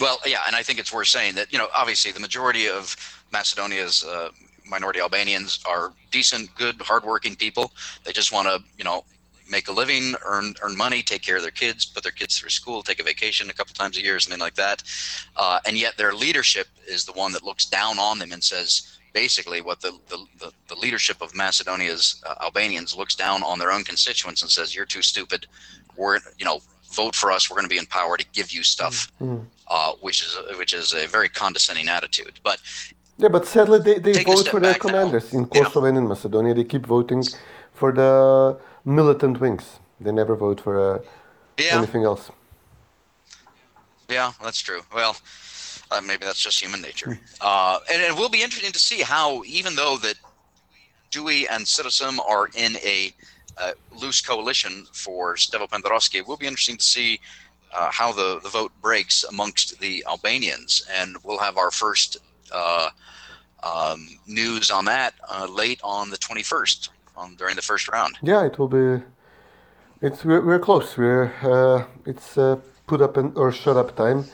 Well, 0.00 0.18
yeah, 0.24 0.42
and 0.46 0.54
I 0.54 0.62
think 0.62 0.78
it's 0.78 0.92
worth 0.92 1.08
saying 1.08 1.34
that 1.34 1.52
you 1.52 1.58
know 1.58 1.68
obviously 1.74 2.12
the 2.12 2.20
majority 2.20 2.68
of 2.68 2.96
Macedonia's 3.32 4.04
uh, 4.04 4.30
minority 4.68 5.00
Albanians 5.00 5.60
are 5.66 5.92
decent, 6.10 6.54
good, 6.54 6.80
hardworking 6.80 7.36
people. 7.36 7.72
They 8.04 8.12
just 8.12 8.32
want 8.32 8.48
to 8.48 8.62
you 8.76 8.84
know 8.84 9.04
make 9.50 9.68
a 9.68 9.72
living, 9.72 10.14
earn 10.24 10.54
earn 10.62 10.76
money, 10.76 11.02
take 11.02 11.22
care 11.22 11.36
of 11.36 11.42
their 11.42 11.50
kids, 11.50 11.84
put 11.84 12.02
their 12.02 12.12
kids 12.12 12.38
through 12.38 12.50
school, 12.50 12.82
take 12.82 13.00
a 13.00 13.02
vacation 13.02 13.50
a 13.50 13.52
couple 13.52 13.74
times 13.74 13.96
a 13.96 14.02
year, 14.02 14.18
something 14.20 14.40
like 14.40 14.54
that. 14.54 14.82
Uh, 15.36 15.58
and 15.66 15.76
yet 15.76 15.96
their 15.96 16.14
leadership 16.14 16.68
is 16.86 17.04
the 17.04 17.12
one 17.12 17.32
that 17.32 17.42
looks 17.42 17.64
down 17.66 17.98
on 17.98 18.18
them 18.18 18.32
and 18.32 18.42
says 18.42 18.98
basically 19.12 19.60
what 19.60 19.80
the 19.80 19.98
the, 20.08 20.52
the, 20.68 20.74
leadership 20.76 21.20
of 21.20 21.34
Macedonia's 21.34 22.22
uh, 22.24 22.34
Albanians 22.40 22.96
looks 22.96 23.16
down 23.16 23.42
on 23.42 23.58
their 23.58 23.72
own 23.72 23.82
constituents 23.82 24.42
and 24.42 24.50
says 24.50 24.74
you're 24.74 24.86
too 24.86 25.02
stupid. 25.02 25.46
We're 25.96 26.20
you 26.38 26.44
know 26.44 26.60
vote 26.90 27.14
for 27.14 27.30
us. 27.30 27.50
We're 27.50 27.56
going 27.56 27.68
to 27.68 27.74
be 27.74 27.78
in 27.78 27.86
power 27.86 28.16
to 28.16 28.26
give 28.32 28.50
you 28.50 28.62
stuff, 28.62 29.10
mm-hmm. 29.20 29.44
uh, 29.68 29.92
which 30.00 30.22
is 30.22 30.36
which 30.58 30.72
is 30.72 30.94
a 30.94 31.06
very 31.06 31.28
condescending 31.28 31.88
attitude. 31.88 32.40
But 32.42 32.60
yeah, 33.18 33.28
but 33.28 33.46
sadly 33.46 33.78
they, 33.80 33.98
they 33.98 34.24
vote 34.24 34.48
for 34.48 34.60
their 34.60 34.74
commanders 34.74 35.32
now. 35.32 35.40
in 35.40 35.46
Kosovo 35.46 35.82
yeah. 35.82 35.88
and 35.88 35.98
in 35.98 36.08
Macedonia. 36.08 36.54
They 36.54 36.64
keep 36.64 36.86
voting 36.86 37.24
for 37.74 37.92
the 37.92 38.58
militant 38.84 39.40
wings. 39.40 39.78
They 40.00 40.12
never 40.12 40.36
vote 40.36 40.60
for 40.60 40.74
uh, 40.80 40.98
yeah. 41.58 41.78
anything 41.78 42.04
else. 42.04 42.30
Yeah, 44.08 44.32
that's 44.42 44.60
true. 44.60 44.80
Well, 44.94 45.16
uh, 45.90 46.00
maybe 46.00 46.24
that's 46.24 46.40
just 46.40 46.60
human 46.60 46.80
nature. 46.80 47.18
Uh, 47.40 47.78
and 47.92 48.02
it 48.02 48.14
will 48.14 48.28
be 48.28 48.42
interesting 48.42 48.72
to 48.72 48.78
see 48.78 49.00
how, 49.02 49.42
even 49.44 49.74
though 49.74 49.96
that 49.98 50.14
DUI 51.10 51.46
and 51.50 51.66
Citizen 51.66 52.18
are 52.26 52.48
in 52.54 52.76
a 52.78 53.12
uh, 53.60 53.72
loose 53.92 54.20
coalition 54.20 54.86
for 54.92 55.34
Stevo 55.36 55.68
Pendarovski, 55.68 56.16
it 56.16 56.26
will 56.26 56.36
be 56.36 56.46
interesting 56.46 56.76
to 56.76 56.84
see 56.84 57.20
uh, 57.74 57.90
how 57.90 58.12
the, 58.12 58.40
the 58.42 58.48
vote 58.48 58.72
breaks 58.80 59.24
amongst 59.24 59.78
the 59.80 60.04
Albanians. 60.06 60.86
And 60.90 61.16
we'll 61.22 61.38
have 61.38 61.56
our 61.56 61.70
first 61.70 62.18
uh, 62.52 62.90
um, 63.62 64.08
news 64.26 64.70
on 64.70 64.84
that 64.86 65.14
uh, 65.28 65.46
late 65.50 65.80
on 65.82 66.10
the 66.10 66.16
21st 66.18 66.88
on, 67.16 67.34
during 67.36 67.56
the 67.56 67.62
first 67.62 67.88
round. 67.88 68.16
Yeah, 68.22 68.44
it 68.44 68.58
will 68.58 68.68
be. 68.68 69.02
It's 70.00 70.24
we're, 70.24 70.44
we're 70.44 70.60
close. 70.60 70.96
We're 70.96 71.32
uh, 71.42 71.84
it's 72.06 72.38
uh, 72.38 72.56
put 72.86 73.00
up 73.00 73.16
and, 73.16 73.36
or 73.36 73.50
shut 73.50 73.76
up 73.76 73.96
time. 73.96 74.26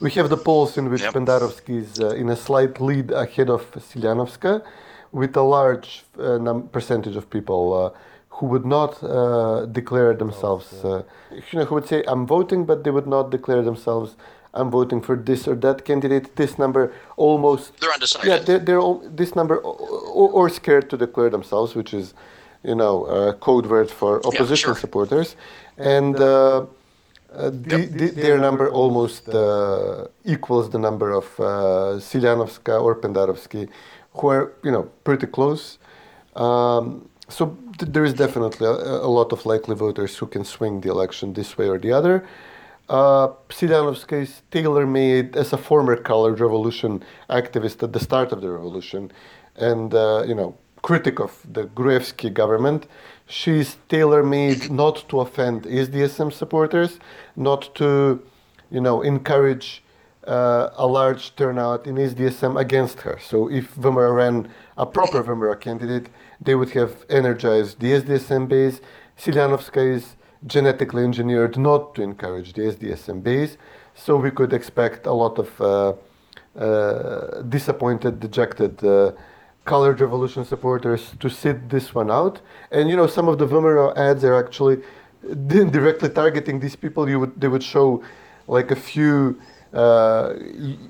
We 0.00 0.10
have 0.12 0.28
the 0.28 0.36
polls 0.36 0.76
in 0.76 0.90
which 0.90 1.02
yep. 1.02 1.14
Pendarovski 1.14 1.80
is 1.80 2.00
uh, 2.00 2.08
in 2.10 2.28
a 2.28 2.36
slight 2.36 2.80
lead 2.80 3.10
ahead 3.12 3.48
of 3.48 3.70
Siljanovska, 3.72 4.62
with 5.12 5.36
a 5.36 5.42
large 5.42 6.04
uh, 6.18 6.36
num- 6.38 6.68
percentage 6.68 7.16
of 7.16 7.30
people 7.30 7.72
uh, 7.72 7.98
who 8.36 8.46
would 8.46 8.66
not 8.66 9.02
uh, 9.02 9.66
declare 9.66 10.14
themselves. 10.14 10.66
you 10.82 11.58
know, 11.58 11.64
who 11.64 11.74
would 11.76 11.88
say, 11.92 12.04
"I'm 12.12 12.26
voting," 12.26 12.64
but 12.70 12.84
they 12.84 12.92
would 12.96 13.10
not 13.16 13.30
declare 13.30 13.62
themselves 13.62 14.16
I'm 14.56 14.70
voting 14.70 15.00
for 15.02 15.16
this 15.16 15.46
or 15.46 15.54
that 15.56 15.84
candidate. 15.84 16.34
This 16.36 16.58
number 16.58 16.92
almost 17.16 17.78
they're 17.80 17.92
undecided. 17.92 18.28
Yeah, 18.28 18.38
they're, 18.38 18.58
they're 18.58 18.80
all, 18.80 18.98
this 19.20 19.36
number 19.36 19.58
or, 19.58 20.30
or, 20.30 20.48
scared 20.48 20.88
to 20.90 20.96
declare 20.96 21.30
themselves, 21.30 21.74
which 21.74 21.92
is, 21.92 22.14
you 22.64 22.74
know, 22.74 23.04
a 23.04 23.34
code 23.34 23.66
word 23.66 23.90
for 23.90 24.26
opposition 24.26 24.70
yeah, 24.70 24.74
sure. 24.74 24.76
supporters, 24.76 25.36
and. 25.76 26.16
Uh, 26.16 26.66
uh, 27.34 27.50
the, 27.50 27.80
yep. 27.80 27.90
the, 27.90 28.06
their 28.22 28.38
number 28.38 28.70
almost 28.70 29.28
uh, 29.28 30.06
equals 30.24 30.70
the 30.70 30.78
number 30.78 31.10
of 31.10 31.24
uh, 31.38 31.42
Siljanovska 32.00 32.80
or 32.80 32.94
Pendarovski, 32.94 33.68
who 34.14 34.28
are 34.28 34.52
you 34.62 34.70
know 34.70 34.84
pretty 35.04 35.26
close. 35.26 35.76
Um, 36.34 37.10
so 37.28 37.56
th- 37.78 37.92
there 37.92 38.04
is 38.04 38.14
definitely 38.14 38.66
a, 38.66 38.70
a, 38.70 39.10
lot 39.18 39.32
of 39.32 39.44
likely 39.46 39.74
voters 39.74 40.16
who 40.16 40.26
can 40.26 40.44
swing 40.44 40.80
the 40.80 40.90
election 40.90 41.32
this 41.32 41.58
way 41.58 41.68
or 41.68 41.78
the 41.78 41.92
other. 41.92 42.26
Uh, 42.88 43.28
Siljanovska 43.48 44.22
is 44.22 44.42
tailor-made 44.50 45.36
as 45.36 45.52
a 45.52 45.58
former 45.58 45.96
colored 45.96 46.38
revolution 46.38 47.02
activist 47.28 47.82
at 47.82 47.92
the 47.92 48.00
start 48.00 48.30
of 48.32 48.40
the 48.40 48.50
revolution, 48.50 49.10
and 49.56 49.92
uh, 49.92 50.22
you 50.26 50.34
know 50.34 50.56
critic 50.82 51.18
of 51.18 51.32
the 51.52 51.64
Gruevski 51.64 52.32
government. 52.32 52.86
She's 53.26 53.76
tailor-made 53.88 54.70
not 54.70 55.08
to 55.08 55.20
offend 55.20 55.64
SDSM 55.64 56.32
supporters, 56.32 57.00
not 57.34 57.74
to, 57.74 58.22
you 58.70 58.80
know, 58.80 59.02
encourage 59.02 59.82
uh, 60.28 60.70
a 60.76 60.86
large 60.86 61.34
turnout 61.34 61.88
in 61.88 61.96
SDSM 61.96 62.58
against 62.60 63.00
her. 63.00 63.18
So 63.20 63.50
if 63.50 63.74
VMRO 63.74 64.14
ran 64.14 64.48
a 64.76 64.86
proper 64.86 65.24
VMRO 65.24 65.60
candidate, 65.60 66.08
they 66.40 66.54
would 66.54 66.70
have 66.70 67.04
energized 67.08 67.80
the 67.80 67.92
SDSM 67.92 68.48
base. 68.48 68.80
Is 69.26 70.16
genetically 70.46 71.02
engineered 71.02 71.56
not 71.56 71.94
to 71.94 72.02
encourage 72.02 72.52
the 72.52 72.62
SDSM 72.62 73.22
base. 73.22 73.56
So 73.94 74.16
we 74.16 74.30
could 74.30 74.52
expect 74.52 75.06
a 75.06 75.12
lot 75.12 75.38
of 75.38 75.60
uh, 75.60 75.94
uh, 76.58 77.42
disappointed, 77.42 78.20
dejected 78.20 78.84
uh, 78.84 79.12
colored 79.64 80.00
revolution 80.00 80.44
supporters 80.44 81.12
to 81.20 81.28
sit 81.28 81.68
this 81.70 81.94
one 81.94 82.10
out. 82.10 82.40
And 82.70 82.88
you 82.90 82.96
know, 82.96 83.06
some 83.06 83.28
of 83.28 83.38
the 83.38 83.46
VMRO 83.46 83.96
ads 83.96 84.24
are 84.24 84.36
actually 84.36 84.82
directly 85.46 86.08
targeting 86.08 86.60
these 86.60 86.76
people. 86.76 87.08
You 87.08 87.20
would 87.20 87.40
they 87.40 87.48
would 87.48 87.62
show 87.62 88.02
like 88.46 88.70
a 88.70 88.76
few 88.76 89.40
uh, 89.72 90.34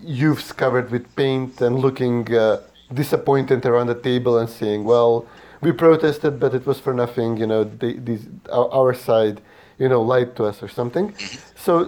youths 0.02 0.52
covered 0.52 0.90
with 0.90 1.04
paint 1.16 1.60
and 1.60 1.78
looking 1.78 2.32
uh, 2.34 2.60
disappointed 2.92 3.64
around 3.64 3.86
the 3.86 4.00
table 4.10 4.38
and 4.38 4.48
saying, 4.48 4.84
"Well, 4.84 5.26
we 5.60 5.72
protested, 5.72 6.38
but 6.38 6.54
it 6.54 6.66
was 6.66 6.78
for 6.80 6.92
nothing. 6.92 7.36
You 7.36 7.46
know, 7.46 7.64
they, 7.64 7.94
these, 7.94 8.26
our, 8.52 8.68
our, 8.72 8.94
side, 8.94 9.40
you 9.78 9.88
know, 9.88 10.02
lied 10.02 10.36
to 10.36 10.44
us 10.44 10.62
or 10.62 10.68
something. 10.68 11.14
So 11.56 11.84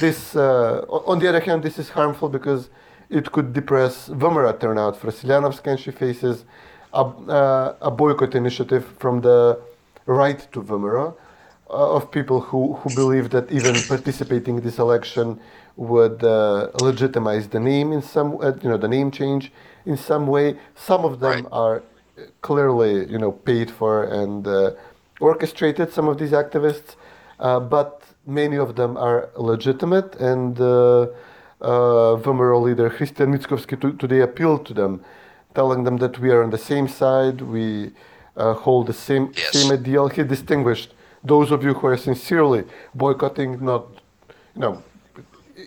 this, 0.00 0.36
uh, 0.36 0.84
on 0.88 1.18
the 1.18 1.28
other 1.28 1.40
hand, 1.40 1.62
this 1.62 1.78
is 1.78 1.90
harmful 1.90 2.28
because 2.28 2.70
it 3.10 3.30
could 3.32 3.52
depress 3.52 4.08
VMRO 4.08 4.58
turnout 4.60 4.96
for 4.96 5.10
Siljanovska, 5.10 5.68
and 5.72 5.80
she 5.80 5.90
faces 5.90 6.44
a, 6.92 7.02
uh, 7.02 7.76
a 7.80 7.90
boycott 7.90 8.34
initiative 8.34 8.84
from 8.98 9.20
the 9.20 9.60
right 10.06 10.46
to 10.52 10.62
VMRO 10.62 11.14
uh, 11.70 11.96
of 11.96 12.10
people 12.10 12.40
who, 12.40 12.74
who 12.74 12.94
believe 12.94 13.30
that 13.30 13.50
even 13.50 13.74
participating 13.88 14.58
in 14.58 14.62
this 14.62 14.78
election 14.78 15.40
would 15.76 16.22
uh, 16.22 16.70
legitimize 16.80 17.48
the 17.48 17.58
name 17.58 17.92
in 17.92 18.00
some, 18.00 18.38
uh, 18.40 18.52
you 18.62 18.68
know, 18.68 18.76
the 18.76 18.88
name 18.88 19.10
change 19.10 19.50
in 19.86 19.96
some 19.96 20.26
way. 20.26 20.56
Some 20.74 21.04
of 21.04 21.20
them 21.20 21.32
right. 21.32 21.46
are 21.52 21.82
clearly, 22.40 23.10
you 23.10 23.18
know, 23.18 23.32
paid 23.32 23.70
for 23.70 24.04
and 24.04 24.46
uh, 24.46 24.72
orchestrated 25.20 25.92
some 25.92 26.08
of 26.08 26.18
these 26.18 26.32
activists, 26.32 26.96
uh, 27.40 27.60
but 27.60 28.02
many 28.26 28.56
of 28.56 28.76
them 28.76 28.96
are 28.96 29.30
legitimate. 29.36 30.14
And 30.16 30.60
uh, 30.60 31.08
uh, 31.60 32.16
VMRO 32.22 32.62
leader 32.62 32.90
Christian 32.90 33.36
Mickoski 33.36 33.80
to, 33.80 33.92
today 33.92 34.20
appealed 34.20 34.66
to 34.66 34.74
them, 34.74 35.04
telling 35.54 35.84
them 35.84 35.98
that 35.98 36.18
we 36.18 36.30
are 36.30 36.42
on 36.42 36.50
the 36.50 36.58
same 36.58 36.88
side, 36.88 37.40
we 37.40 37.92
uh, 38.36 38.54
hold 38.54 38.86
the 38.86 38.92
same 38.92 39.32
yes. 39.36 39.52
same 39.52 39.72
ideal. 39.72 40.08
He 40.08 40.22
distinguished 40.22 40.94
those 41.22 41.50
of 41.50 41.62
you 41.62 41.74
who 41.74 41.86
are 41.86 41.96
sincerely 41.96 42.64
boycotting, 42.94 43.64
not, 43.64 43.86
you 44.54 44.60
know, 44.60 44.82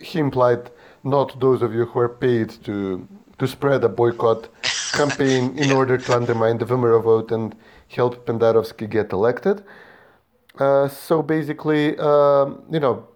he 0.02 0.18
implied 0.18 0.70
not 1.02 1.40
those 1.40 1.62
of 1.62 1.74
you 1.74 1.86
who 1.86 1.98
are 1.98 2.08
paid 2.08 2.50
to 2.64 3.06
to 3.38 3.46
spread 3.46 3.84
a 3.84 3.88
boycott 3.88 4.48
campaign 4.92 5.56
in 5.58 5.68
yeah. 5.68 5.74
order 5.74 5.98
to 5.98 6.14
undermine 6.14 6.58
the 6.58 6.64
VMRO 6.64 7.02
vote 7.02 7.30
and 7.32 7.54
help 7.88 8.26
Pendarovski 8.26 8.88
get 8.88 9.12
elected. 9.12 9.64
Uh, 10.58 10.88
so 10.88 11.22
basically, 11.22 11.96
um, 11.98 12.62
you 12.70 12.80
know, 12.80 13.06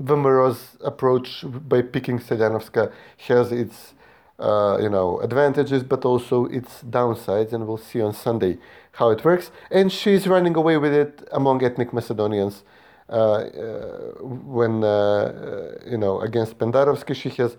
VMRO's 0.00 0.76
approach 0.84 1.44
by 1.68 1.82
picking 1.82 2.18
Siljanovska 2.18 2.92
has 3.28 3.50
its, 3.50 3.94
uh, 4.38 4.78
you 4.80 4.88
know, 4.88 5.18
advantages, 5.20 5.82
but 5.82 6.04
also 6.04 6.44
its 6.46 6.82
downsides, 6.82 7.52
and 7.52 7.66
we'll 7.66 7.78
see 7.78 8.00
on 8.00 8.12
Sunday 8.12 8.58
how 8.92 9.10
it 9.10 9.24
works. 9.24 9.50
And 9.70 9.90
she's 9.90 10.26
running 10.26 10.54
away 10.56 10.76
with 10.76 10.92
it 10.92 11.26
among 11.32 11.64
ethnic 11.64 11.92
Macedonians. 11.92 12.62
Uh, 13.08 13.12
uh 13.14 14.14
when 14.20 14.82
uh, 14.82 14.88
uh, 14.88 15.78
you 15.86 15.96
know 15.96 16.20
against 16.20 16.58
Pendarovski, 16.58 17.14
she 17.14 17.28
has 17.30 17.56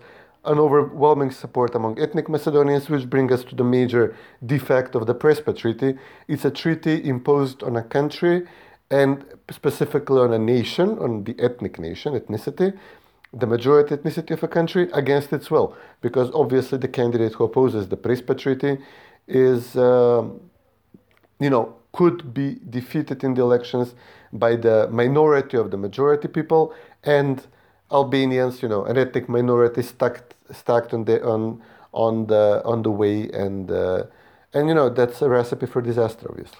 an 0.48 0.58
overwhelming 0.58 1.30
support 1.30 1.74
among 1.74 2.00
ethnic 2.00 2.28
Macedonians, 2.28 2.88
which 2.88 3.08
brings 3.08 3.30
us 3.32 3.44
to 3.44 3.54
the 3.54 3.64
major 3.64 4.16
defect 4.44 4.94
of 4.94 5.06
the 5.06 5.14
Prespa 5.14 5.56
Treaty. 5.56 5.96
It's 6.26 6.44
a 6.44 6.50
treaty 6.50 7.06
imposed 7.06 7.62
on 7.62 7.76
a 7.76 7.82
country 7.82 8.46
and 8.90 9.24
specifically 9.50 10.20
on 10.20 10.32
a 10.32 10.38
nation, 10.38 10.98
on 10.98 11.24
the 11.24 11.36
ethnic 11.38 11.78
nation, 11.78 12.14
ethnicity, 12.14 12.76
the 13.32 13.46
majority 13.46 13.94
ethnicity 13.94 14.30
of 14.30 14.42
a 14.42 14.48
country 14.48 14.88
against 14.94 15.32
its 15.32 15.50
will. 15.50 15.76
Because 16.00 16.30
obviously 16.32 16.78
the 16.78 16.88
candidate 16.88 17.34
who 17.34 17.44
opposes 17.44 17.88
the 17.88 17.98
Prespa 17.98 18.36
Treaty 18.36 18.78
is, 19.26 19.76
um, 19.76 20.40
you 21.38 21.50
know, 21.50 21.76
could 21.92 22.32
be 22.32 22.58
defeated 22.70 23.22
in 23.22 23.34
the 23.34 23.42
elections 23.42 23.94
by 24.32 24.56
the 24.56 24.88
minority 24.90 25.56
of 25.58 25.70
the 25.70 25.76
majority 25.76 26.28
people 26.28 26.74
and 27.04 27.46
Albanians, 27.90 28.62
you 28.62 28.68
know, 28.68 28.84
an 28.84 28.98
ethnic 28.98 29.28
minority 29.28 29.82
stuck 29.82 30.22
stuck 30.50 30.92
on 30.92 31.04
the 31.04 31.24
on 31.24 31.62
on 31.92 32.26
the 32.26 32.62
on 32.64 32.82
the 32.82 32.90
way, 32.90 33.28
and 33.30 33.70
uh, 33.70 34.04
and 34.52 34.68
you 34.68 34.74
know 34.74 34.88
that's 34.88 35.22
a 35.22 35.28
recipe 35.28 35.66
for 35.66 35.80
disaster, 35.80 36.26
obviously. 36.28 36.58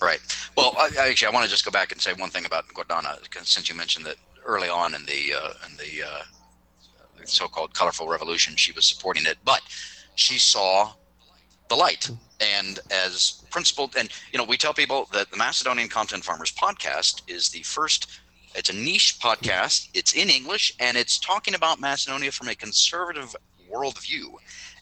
Right. 0.00 0.20
Well, 0.56 0.74
I, 0.78 0.90
actually, 1.08 1.28
I 1.28 1.30
want 1.30 1.44
to 1.44 1.50
just 1.50 1.64
go 1.64 1.70
back 1.70 1.92
and 1.92 2.00
say 2.00 2.12
one 2.12 2.30
thing 2.30 2.44
about 2.44 2.66
Gordana, 2.68 3.16
since 3.44 3.68
you 3.68 3.74
mentioned 3.74 4.06
that 4.06 4.16
early 4.44 4.68
on 4.68 4.94
in 4.94 5.04
the 5.06 5.34
uh, 5.34 5.52
in 5.68 5.76
the 5.76 6.06
uh, 6.06 6.22
so-called 7.24 7.74
colorful 7.74 8.08
revolution, 8.08 8.56
she 8.56 8.72
was 8.72 8.86
supporting 8.86 9.26
it, 9.26 9.38
but 9.44 9.60
she 10.14 10.38
saw 10.38 10.92
the 11.68 11.76
light. 11.76 12.10
And 12.40 12.78
as 12.92 13.42
principled, 13.50 13.96
and 13.96 14.08
you 14.32 14.38
know, 14.38 14.44
we 14.44 14.56
tell 14.56 14.72
people 14.72 15.08
that 15.12 15.30
the 15.30 15.36
Macedonian 15.36 15.88
Content 15.88 16.24
Farmers 16.24 16.52
podcast 16.52 17.22
is 17.26 17.48
the 17.48 17.62
first. 17.62 18.20
It's 18.58 18.70
a 18.70 18.74
niche 18.74 19.18
podcast. 19.20 19.88
It's 19.94 20.14
in 20.14 20.28
English, 20.28 20.74
and 20.80 20.96
it's 20.96 21.16
talking 21.16 21.54
about 21.54 21.78
Macedonia 21.78 22.32
from 22.32 22.48
a 22.48 22.56
conservative 22.56 23.36
worldview. 23.72 24.34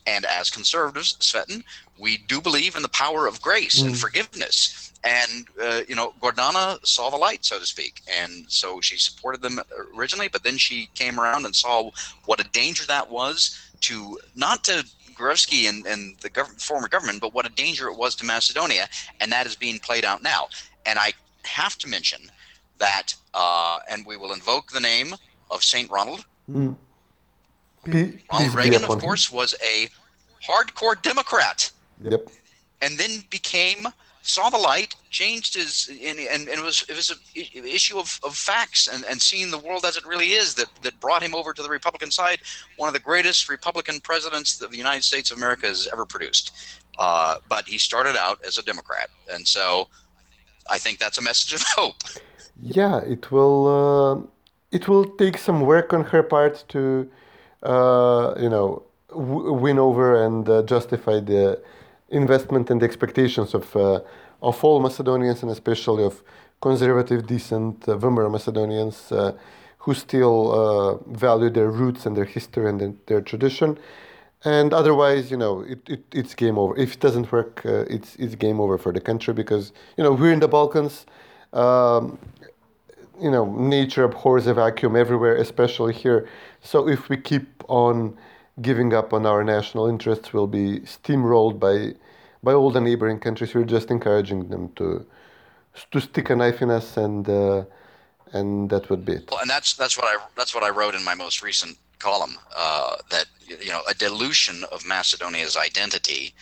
And 0.07 0.25
as 0.25 0.49
conservatives, 0.49 1.19
Cvetin, 1.21 1.63
we 1.99 2.17
do 2.17 2.41
believe 2.41 2.75
in 2.75 2.81
the 2.81 2.89
power 2.89 3.27
of 3.27 3.43
grace 3.43 3.83
mm. 3.83 3.89
and 3.89 3.99
forgiveness. 3.99 4.95
And, 5.05 5.47
uh, 5.63 5.83
you 5.87 5.95
know, 5.95 6.15
Gordana 6.23 6.85
saw 6.87 7.11
the 7.11 7.19
light, 7.19 7.45
so 7.45 7.59
to 7.59 7.67
speak. 7.67 8.01
And 8.09 8.47
so 8.49 8.81
she 8.81 8.97
supported 8.97 9.43
them 9.43 9.61
originally, 9.95 10.29
but 10.29 10.43
then 10.43 10.57
she 10.57 10.89
came 10.95 11.21
around 11.21 11.45
and 11.45 11.55
saw 11.55 11.91
what 12.25 12.41
a 12.41 12.49
danger 12.51 12.87
that 12.87 13.11
was 13.11 13.61
to 13.83 14.19
not 14.35 14.65
to 14.65 14.87
Gruevski 15.15 15.69
and, 15.69 15.87
and 15.87 16.17
the 16.21 16.31
government, 16.31 16.63
former 16.63 16.89
government, 16.89 17.21
but 17.21 17.35
what 17.35 17.47
a 17.47 17.51
danger 17.51 17.89
it 17.89 17.99
was 17.99 18.15
to 18.17 18.25
Macedonia. 18.25 18.89
And 19.21 19.31
that 19.33 19.47
is 19.47 19.55
being 19.55 19.79
played 19.81 20.05
out 20.07 20.23
now. 20.23 20.49
And 20.87 20.99
I 20.99 21.13
have 21.45 21.77
to 21.79 21.89
mention 21.89 22.31
that, 22.79 23.15
uh, 23.35 23.79
and 23.89 24.05
we 24.07 24.17
will 24.17 24.33
invoke 24.33 24.71
the 24.71 24.81
name 24.81 25.15
of 25.51 25.63
St. 25.63 25.91
Ronald. 25.91 26.25
Mm. 26.51 26.77
Ronald 28.33 28.55
Reagan, 28.55 28.85
of 28.85 28.99
course, 28.99 29.31
was 29.31 29.55
a 29.63 29.89
hardcore 30.45 31.01
Democrat. 31.03 31.71
Yep. 32.03 32.29
And 32.83 32.99
then 32.99 33.25
became 33.31 33.89
saw 34.27 34.51
the 34.51 34.59
light, 34.59 34.95
changed 35.11 35.55
his, 35.55 35.89
and, 35.89 36.19
and, 36.19 36.49
and 36.49 36.59
it 36.59 36.63
was 36.63 36.85
it 36.89 36.97
was 36.97 37.11
an 37.11 37.19
issue 37.65 37.99
of, 37.99 38.19
of 38.25 38.35
facts 38.35 38.89
and, 38.89 39.05
and 39.05 39.21
seeing 39.23 39.51
the 39.51 39.59
world 39.59 39.85
as 39.85 39.97
it 39.97 40.05
really 40.05 40.33
is 40.33 40.55
that, 40.55 40.69
that 40.83 40.99
brought 41.01 41.23
him 41.23 41.35
over 41.35 41.53
to 41.53 41.63
the 41.63 41.71
Republican 41.71 42.11
side. 42.11 42.41
One 42.77 42.89
of 42.89 42.93
the 42.93 43.01
greatest 43.01 43.49
Republican 43.49 44.01
presidents 44.01 44.59
that 44.59 44.71
the 44.71 44.77
United 44.77 45.05
States 45.05 45.31
of 45.31 45.39
America 45.39 45.67
has 45.67 45.89
ever 45.93 46.05
produced. 46.05 46.53
Uh, 46.99 47.37
but 47.49 47.67
he 47.67 47.79
started 47.79 48.17
out 48.17 48.45
as 48.45 48.59
a 48.59 48.63
Democrat, 48.63 49.11
and 49.31 49.47
so 49.47 49.89
I 50.69 50.79
think 50.79 50.99
that's 50.99 51.19
a 51.19 51.23
message 51.23 51.53
of 51.53 51.63
hope. 51.77 52.03
Yeah, 52.61 53.01
it 53.01 53.31
will. 53.31 53.67
Uh, 53.69 54.27
it 54.73 54.89
will 54.89 55.05
take 55.05 55.39
some 55.39 55.61
work 55.63 55.93
on 55.93 56.05
her 56.05 56.23
part 56.23 56.65
to 56.69 57.09
uh, 57.63 58.35
you 58.41 58.49
know, 58.49 58.83
w- 59.11 59.53
win 59.53 59.79
over 59.79 60.25
and 60.25 60.49
uh, 60.49 60.63
justify 60.63 61.21
the 61.21 61.61
investment 62.11 62.71
and 62.71 62.81
the 62.81 62.87
expectations 62.87 63.55
of 63.55 63.75
uh, 63.77 64.01
of 64.43 64.63
all 64.65 64.81
Macedonians 64.81 65.43
and 65.43 65.51
especially 65.51 66.05
of 66.05 66.23
conservative, 66.61 67.27
decent 67.27 67.89
uh, 67.89 67.97
Macedonians 67.99 69.13
uh, 69.13 69.33
who 69.79 69.95
still 69.95 70.53
uh, 70.53 70.95
value 71.17 71.51
their 71.51 71.71
roots 71.71 72.07
and 72.07 72.17
their 72.17 72.25
history 72.25 72.69
and 72.69 72.99
their 73.07 73.21
tradition. 73.21 73.79
And 74.45 74.73
otherwise, 74.73 75.31
you 75.31 75.37
know, 75.37 75.61
it, 75.63 75.81
it, 75.89 76.05
it's 76.13 76.35
game 76.35 76.59
over. 76.59 76.77
If 76.77 76.95
it 76.95 77.01
doesn't 77.01 77.33
work, 77.33 77.63
it's 77.65 78.17
it's 78.17 78.35
game 78.35 78.61
over 78.61 78.79
for 78.79 78.93
the 78.93 79.01
country 79.01 79.35
because 79.35 79.73
you 79.97 80.05
know 80.05 80.13
we're 80.13 80.33
in 80.33 80.41
the 80.41 80.49
Balkans. 80.49 81.07
Um, 81.53 82.19
you 83.21 83.31
know, 83.31 83.45
nature 83.57 84.05
abhors 84.05 84.47
a 84.47 84.55
vacuum 84.55 84.97
everywhere, 84.97 85.37
especially 85.37 85.95
here. 85.95 86.29
So 86.63 86.89
if 86.89 87.09
we 87.09 87.17
keep 87.17 87.65
on 87.69 88.17
giving 88.61 88.95
up 88.95 89.13
on 89.13 89.27
our 89.27 89.45
national 89.45 89.87
interests, 89.87 90.33
we'll 90.33 90.47
be 90.47 90.81
steamrolled 90.81 91.59
by 91.59 91.95
by 92.43 92.53
all 92.53 92.71
the 92.71 92.81
neighboring 92.81 93.19
countries. 93.19 93.55
We're 93.55 93.65
just 93.65 93.91
encouraging 93.91 94.49
them 94.49 94.73
to 94.77 95.07
to 95.91 96.01
stick 96.01 96.31
a 96.31 96.37
knife 96.37 96.63
in 96.63 96.71
us, 96.71 96.97
and 96.97 97.29
uh, 97.29 97.65
and 98.33 98.71
that 98.71 98.89
would 98.91 99.05
be 99.05 99.13
it. 99.13 99.29
Well, 99.31 99.41
and 99.41 99.51
that's 99.51 99.75
that's 99.75 99.97
what 99.97 100.07
I 100.07 100.17
that's 100.37 100.55
what 100.55 100.65
I 100.65 100.71
wrote 100.71 100.95
in 100.95 101.05
my 101.05 101.15
most 101.15 101.43
recent 101.43 101.77
column. 101.99 102.37
Uh, 102.57 102.97
that 103.11 103.27
you 103.47 103.71
know, 103.71 103.83
a 103.89 103.95
dilution 103.95 104.65
of 104.73 104.87
Macedonia's 104.87 105.57
identity 105.57 106.35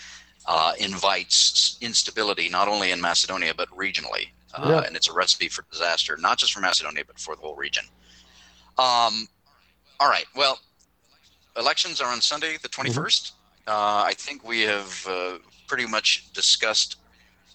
uh, 0.47 0.73
invites 0.79 1.79
instability 1.81 2.49
not 2.49 2.69
only 2.69 2.91
in 2.91 3.01
Macedonia 3.01 3.55
but 3.55 3.69
regionally, 3.71 4.29
uh, 4.57 4.69
yeah. 4.69 4.87
and 4.87 4.97
it's 4.97 5.09
a 5.09 5.13
recipe 5.13 5.49
for 5.49 5.65
disaster, 5.71 6.17
not 6.17 6.39
just 6.39 6.53
for 6.53 6.61
Macedonia 6.61 7.05
but 7.07 7.19
for 7.19 7.35
the 7.35 7.43
whole 7.43 7.57
region. 7.57 7.85
Um, 8.79 9.29
all 10.01 10.09
right. 10.09 10.27
Well, 10.35 10.59
elections 11.57 12.01
are 12.01 12.11
on 12.11 12.21
Sunday, 12.21 12.57
the 12.61 12.69
21st. 12.69 12.95
Mm-hmm. 12.95 13.71
Uh, 13.71 14.05
I 14.05 14.13
think 14.17 14.47
we 14.47 14.63
have 14.63 15.07
uh, 15.09 15.39
pretty 15.67 15.87
much 15.87 16.33
discussed 16.33 16.97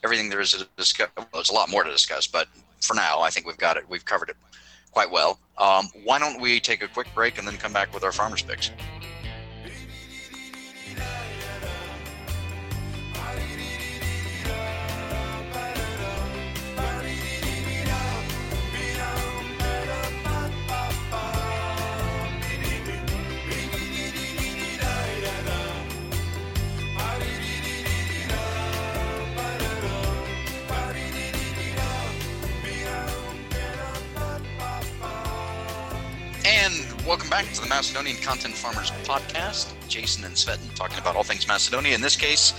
everything 0.03 0.29
there 0.29 0.39
is 0.39 0.53
to 0.53 0.67
discuss. 0.77 1.09
Well, 1.17 1.27
there's 1.33 1.49
a 1.49 1.53
lot 1.53 1.69
more 1.69 1.83
to 1.83 1.91
discuss, 1.91 2.27
but 2.27 2.47
for 2.81 2.93
now, 2.93 3.19
I 3.21 3.29
think 3.29 3.45
we've 3.45 3.57
got 3.57 3.77
it. 3.77 3.83
We've 3.89 4.05
covered 4.05 4.29
it 4.29 4.37
quite 4.91 5.11
well. 5.11 5.39
Um, 5.57 5.89
why 6.03 6.19
don't 6.19 6.41
we 6.41 6.59
take 6.59 6.81
a 6.81 6.87
quick 6.87 7.07
break 7.13 7.37
and 7.37 7.47
then 7.47 7.57
come 7.57 7.73
back 7.73 7.93
with 7.93 8.03
our 8.03 8.11
farmers 8.11 8.41
picks? 8.41 8.71
Welcome 37.09 37.31
back 37.31 37.51
to 37.53 37.61
the 37.61 37.67
Macedonian 37.67 38.17
Content 38.17 38.53
Farmers 38.53 38.91
Podcast. 39.03 39.73
Jason 39.87 40.25
and 40.25 40.35
Cvetin 40.35 40.75
talking 40.75 40.99
about 40.99 41.15
all 41.15 41.23
things 41.23 41.47
Macedonia. 41.47 41.95
In 41.95 42.01
this 42.01 42.15
case, 42.15 42.53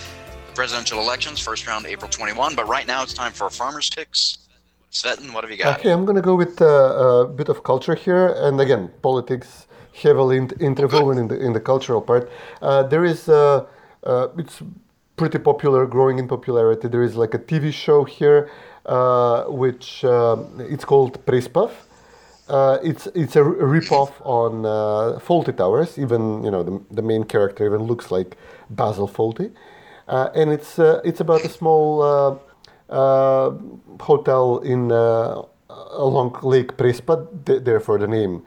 the 0.49 0.53
presidential 0.55 0.99
elections, 0.99 1.39
first 1.39 1.69
round 1.69 1.87
April 1.87 2.11
21. 2.11 2.57
But 2.57 2.67
right 2.67 2.85
now 2.85 3.05
it's 3.05 3.15
time 3.15 3.31
for 3.31 3.49
farmers 3.49 3.89
picks. 3.91 4.39
Cvetin, 4.91 5.33
what 5.33 5.45
have 5.45 5.53
you 5.53 5.57
got? 5.57 5.79
Okay, 5.79 5.93
I'm 5.93 6.05
going 6.05 6.17
to 6.17 6.23
go 6.23 6.35
with 6.35 6.61
uh, 6.61 6.67
a 6.67 7.29
bit 7.29 7.49
of 7.49 7.63
culture 7.63 7.95
here. 7.95 8.35
And 8.39 8.61
again, 8.61 8.91
politics 9.03 9.69
heavily 9.95 10.39
interwoven 10.59 11.17
in 11.17 11.29
the, 11.29 11.41
in 11.41 11.53
the 11.53 11.61
cultural 11.61 12.03
part. 12.03 12.29
Uh, 12.61 12.83
there 12.83 13.05
is, 13.05 13.29
uh, 13.29 13.67
uh, 14.03 14.29
it's 14.37 14.61
pretty 15.17 15.39
popular, 15.39 15.87
growing 15.87 16.19
in 16.19 16.27
popularity. 16.27 16.89
There 16.89 17.05
is 17.05 17.15
like 17.15 17.35
a 17.35 17.39
TV 17.39 17.73
show 17.73 18.03
here, 18.03 18.51
uh, 18.85 19.45
which 19.45 20.05
uh, 20.05 20.39
it's 20.59 20.85
called 20.85 21.25
Prespav 21.25 21.71
uh, 22.51 22.79
it's 22.83 23.07
it's 23.15 23.37
a 23.37 23.41
ripoff 23.41 24.13
on 24.25 24.67
uh, 24.67 25.53
Towers. 25.53 25.99
Even 25.99 26.43
you 26.45 26.51
know 26.51 26.63
the, 26.63 26.81
the 26.91 27.03
main 27.03 27.25
character 27.25 27.65
even 27.65 27.83
looks 27.85 28.11
like 28.11 28.37
Basil 28.71 29.09
Fawlty, 29.09 29.53
uh, 30.09 30.31
and 30.35 30.51
it's 30.51 30.79
uh, 30.79 31.01
it's 31.05 31.21
about 31.21 31.45
a 31.45 31.49
small 31.49 32.03
uh, 32.03 32.93
uh, 32.93 33.55
hotel 34.01 34.59
in 34.59 34.91
along 35.93 36.37
Lake 36.43 36.77
Prespa, 36.77 37.27
th- 37.47 37.63
therefore 37.63 37.99
the 37.99 38.09
name 38.09 38.43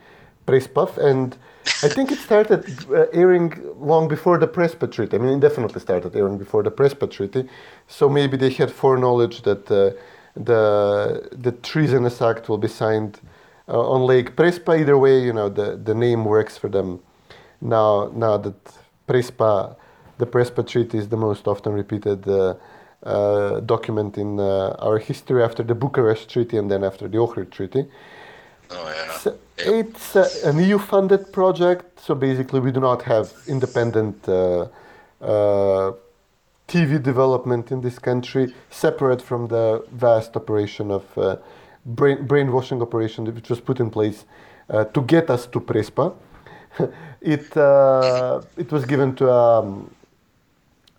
Prespav. 0.48 0.98
And 0.98 1.38
I 1.82 1.88
think 1.88 2.12
it 2.12 2.20
started 2.20 2.66
airing 3.14 3.54
long 3.80 4.10
before 4.10 4.38
the 4.38 4.48
Prespa 4.48 4.92
Treaty. 4.92 5.16
I 5.16 5.20
mean, 5.20 5.38
it 5.38 5.40
definitely 5.40 5.80
started 5.80 6.14
airing 6.14 6.38
before 6.38 6.62
the 6.64 6.72
Prespa 6.72 7.10
Treaty. 7.10 7.48
So 7.88 8.10
maybe 8.10 8.36
they 8.36 8.50
had 8.50 8.70
foreknowledge 8.70 9.44
that 9.44 9.68
the 9.68 9.96
the 10.36 11.52
treasonous 11.62 12.22
act 12.22 12.50
will 12.50 12.58
be 12.58 12.68
signed 12.68 13.22
on 13.68 14.06
Lake 14.06 14.36
Prespa. 14.36 14.80
Either 14.80 14.98
way, 14.98 15.24
you 15.24 15.34
know 15.34 15.50
the, 15.50 15.76
the 15.76 15.94
name 15.94 16.26
works 16.26 16.58
for 16.58 16.70
them. 16.70 17.00
Now 17.62 18.12
now 18.14 18.38
that 18.38 18.60
Prespa, 19.08 19.76
the 20.18 20.26
Prespa 20.26 20.68
Treaty 20.68 20.98
is 20.98 21.10
the 21.10 21.18
most 21.18 21.48
often 21.48 21.74
repeated 21.74 22.28
uh, 22.28 22.56
uh, 23.04 23.60
document 23.60 24.18
in 24.18 24.40
uh, 24.40 24.76
our 24.80 24.98
history 24.98 25.44
after 25.44 25.64
the 25.64 25.76
Bucharest 25.76 26.30
Treaty 26.30 26.58
and 26.58 26.72
then 26.72 26.84
after 26.84 27.08
the 27.08 27.18
Ohrid 27.18 27.52
Treaty. 27.52 27.86
Oh, 28.72 28.94
yeah. 28.96 29.18
So 29.18 29.38
it's 29.58 30.16
an 30.16 30.58
EU-funded 30.58 31.34
project, 31.34 32.00
so 32.00 32.16
basically 32.16 32.60
we 32.60 32.72
do 32.72 32.80
not 32.80 33.02
have 33.04 33.34
independent 33.48 34.28
uh, 34.28 34.68
uh, 35.22 35.92
TV 36.68 37.02
development 37.02 37.72
in 37.72 37.82
this 37.82 38.00
country, 38.00 38.54
separate 38.70 39.22
from 39.22 39.48
the 39.50 39.86
vast 39.92 40.36
operation 40.36 40.90
of 40.90 41.04
brain, 41.86 42.26
brainwashing 42.26 42.82
operation 42.82 43.26
which 43.34 43.50
was 43.50 43.60
put 43.60 43.80
in 43.80 43.90
place 43.90 44.26
uh, 44.70 44.86
to 44.86 45.02
get 45.02 45.30
us 45.30 45.46
to 45.48 45.60
Prespa. 45.60 46.14
it, 47.22 47.56
uh, 47.56 48.42
it 48.58 48.72
was 48.72 48.86
given 48.86 49.16
to 49.16 49.32
um, 49.32 49.94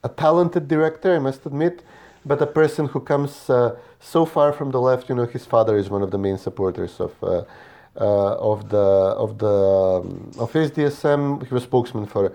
a 0.02 0.08
talented 0.08 0.68
director, 0.68 1.14
I 1.14 1.18
must 1.18 1.46
admit, 1.46 1.82
but 2.24 2.40
a 2.40 2.46
person 2.46 2.86
who 2.86 3.00
comes 3.00 3.50
uh, 3.50 3.76
so 4.00 4.24
far 4.24 4.52
from 4.52 4.70
the 4.70 4.80
left. 4.80 5.08
You 5.08 5.14
know, 5.14 5.26
his 5.26 5.44
father 5.46 5.76
is 5.76 5.90
one 5.90 6.02
of 6.02 6.10
the 6.10 6.18
main 6.18 6.38
supporters 6.38 7.00
of. 7.00 7.12
Uh, 7.22 7.44
uh, 7.96 8.34
of 8.38 8.70
the 8.70 8.76
of 8.76 9.38
the 9.38 9.46
um, 9.46 10.32
of 10.38 10.52
SDSM, 10.52 11.46
he 11.46 11.54
was 11.54 11.62
spokesman 11.62 12.06
for 12.06 12.26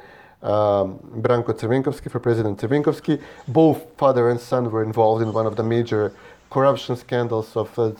um, 0.41 0.99
Branko 1.21 1.53
Crvenkovski, 1.53 2.09
for 2.09 2.19
President 2.19 2.57
Crvenkovski. 2.57 3.21
Both 3.47 3.97
father 3.97 4.29
and 4.29 4.39
son 4.39 4.71
were 4.71 4.83
involved 4.83 5.21
in 5.21 5.33
one 5.33 5.45
of 5.45 5.57
the 5.57 5.63
major 5.63 6.13
corruption 6.49 6.95
scandals 6.95 7.55
of 7.55 7.77
uh, 7.77 7.91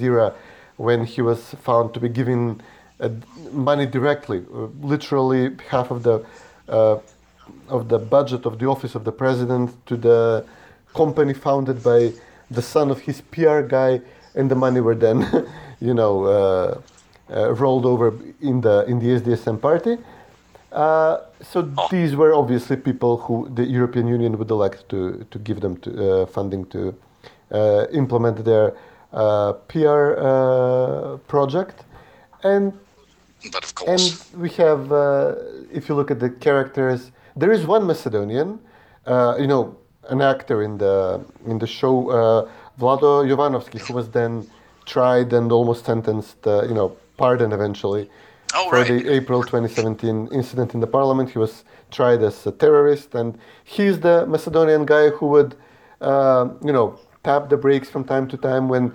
era 0.00 0.34
when 0.76 1.04
he 1.04 1.22
was 1.22 1.54
found 1.62 1.92
to 1.94 2.00
be 2.00 2.08
giving 2.08 2.60
uh, 3.00 3.08
money 3.52 3.86
directly. 3.86 4.44
Uh, 4.52 4.66
literally, 4.80 5.56
half 5.68 5.90
of 5.90 6.02
the 6.02 6.24
uh, 6.68 6.98
of 7.68 7.88
the 7.88 7.98
budget 7.98 8.46
of 8.46 8.58
the 8.58 8.66
office 8.66 8.94
of 8.94 9.04
the 9.04 9.12
president 9.12 9.74
to 9.86 9.96
the 9.96 10.44
company 10.94 11.34
founded 11.34 11.82
by 11.82 12.12
the 12.50 12.62
son 12.62 12.90
of 12.90 13.00
his 13.00 13.20
PR 13.20 13.60
guy, 13.60 14.00
and 14.34 14.50
the 14.50 14.54
money 14.54 14.80
were 14.80 14.94
then, 14.94 15.46
you 15.80 15.94
know, 15.94 16.24
uh, 16.24 16.80
uh, 17.32 17.52
rolled 17.54 17.86
over 17.86 18.14
in 18.40 18.60
the 18.60 18.84
in 18.86 18.98
the 18.98 19.20
SDSM 19.20 19.60
party. 19.60 19.98
Uh, 20.72 21.18
so 21.42 21.62
these 21.90 22.14
were 22.14 22.32
obviously 22.34 22.76
people 22.76 23.16
who 23.16 23.48
the 23.54 23.64
European 23.64 24.06
Union 24.06 24.38
would 24.38 24.50
elect 24.50 24.88
to 24.88 25.26
to 25.30 25.38
give 25.38 25.60
them 25.60 25.76
to, 25.78 25.90
uh, 26.22 26.26
funding 26.26 26.64
to 26.66 26.94
implement 27.92 28.44
their 28.44 28.74
uh, 29.12 29.52
PR 29.68 31.18
project, 31.26 31.84
and 32.42 32.72
but 33.52 33.64
of 33.64 33.74
course, 33.74 34.32
and 34.32 34.42
we 34.42 34.50
have 34.50 34.92
if 35.72 35.88
you 35.88 35.94
look 35.94 36.10
at 36.10 36.20
the 36.20 36.30
characters, 36.30 37.10
there 37.36 37.52
is 37.52 37.66
one 37.66 37.86
Macedonian, 37.86 38.58
you 39.06 39.46
know, 39.46 39.76
an 40.08 40.20
actor 40.20 40.62
in 40.62 40.78
the 40.78 41.24
in 41.46 41.58
the 41.58 41.66
show, 41.66 42.10
uh, 42.10 42.48
Vlado 42.78 43.24
Jovanovski, 43.28 43.80
who 43.80 43.94
was 43.94 44.08
then 44.10 44.46
tried 44.86 45.32
and 45.32 45.52
almost 45.52 45.84
sentenced, 45.84 46.46
uh, 46.46 46.62
you 46.64 46.74
know, 46.74 46.96
pardoned 47.16 47.52
eventually 47.52 48.10
oh, 48.54 48.68
for 48.70 48.76
right. 48.76 48.88
the 48.88 49.12
April 49.12 49.42
2017 49.42 50.28
incident 50.32 50.74
in 50.74 50.80
the 50.80 50.86
parliament. 50.86 51.30
He 51.30 51.38
was 51.38 51.64
tried 51.90 52.22
as 52.22 52.46
a 52.46 52.52
terrorist, 52.52 53.14
and 53.14 53.38
he's 53.64 54.00
the 54.00 54.26
Macedonian 54.26 54.84
guy 54.84 55.10
who 55.10 55.26
would, 55.26 55.54
uh, 56.00 56.48
you 56.64 56.72
know, 56.72 56.98
tap 57.22 57.48
the 57.48 57.56
brakes 57.56 57.88
from 57.90 58.04
time 58.04 58.28
to 58.28 58.36
time 58.36 58.68
when, 58.68 58.92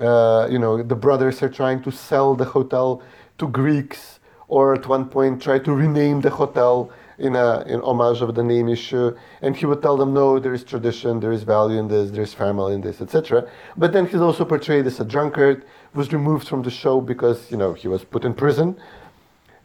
uh, 0.00 0.48
you 0.50 0.58
know, 0.58 0.82
the 0.82 0.96
brothers 0.96 1.42
are 1.42 1.48
trying 1.48 1.82
to 1.82 1.90
sell 1.90 2.34
the 2.34 2.44
hotel 2.44 3.02
to 3.38 3.48
Greeks, 3.48 4.20
or 4.48 4.74
at 4.74 4.86
one 4.86 5.08
point 5.08 5.40
try 5.40 5.58
to 5.58 5.72
rename 5.72 6.20
the 6.20 6.30
hotel 6.30 6.90
in 7.18 7.36
a 7.36 7.60
in 7.66 7.80
homage 7.82 8.22
of 8.22 8.34
the 8.34 8.42
name 8.42 8.68
issue, 8.68 9.14
and 9.42 9.54
he 9.56 9.66
would 9.66 9.82
tell 9.82 9.96
them, 9.96 10.12
no, 10.12 10.38
there 10.38 10.54
is 10.54 10.64
tradition, 10.64 11.20
there 11.20 11.32
is 11.32 11.42
value 11.42 11.78
in 11.78 11.86
this, 11.86 12.10
there 12.10 12.22
is 12.22 12.34
family 12.34 12.74
in 12.74 12.80
this, 12.80 13.00
etc. 13.00 13.48
But 13.76 13.92
then 13.92 14.06
he's 14.06 14.20
also 14.20 14.44
portrayed 14.44 14.86
as 14.86 14.98
a 15.00 15.04
drunkard, 15.04 15.64
was 15.94 16.12
removed 16.12 16.48
from 16.48 16.62
the 16.62 16.70
show 16.70 17.00
because 17.00 17.50
you 17.50 17.58
know 17.58 17.74
he 17.74 17.88
was 17.88 18.04
put 18.04 18.24
in 18.24 18.34
prison. 18.34 18.76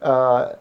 Uh, 0.02 0.54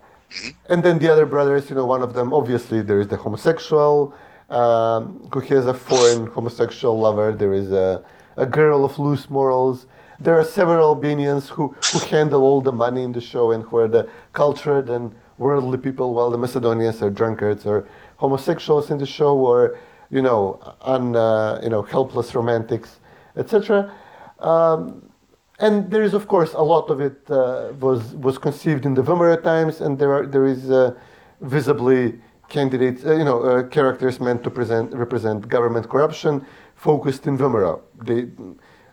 and 0.69 0.83
then 0.83 0.99
the 0.99 1.13
other 1.13 1.27
brothers, 1.27 1.69
you 1.69 1.77
know, 1.77 1.85
one 1.85 2.03
of 2.03 2.15
them 2.15 2.33
obviously 2.33 2.81
there 2.81 3.01
is 3.01 3.09
the 3.09 3.17
homosexual 3.17 4.15
um, 4.51 5.29
who 5.33 5.41
has 5.41 5.67
a 5.67 5.75
foreign 5.75 6.27
homosexual 6.27 6.99
lover. 6.99 7.33
There 7.33 7.53
is 7.53 7.73
a, 7.73 8.05
a 8.37 8.47
girl 8.47 8.85
of 8.85 8.99
loose 8.99 9.31
morals. 9.31 9.87
There 10.21 10.39
are 10.39 10.45
several 10.45 10.89
Albanians 10.89 11.49
who, 11.49 11.75
who 11.93 11.99
handle 12.07 12.43
all 12.43 12.61
the 12.61 12.73
money 12.73 13.03
in 13.03 13.13
the 13.13 13.21
show 13.21 13.53
and 13.53 13.65
who 13.65 13.77
are 13.79 13.89
the 13.89 14.09
cultured 14.33 14.89
and 14.89 15.15
worldly 15.39 15.79
people, 15.79 16.15
while 16.15 16.31
the 16.31 16.39
Macedonians 16.39 17.03
are 17.03 17.11
drunkards 17.11 17.67
or 17.67 17.89
homosexuals 18.17 18.91
in 18.91 18.99
the 18.99 19.07
show, 19.07 19.37
or 19.37 19.79
you 20.11 20.23
know, 20.23 20.61
un, 20.83 21.17
uh, 21.17 21.61
you 21.63 21.69
know, 21.69 21.83
helpless 21.83 22.35
romantics, 22.35 23.01
etc. 23.37 23.93
Um, 24.39 25.11
and 25.59 25.91
there 25.91 26.03
is, 26.03 26.15
of 26.15 26.29
course, 26.29 26.53
a 26.55 26.63
lot 26.63 26.91
of 26.91 27.01
it 27.01 27.19
uh, 27.31 27.73
was 27.81 28.15
was 28.15 28.39
conceived 28.39 28.87
in 28.87 28.95
the 28.95 29.03
VMRO 29.03 29.43
times, 29.43 29.81
and 29.81 29.99
there 29.99 30.13
are 30.13 30.27
there 30.27 30.47
is 30.47 30.71
uh, 30.71 30.95
visibly 31.41 32.21
candidates, 32.49 33.05
uh, 33.05 33.15
you 33.15 33.25
know, 33.25 33.43
uh, 33.43 33.63
characters 33.65 34.21
meant 34.21 34.43
to 34.45 34.51
present 34.51 34.93
represent 34.95 35.49
government 35.49 35.89
corruption, 35.89 36.47
focused 36.75 37.27
in 37.27 37.39
VMRO. 37.39 37.81
The 38.03 38.29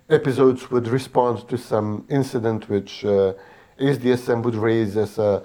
episodes 0.10 0.70
would 0.72 0.88
respond 0.88 1.48
to 1.50 1.58
some 1.58 2.06
incident 2.10 2.70
which 2.70 3.06
uh, 3.06 3.34
SDSM 3.80 4.44
would 4.44 4.56
raise 4.56 4.98
as 4.98 5.18
a 5.18 5.44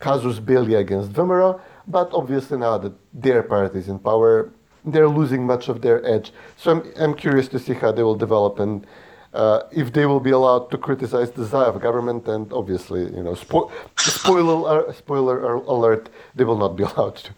casus 0.00 0.38
belli 0.38 0.74
against 0.74 1.12
VMRO, 1.12 1.60
but 1.86 2.10
obviously 2.12 2.58
now 2.58 2.78
that 2.78 2.92
their 3.12 3.42
party 3.42 3.78
is 3.78 3.88
in 3.88 3.98
power, 3.98 4.52
they're 4.84 5.08
losing 5.08 5.46
much 5.46 5.68
of 5.68 5.80
their 5.80 6.04
edge. 6.04 6.32
So 6.56 6.72
I'm, 6.72 6.92
I'm 6.98 7.14
curious 7.14 7.48
to 7.48 7.58
see 7.58 7.74
how 7.74 7.92
they 7.92 8.02
will 8.02 8.16
develop 8.16 8.58
and 8.58 8.86
uh, 9.34 9.62
if 9.72 9.92
they 9.92 10.06
will 10.06 10.20
be 10.20 10.30
allowed 10.30 10.70
to 10.70 10.78
criticize 10.78 11.30
the 11.30 11.44
Zaev 11.44 11.80
government. 11.80 12.28
And 12.28 12.52
obviously, 12.52 13.02
you 13.02 13.22
know, 13.22 13.32
spo- 13.32 13.70
spoiler 13.98 14.88
uh, 14.88 14.92
spoiler 14.92 15.54
alert, 15.54 16.08
they 16.34 16.44
will 16.44 16.58
not 16.58 16.76
be 16.76 16.82
allowed 16.90 17.16
to. 17.16 17.30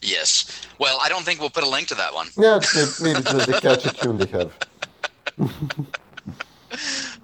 Yes. 0.00 0.66
Well, 0.78 0.98
I 1.00 1.08
don't 1.08 1.24
think 1.24 1.40
we'll 1.40 1.50
put 1.50 1.64
a 1.64 1.68
link 1.68 1.88
to 1.88 1.94
that 1.94 2.12
one. 2.12 2.28
Yeah, 2.36 2.60
maybe 3.00 3.22
just 3.22 3.46
the 3.46 3.58
catchy 3.60 3.90
tune 3.90 4.18
they 4.18 4.26
have. 4.26 4.52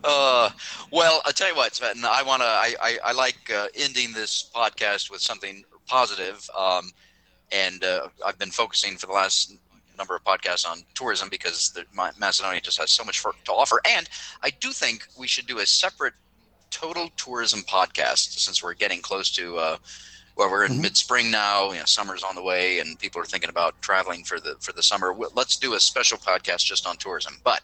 Uh, 0.05 0.51
well, 0.91 1.21
I'll 1.25 1.33
tell 1.33 1.49
you 1.49 1.57
what, 1.57 1.75
Sven, 1.75 2.05
I 2.05 2.23
want 2.23 2.41
to, 2.43 2.47
I, 2.47 2.75
I, 2.81 2.99
I, 3.07 3.13
like 3.13 3.51
uh, 3.55 3.67
ending 3.75 4.13
this 4.13 4.49
podcast 4.55 5.11
with 5.11 5.21
something 5.21 5.65
positive. 5.87 6.49
Um, 6.57 6.93
and 7.53 7.83
uh, 7.85 8.09
I've 8.25 8.39
been 8.39 8.51
focusing 8.51 8.97
for 8.97 9.07
the 9.07 9.13
last 9.13 9.55
number 10.01 10.17
of 10.17 10.25
podcasts 10.25 10.67
on 10.69 10.79
tourism 10.95 11.29
because 11.29 11.71
the, 11.71 11.85
Macedonia 12.19 12.61
just 12.61 12.79
has 12.79 12.91
so 12.91 13.05
much 13.05 13.21
for, 13.21 13.35
to 13.45 13.53
offer. 13.53 13.81
And 13.89 14.09
I 14.43 14.51
do 14.51 14.73
think 14.73 15.07
we 15.19 15.29
should 15.29 15.47
do 15.47 15.59
a 15.59 15.67
separate 15.67 16.15
total 16.71 17.11
tourism 17.17 17.61
podcast 17.61 18.39
since 18.39 18.63
we're 18.63 18.75
getting 18.75 19.03
close 19.03 19.31
to, 19.33 19.59
uh, 19.59 19.77
well, 20.37 20.51
we're 20.51 20.65
in 20.65 20.73
mm-hmm. 20.73 20.83
mid-spring 20.83 21.31
now. 21.31 21.73
You 21.73 21.81
know, 21.81 21.85
summer's 21.85 22.23
on 22.23 22.35
the 22.35 22.43
way, 22.43 22.79
and 22.79 22.99
people 22.99 23.21
are 23.21 23.27
thinking 23.27 23.51
about 23.51 23.81
traveling 23.83 24.25
for 24.25 24.41
the 24.41 24.57
for 24.61 24.73
the 24.73 24.83
summer. 24.83 25.15
Let's 25.35 25.57
do 25.57 25.75
a 25.75 25.81
special 25.81 26.17
podcast 26.17 26.65
just 26.65 26.87
on 26.87 26.97
tourism. 26.97 27.35
But 27.45 27.63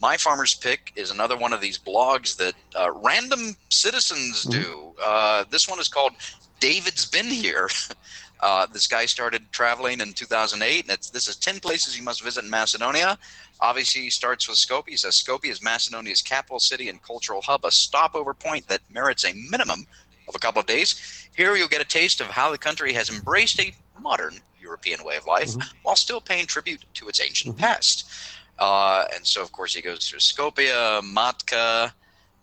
my 0.00 0.16
Farmer's 0.16 0.54
Pick 0.54 0.92
is 0.94 1.10
another 1.10 1.36
one 1.36 1.52
of 1.52 1.60
these 1.60 1.78
blogs 1.78 2.36
that 2.36 2.54
uh, 2.78 2.92
random 2.92 3.56
citizens 3.70 4.44
mm-hmm. 4.44 4.62
do. 4.62 4.94
Uh, 5.02 5.44
this 5.50 5.68
one 5.68 5.80
is 5.80 5.88
called 5.88 6.12
David's 6.60 7.06
Been 7.06 7.26
Here. 7.26 7.68
Uh, 8.40 8.66
this 8.66 8.86
guy 8.86 9.06
started 9.06 9.50
traveling 9.50 10.00
in 10.00 10.12
2008, 10.12 10.88
and 10.88 10.98
this 11.12 11.28
is 11.28 11.36
10 11.36 11.60
places 11.60 11.96
you 11.96 12.04
must 12.04 12.22
visit 12.22 12.44
in 12.44 12.50
Macedonia. 12.50 13.18
Obviously, 13.60 14.02
he 14.02 14.10
starts 14.10 14.48
with 14.48 14.58
Skopje. 14.58 14.90
He 14.90 14.96
says 14.96 15.14
Skopje 15.14 15.50
is 15.50 15.62
Macedonia's 15.62 16.20
capital 16.20 16.60
city 16.60 16.88
and 16.88 17.02
cultural 17.02 17.40
hub, 17.40 17.64
a 17.64 17.70
stopover 17.70 18.34
point 18.34 18.68
that 18.68 18.80
merits 18.90 19.24
a 19.24 19.32
minimum 19.50 19.86
of 20.28 20.34
a 20.34 20.38
couple 20.38 20.60
of 20.60 20.66
days. 20.66 21.28
Here 21.34 21.56
you'll 21.56 21.68
get 21.68 21.80
a 21.80 21.86
taste 21.86 22.20
of 22.20 22.26
how 22.26 22.50
the 22.50 22.58
country 22.58 22.92
has 22.92 23.08
embraced 23.08 23.58
a 23.60 23.74
modern 24.00 24.40
European 24.60 25.02
way 25.04 25.16
of 25.16 25.26
life 25.26 25.50
mm-hmm. 25.50 25.78
while 25.82 25.96
still 25.96 26.20
paying 26.20 26.46
tribute 26.46 26.84
to 26.94 27.08
its 27.08 27.20
ancient 27.20 27.54
mm-hmm. 27.54 27.64
past. 27.64 28.10
Uh, 28.58 29.04
and 29.14 29.26
so, 29.26 29.42
of 29.42 29.52
course, 29.52 29.74
he 29.74 29.82
goes 29.82 30.08
through 30.08 30.18
Skopje, 30.18 31.02
Matka, 31.02 31.92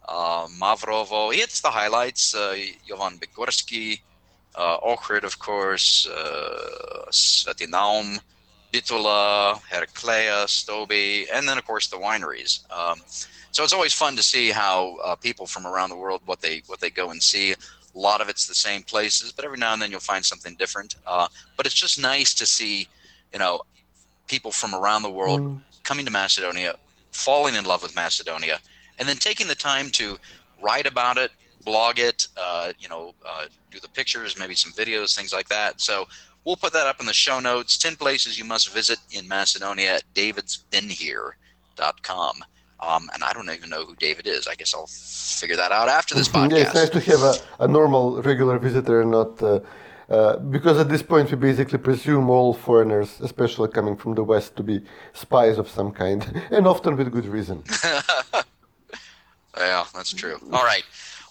uh, 0.07 0.47
Mavrovo. 0.59 1.33
He 1.33 1.39
hits 1.39 1.61
the 1.61 1.71
highlights. 1.71 2.35
Uh, 2.35 2.55
Jovan 2.87 3.19
Bigorski, 3.19 4.01
uh, 4.55 4.79
Ohrid, 4.79 5.23
of 5.23 5.39
course, 5.39 6.07
uh, 6.07 7.05
Sveti 7.09 7.67
Naum, 7.67 8.19
Bitola, 8.71 9.61
Heraclea, 9.69 10.45
Stobi, 10.45 11.25
and 11.33 11.47
then, 11.47 11.57
of 11.57 11.65
course, 11.65 11.87
the 11.87 11.97
wineries. 11.97 12.69
Um, 12.71 13.01
so 13.51 13.63
it's 13.63 13.73
always 13.73 13.93
fun 13.93 14.15
to 14.15 14.23
see 14.23 14.49
how 14.49 14.97
uh, 15.03 15.15
people 15.15 15.45
from 15.45 15.67
around 15.67 15.89
the 15.89 15.95
world 15.95 16.21
what 16.25 16.41
they 16.41 16.63
what 16.65 16.79
they 16.79 16.89
go 16.89 17.11
and 17.11 17.21
see. 17.21 17.51
A 17.51 17.55
lot 17.93 18.19
of 18.21 18.29
it's 18.29 18.47
the 18.47 18.55
same 18.55 18.81
places, 18.81 19.31
but 19.31 19.45
every 19.45 19.59
now 19.59 19.73
and 19.73 19.81
then 19.81 19.91
you'll 19.91 19.99
find 19.99 20.25
something 20.25 20.55
different. 20.55 20.95
Uh, 21.05 21.27
but 21.55 21.67
it's 21.67 21.75
just 21.75 22.01
nice 22.01 22.33
to 22.33 22.47
see, 22.47 22.87
you 23.31 23.37
know, 23.37 23.61
people 24.27 24.51
from 24.51 24.73
around 24.73 25.03
the 25.03 25.11
world 25.11 25.41
mm 25.41 25.59
coming 25.83 26.05
to 26.05 26.11
Macedonia, 26.11 26.77
falling 27.11 27.55
in 27.55 27.65
love 27.65 27.83
with 27.83 27.93
Macedonia, 27.93 28.59
and 28.97 29.07
then 29.07 29.17
taking 29.17 29.47
the 29.47 29.55
time 29.55 29.89
to 29.89 30.17
write 30.61 30.87
about 30.87 31.17
it, 31.17 31.29
blog 31.63 31.99
it, 31.99 32.27
uh, 32.37 32.73
you 32.79 32.89
know, 32.89 33.13
uh, 33.25 33.45
do 33.71 33.79
the 33.79 33.89
pictures, 33.89 34.37
maybe 34.37 34.55
some 34.55 34.71
videos, 34.73 35.15
things 35.15 35.33
like 35.33 35.47
that. 35.49 35.81
So 35.81 36.07
we'll 36.45 36.55
put 36.55 36.73
that 36.73 36.87
up 36.87 36.99
in 36.99 37.05
the 37.05 37.13
show 37.13 37.39
notes. 37.39 37.77
10 37.77 37.95
places 37.95 38.37
you 38.37 38.45
must 38.45 38.73
visit 38.73 38.99
in 39.11 39.27
Macedonia 39.27 39.95
at 39.95 40.03
davidsbeenhere.com. 40.13 42.43
Um, 42.79 43.09
and 43.13 43.23
I 43.23 43.33
don't 43.33 43.49
even 43.49 43.69
know 43.69 43.85
who 43.85 43.95
David 43.95 44.27
is. 44.27 44.47
I 44.47 44.55
guess 44.55 44.73
I'll 44.73 44.87
figure 44.87 45.55
that 45.55 45.71
out 45.71 45.87
after 45.87 46.15
this 46.15 46.27
podcast. 46.33 46.51
yeah, 46.51 46.57
it's 46.57 46.75
nice 46.75 46.89
to 46.89 46.99
have 46.99 47.21
a, 47.21 47.35
a 47.63 47.67
normal, 47.67 48.21
regular 48.21 48.59
visitor, 48.59 49.05
not 49.05 49.41
uh, 49.41 49.61
uh, 50.09 50.37
because 50.37 50.77
at 50.79 50.89
this 50.89 51.01
point 51.01 51.31
we 51.31 51.37
basically 51.37 51.79
presume 51.79 52.29
all 52.29 52.53
foreigners, 52.53 53.21
especially 53.21 53.69
coming 53.69 53.95
from 53.95 54.15
the 54.15 54.23
West, 54.23 54.57
to 54.57 54.63
be 54.63 54.81
spies 55.13 55.57
of 55.57 55.69
some 55.69 55.91
kind, 55.91 56.43
and 56.51 56.67
often 56.67 56.97
with 56.97 57.09
good 57.11 57.25
reason. 57.25 57.63
yeah, 59.57 59.85
that's 59.95 60.11
true. 60.11 60.37
All 60.51 60.63
right. 60.63 60.83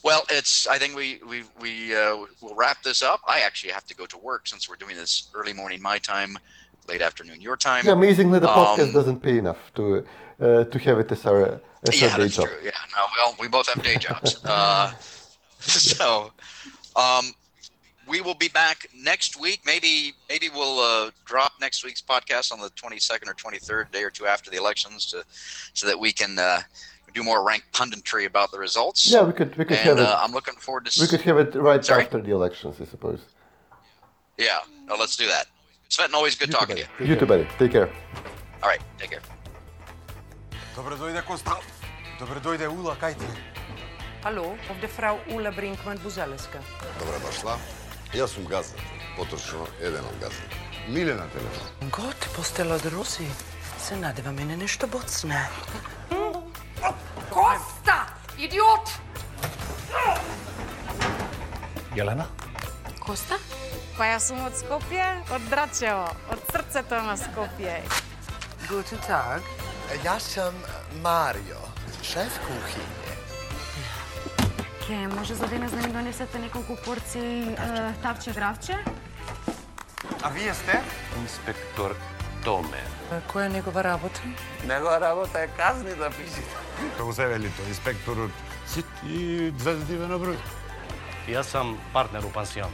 Well, 0.03 0.25
it's. 0.31 0.67
I 0.67 0.79
think 0.79 0.97
we 0.97 1.21
we 1.29 1.45
we 1.61 1.95
uh, 1.95 2.17
will 2.41 2.55
wrap 2.55 2.83
this 2.83 3.03
up. 3.03 3.21
I 3.27 3.41
actually 3.41 3.73
have 3.73 3.87
to 3.87 3.95
go 3.95 4.07
to 4.07 4.19
work 4.19 4.49
since 4.49 4.69
we're 4.69 4.77
doing 4.77 4.97
this 4.97 5.29
early 5.35 5.53
morning 5.53 5.81
my 5.81 5.99
time, 5.99 6.39
late 6.89 7.03
afternoon 7.03 7.41
your 7.41 7.57
time. 7.57 7.87
Yeah, 7.87 7.93
amazingly, 7.93 8.41
the 8.41 8.49
podcast 8.49 8.89
um, 8.89 8.93
doesn't 8.93 9.21
pay 9.21 9.39
enough 9.39 9.73
to 9.77 10.05
uh, 10.41 10.65
to 10.65 10.79
have 10.81 10.99
it 10.99 11.13
as 11.13 11.25
our 11.25 11.61
as 11.89 12.01
yeah, 12.01 12.09
our 12.09 12.17
day 12.17 12.23
that's 12.25 12.37
job. 12.37 12.47
True. 12.47 12.59
Yeah. 12.65 12.71
No. 12.97 13.07
Well, 13.17 13.37
we 13.39 13.49
both 13.49 13.69
have 13.69 13.83
day 13.83 13.97
jobs. 13.97 14.41
uh, 14.45 14.93
so, 15.61 16.33
um, 16.97 17.33
we 18.09 18.21
will 18.21 18.35
be 18.35 18.49
back 18.49 18.87
next 18.95 19.39
week. 19.39 19.61
Maybe 19.65 20.15
maybe 20.29 20.49
we'll 20.53 20.81
uh, 20.81 21.11
drop 21.25 21.53
next 21.61 21.85
week's 21.85 22.03
podcast 22.03 22.53
on 22.53 22.61
the 22.61 22.71
22nd 22.71 23.29
or 23.29 23.35
23rd, 23.35 23.93
day 23.93 24.03
or 24.03 24.11
two 24.11 24.27
after 24.27 24.51
the 24.51 24.57
elections, 24.57 25.07
to 25.07 25.25
so 25.75 25.87
that 25.87 25.99
we 25.99 26.13
can 26.13 26.39
uh, 26.39 26.63
do 27.15 27.23
more 27.23 27.45
rank 27.45 27.63
punditry 27.73 28.27
about 28.27 28.51
the 28.53 28.59
results. 28.59 29.11
Yeah, 29.11 29.23
we 29.23 29.33
could 29.33 29.57
we 29.57 29.65
could 29.65 29.79
and, 29.79 29.89
have 29.89 29.99
it. 29.99 30.07
Uh, 30.07 30.21
I'm 30.23 30.33
looking 30.33 30.55
forward 30.55 30.85
to. 30.87 30.91
Seeing. 30.91 31.05
We 31.05 31.11
could 31.11 31.23
have 31.23 31.39
it 31.39 31.55
right 31.55 31.85
Sorry? 31.85 32.05
after 32.05 32.21
the 32.21 32.33
elections, 32.33 32.81
I 32.81 32.85
suppose. 32.85 33.21
Yeah, 34.39 34.61
no, 34.89 34.97
let's 34.97 35.17
do 35.17 35.27
that. 35.29 35.47
Cvetin, 35.91 36.15
always 36.15 36.35
good 36.37 36.51
talking 36.51 36.77
to 36.77 36.83
you. 36.83 37.07
You 37.07 37.17
too, 37.17 37.27
buddy. 37.27 37.47
Take 37.59 37.73
care. 37.73 37.89
All 38.63 38.69
right, 38.69 38.83
take 38.99 39.11
care. 39.11 39.23
Dobro 40.77 40.97
dojde 40.97 41.23
Kosta. 41.23 41.57
Dobro 42.19 42.41
dojde 42.41 42.69
Ula, 42.69 42.95
kaj 43.01 43.15
ti? 43.15 43.25
Hallo, 44.23 44.57
ovdje 44.71 44.89
frau 44.89 45.19
Ula 45.35 45.51
Brinkman-Buzeleska. 45.53 46.61
Dobrodošla. 46.99 47.59
Ja 48.15 48.27
sam 48.27 48.45
Gazan, 48.47 48.79
potrošno 49.17 49.67
jedan 49.83 50.05
od 50.05 50.21
Gazan. 50.21 50.47
Miljana 50.89 51.27
telefon. 51.33 51.91
God, 51.91 52.17
postelo 52.37 52.75
od 52.75 52.85
Rusi. 52.85 53.27
Se 53.79 53.97
nadeva 53.97 54.33
mene 54.33 54.57
nešto 54.57 54.87
bocne. 54.87 55.49
Kosta! 57.30 58.06
Idiot! 58.38 58.90
Jelena? 61.96 62.26
Kosta? 63.00 63.36
Pa 63.98 64.06
ja 64.06 64.20
sam 64.20 64.46
od 64.46 64.54
Skopje, 64.58 65.22
od 65.36 65.42
Dračevo, 65.42 66.08
od 66.32 66.40
srce 66.52 66.84
to 66.90 67.02
na 67.02 67.18
Skopje. 67.18 67.84
Guten 68.70 69.00
Tag. 69.08 69.42
Ja 70.04 70.20
sam 70.20 70.54
Mario, 71.02 71.60
šef 72.04 72.40
kuhinje. 72.48 73.08
Ke, 74.88 75.16
може 75.16 75.36
за 75.36 75.48
денес 75.48 75.72
да 75.72 75.88
ми 75.88 75.94
донесете 75.94 76.40
неколку 76.40 76.76
порции 76.86 77.44
е, 77.44 77.94
тавче 78.02 78.32
гравче? 78.32 78.78
A 80.24 80.30
vi 80.30 80.50
ste? 80.54 80.82
Која 83.33 83.47
е 83.47 83.49
негова 83.49 83.85
работа? 83.85 84.21
Негова 84.67 85.01
работа 85.01 85.41
е 85.41 85.49
казни 85.57 85.95
да 85.95 86.11
пиши. 86.11 86.45
Тоа 86.97 87.07
го 87.07 87.13
вели 87.13 87.51
тоа, 87.57 87.69
инспекторот 87.69 88.31
си 88.67 88.85
и 89.07 89.53
звездиве 89.59 90.07
на 90.07 90.19
број. 90.19 90.39
Јас 91.29 91.53
сам 91.55 91.77
партнер 91.93 92.25
у 92.25 92.31
пансион. 92.33 92.73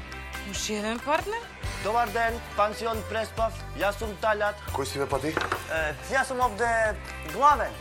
Уште 0.50 0.78
еден 0.78 0.98
партнер? 1.04 1.42
Добар 1.84 2.08
ден, 2.08 2.38
пансион 2.56 3.02
Преспав, 3.10 3.52
јас 3.78 3.98
сум 3.98 4.14
Талат. 4.22 4.56
Кој 4.72 4.84
си 4.84 4.98
да 4.98 5.04
ве 5.04 5.10
пати? 5.10 5.34
Е, 5.74 5.94
јас 6.12 6.30
сум 6.30 6.40
овде 6.40 6.70
главен. 7.34 7.74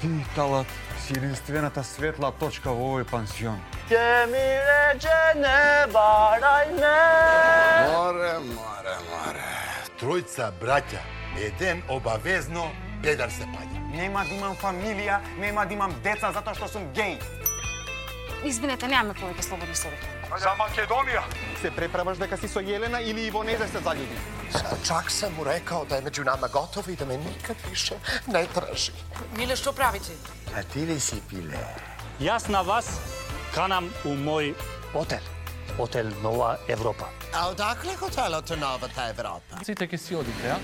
Ти, 0.00 0.08
Талат, 0.36 0.66
си 1.00 1.16
единствената 1.16 1.84
светла 1.84 2.32
точка 2.40 2.70
во 2.70 2.92
овој 2.92 3.08
пансион. 3.10 3.58
Ке 3.88 4.26
ми 4.30 4.44
рече 4.68 5.18
не 5.40 5.90
барај 5.92 6.72
ме. 6.78 6.96
Море, 7.90 8.32
море, 8.52 8.96
море. 9.10 9.50
Тројца 10.00 10.52
браќа 10.60 11.23
еден 11.38 11.82
обавезно 11.88 12.70
педар 13.02 13.30
се 13.30 13.42
паѓа. 13.42 13.80
Нема 13.96 14.24
да 14.24 14.34
имам 14.34 14.56
фамилија, 14.56 15.20
нема 15.38 15.66
да 15.66 15.74
имам 15.74 15.94
деца 16.02 16.32
затоа 16.32 16.54
што 16.54 16.68
сум 16.68 16.88
гей. 16.94 17.18
Извинете, 18.44 18.88
немаме 18.88 19.14
повеќе 19.16 19.42
слободни 19.42 19.76
совет. 19.76 20.00
За 20.40 20.52
Македонија! 20.58 21.22
Се 21.62 21.70
преправаш 21.70 22.18
дека 22.18 22.36
си 22.36 22.48
со 22.48 22.60
Јелена 22.60 23.00
или 23.00 23.26
и 23.26 23.30
во 23.30 23.44
незе 23.44 23.68
се 23.68 23.80
заљуби? 23.84 24.18
Па 24.52 24.76
чак 24.84 25.10
сам 25.10 25.34
му 25.38 25.44
рекао 25.46 25.84
да 25.88 25.98
е 25.98 26.04
меѓу 26.04 26.24
нама 26.28 26.48
готов 26.48 26.88
и 26.88 26.96
да 26.96 27.06
ме 27.06 27.16
никад 27.16 27.60
више 27.70 27.96
не 28.26 28.46
тражи. 28.46 28.92
Миле, 29.36 29.56
што 29.56 29.72
правите? 29.72 30.12
А 30.56 30.62
ти 30.62 30.86
ли 30.86 31.00
си, 31.00 31.22
Пиле? 31.30 31.60
Јас 32.20 32.48
на 32.48 32.62
вас 32.62 32.90
канам 33.54 33.88
у 34.04 34.12
мој 34.14 34.54
отел. 34.94 35.24
Отел 35.78 36.10
Нова 36.22 36.58
Европа. 36.68 37.08
А 37.32 37.48
одакле 37.50 37.96
хотелот 37.96 38.50
Новата 38.60 39.08
Европа? 39.10 39.64
Сите 39.64 39.86
ке 39.86 39.98
си 39.98 40.14
одите, 40.14 40.50
а? 40.50 40.58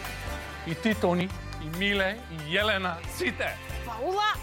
и 0.67 0.75
ти, 0.75 0.95
Тони, 0.95 1.29
и 1.63 1.79
Миле, 1.79 2.19
и 2.31 2.57
Јелена, 2.57 2.97
сите. 3.17 3.49
Паула, 3.87 4.35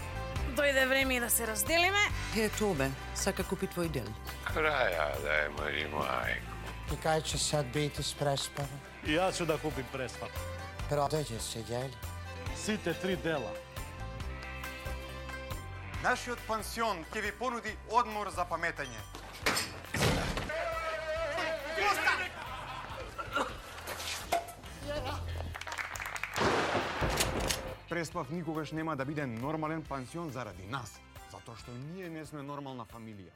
дојде 0.56 0.86
време 0.88 1.20
да 1.20 1.30
се 1.30 1.46
разделиме. 1.46 2.04
Е, 2.36 2.48
Тобе, 2.58 2.90
сака 3.14 3.44
купи 3.44 3.68
твој 3.68 3.88
дел. 3.88 4.08
Краја 4.46 5.08
да 5.22 5.34
е, 5.44 5.48
Мари 5.58 5.86
Мајко. 5.92 6.56
Ти 6.88 6.96
кај 6.96 7.22
че 7.22 7.38
сад 7.38 7.66
бити 7.72 8.02
с 8.02 8.14
преспава? 8.14 8.80
И 9.04 9.14
јас 9.14 9.38
ќе 9.38 9.46
да 9.46 9.58
купим 9.58 9.86
преспава. 9.92 10.32
Продајте 10.90 11.38
се, 11.38 11.62
јели? 11.68 11.94
Сите 12.56 12.94
три 12.94 13.16
дела. 13.16 13.52
Нашиот 16.02 16.38
пансион 16.46 17.04
ќе 17.12 17.22
ви 17.22 17.32
понуди 17.32 17.76
одмор 17.90 18.30
за 18.30 18.44
паметање. 18.44 19.02
Yeah. 24.88 25.37
Преслав 27.88 28.30
никогаш 28.30 28.72
нема 28.72 28.96
да 28.96 29.04
биде 29.04 29.26
нормален 29.26 29.82
пансион 29.82 30.30
заради 30.30 30.66
нас, 30.68 31.00
затоа 31.32 31.56
што 31.56 31.72
ние 31.72 32.10
не 32.12 32.24
сме 32.28 32.42
нормална 32.44 32.84
фамилија. 32.84 33.32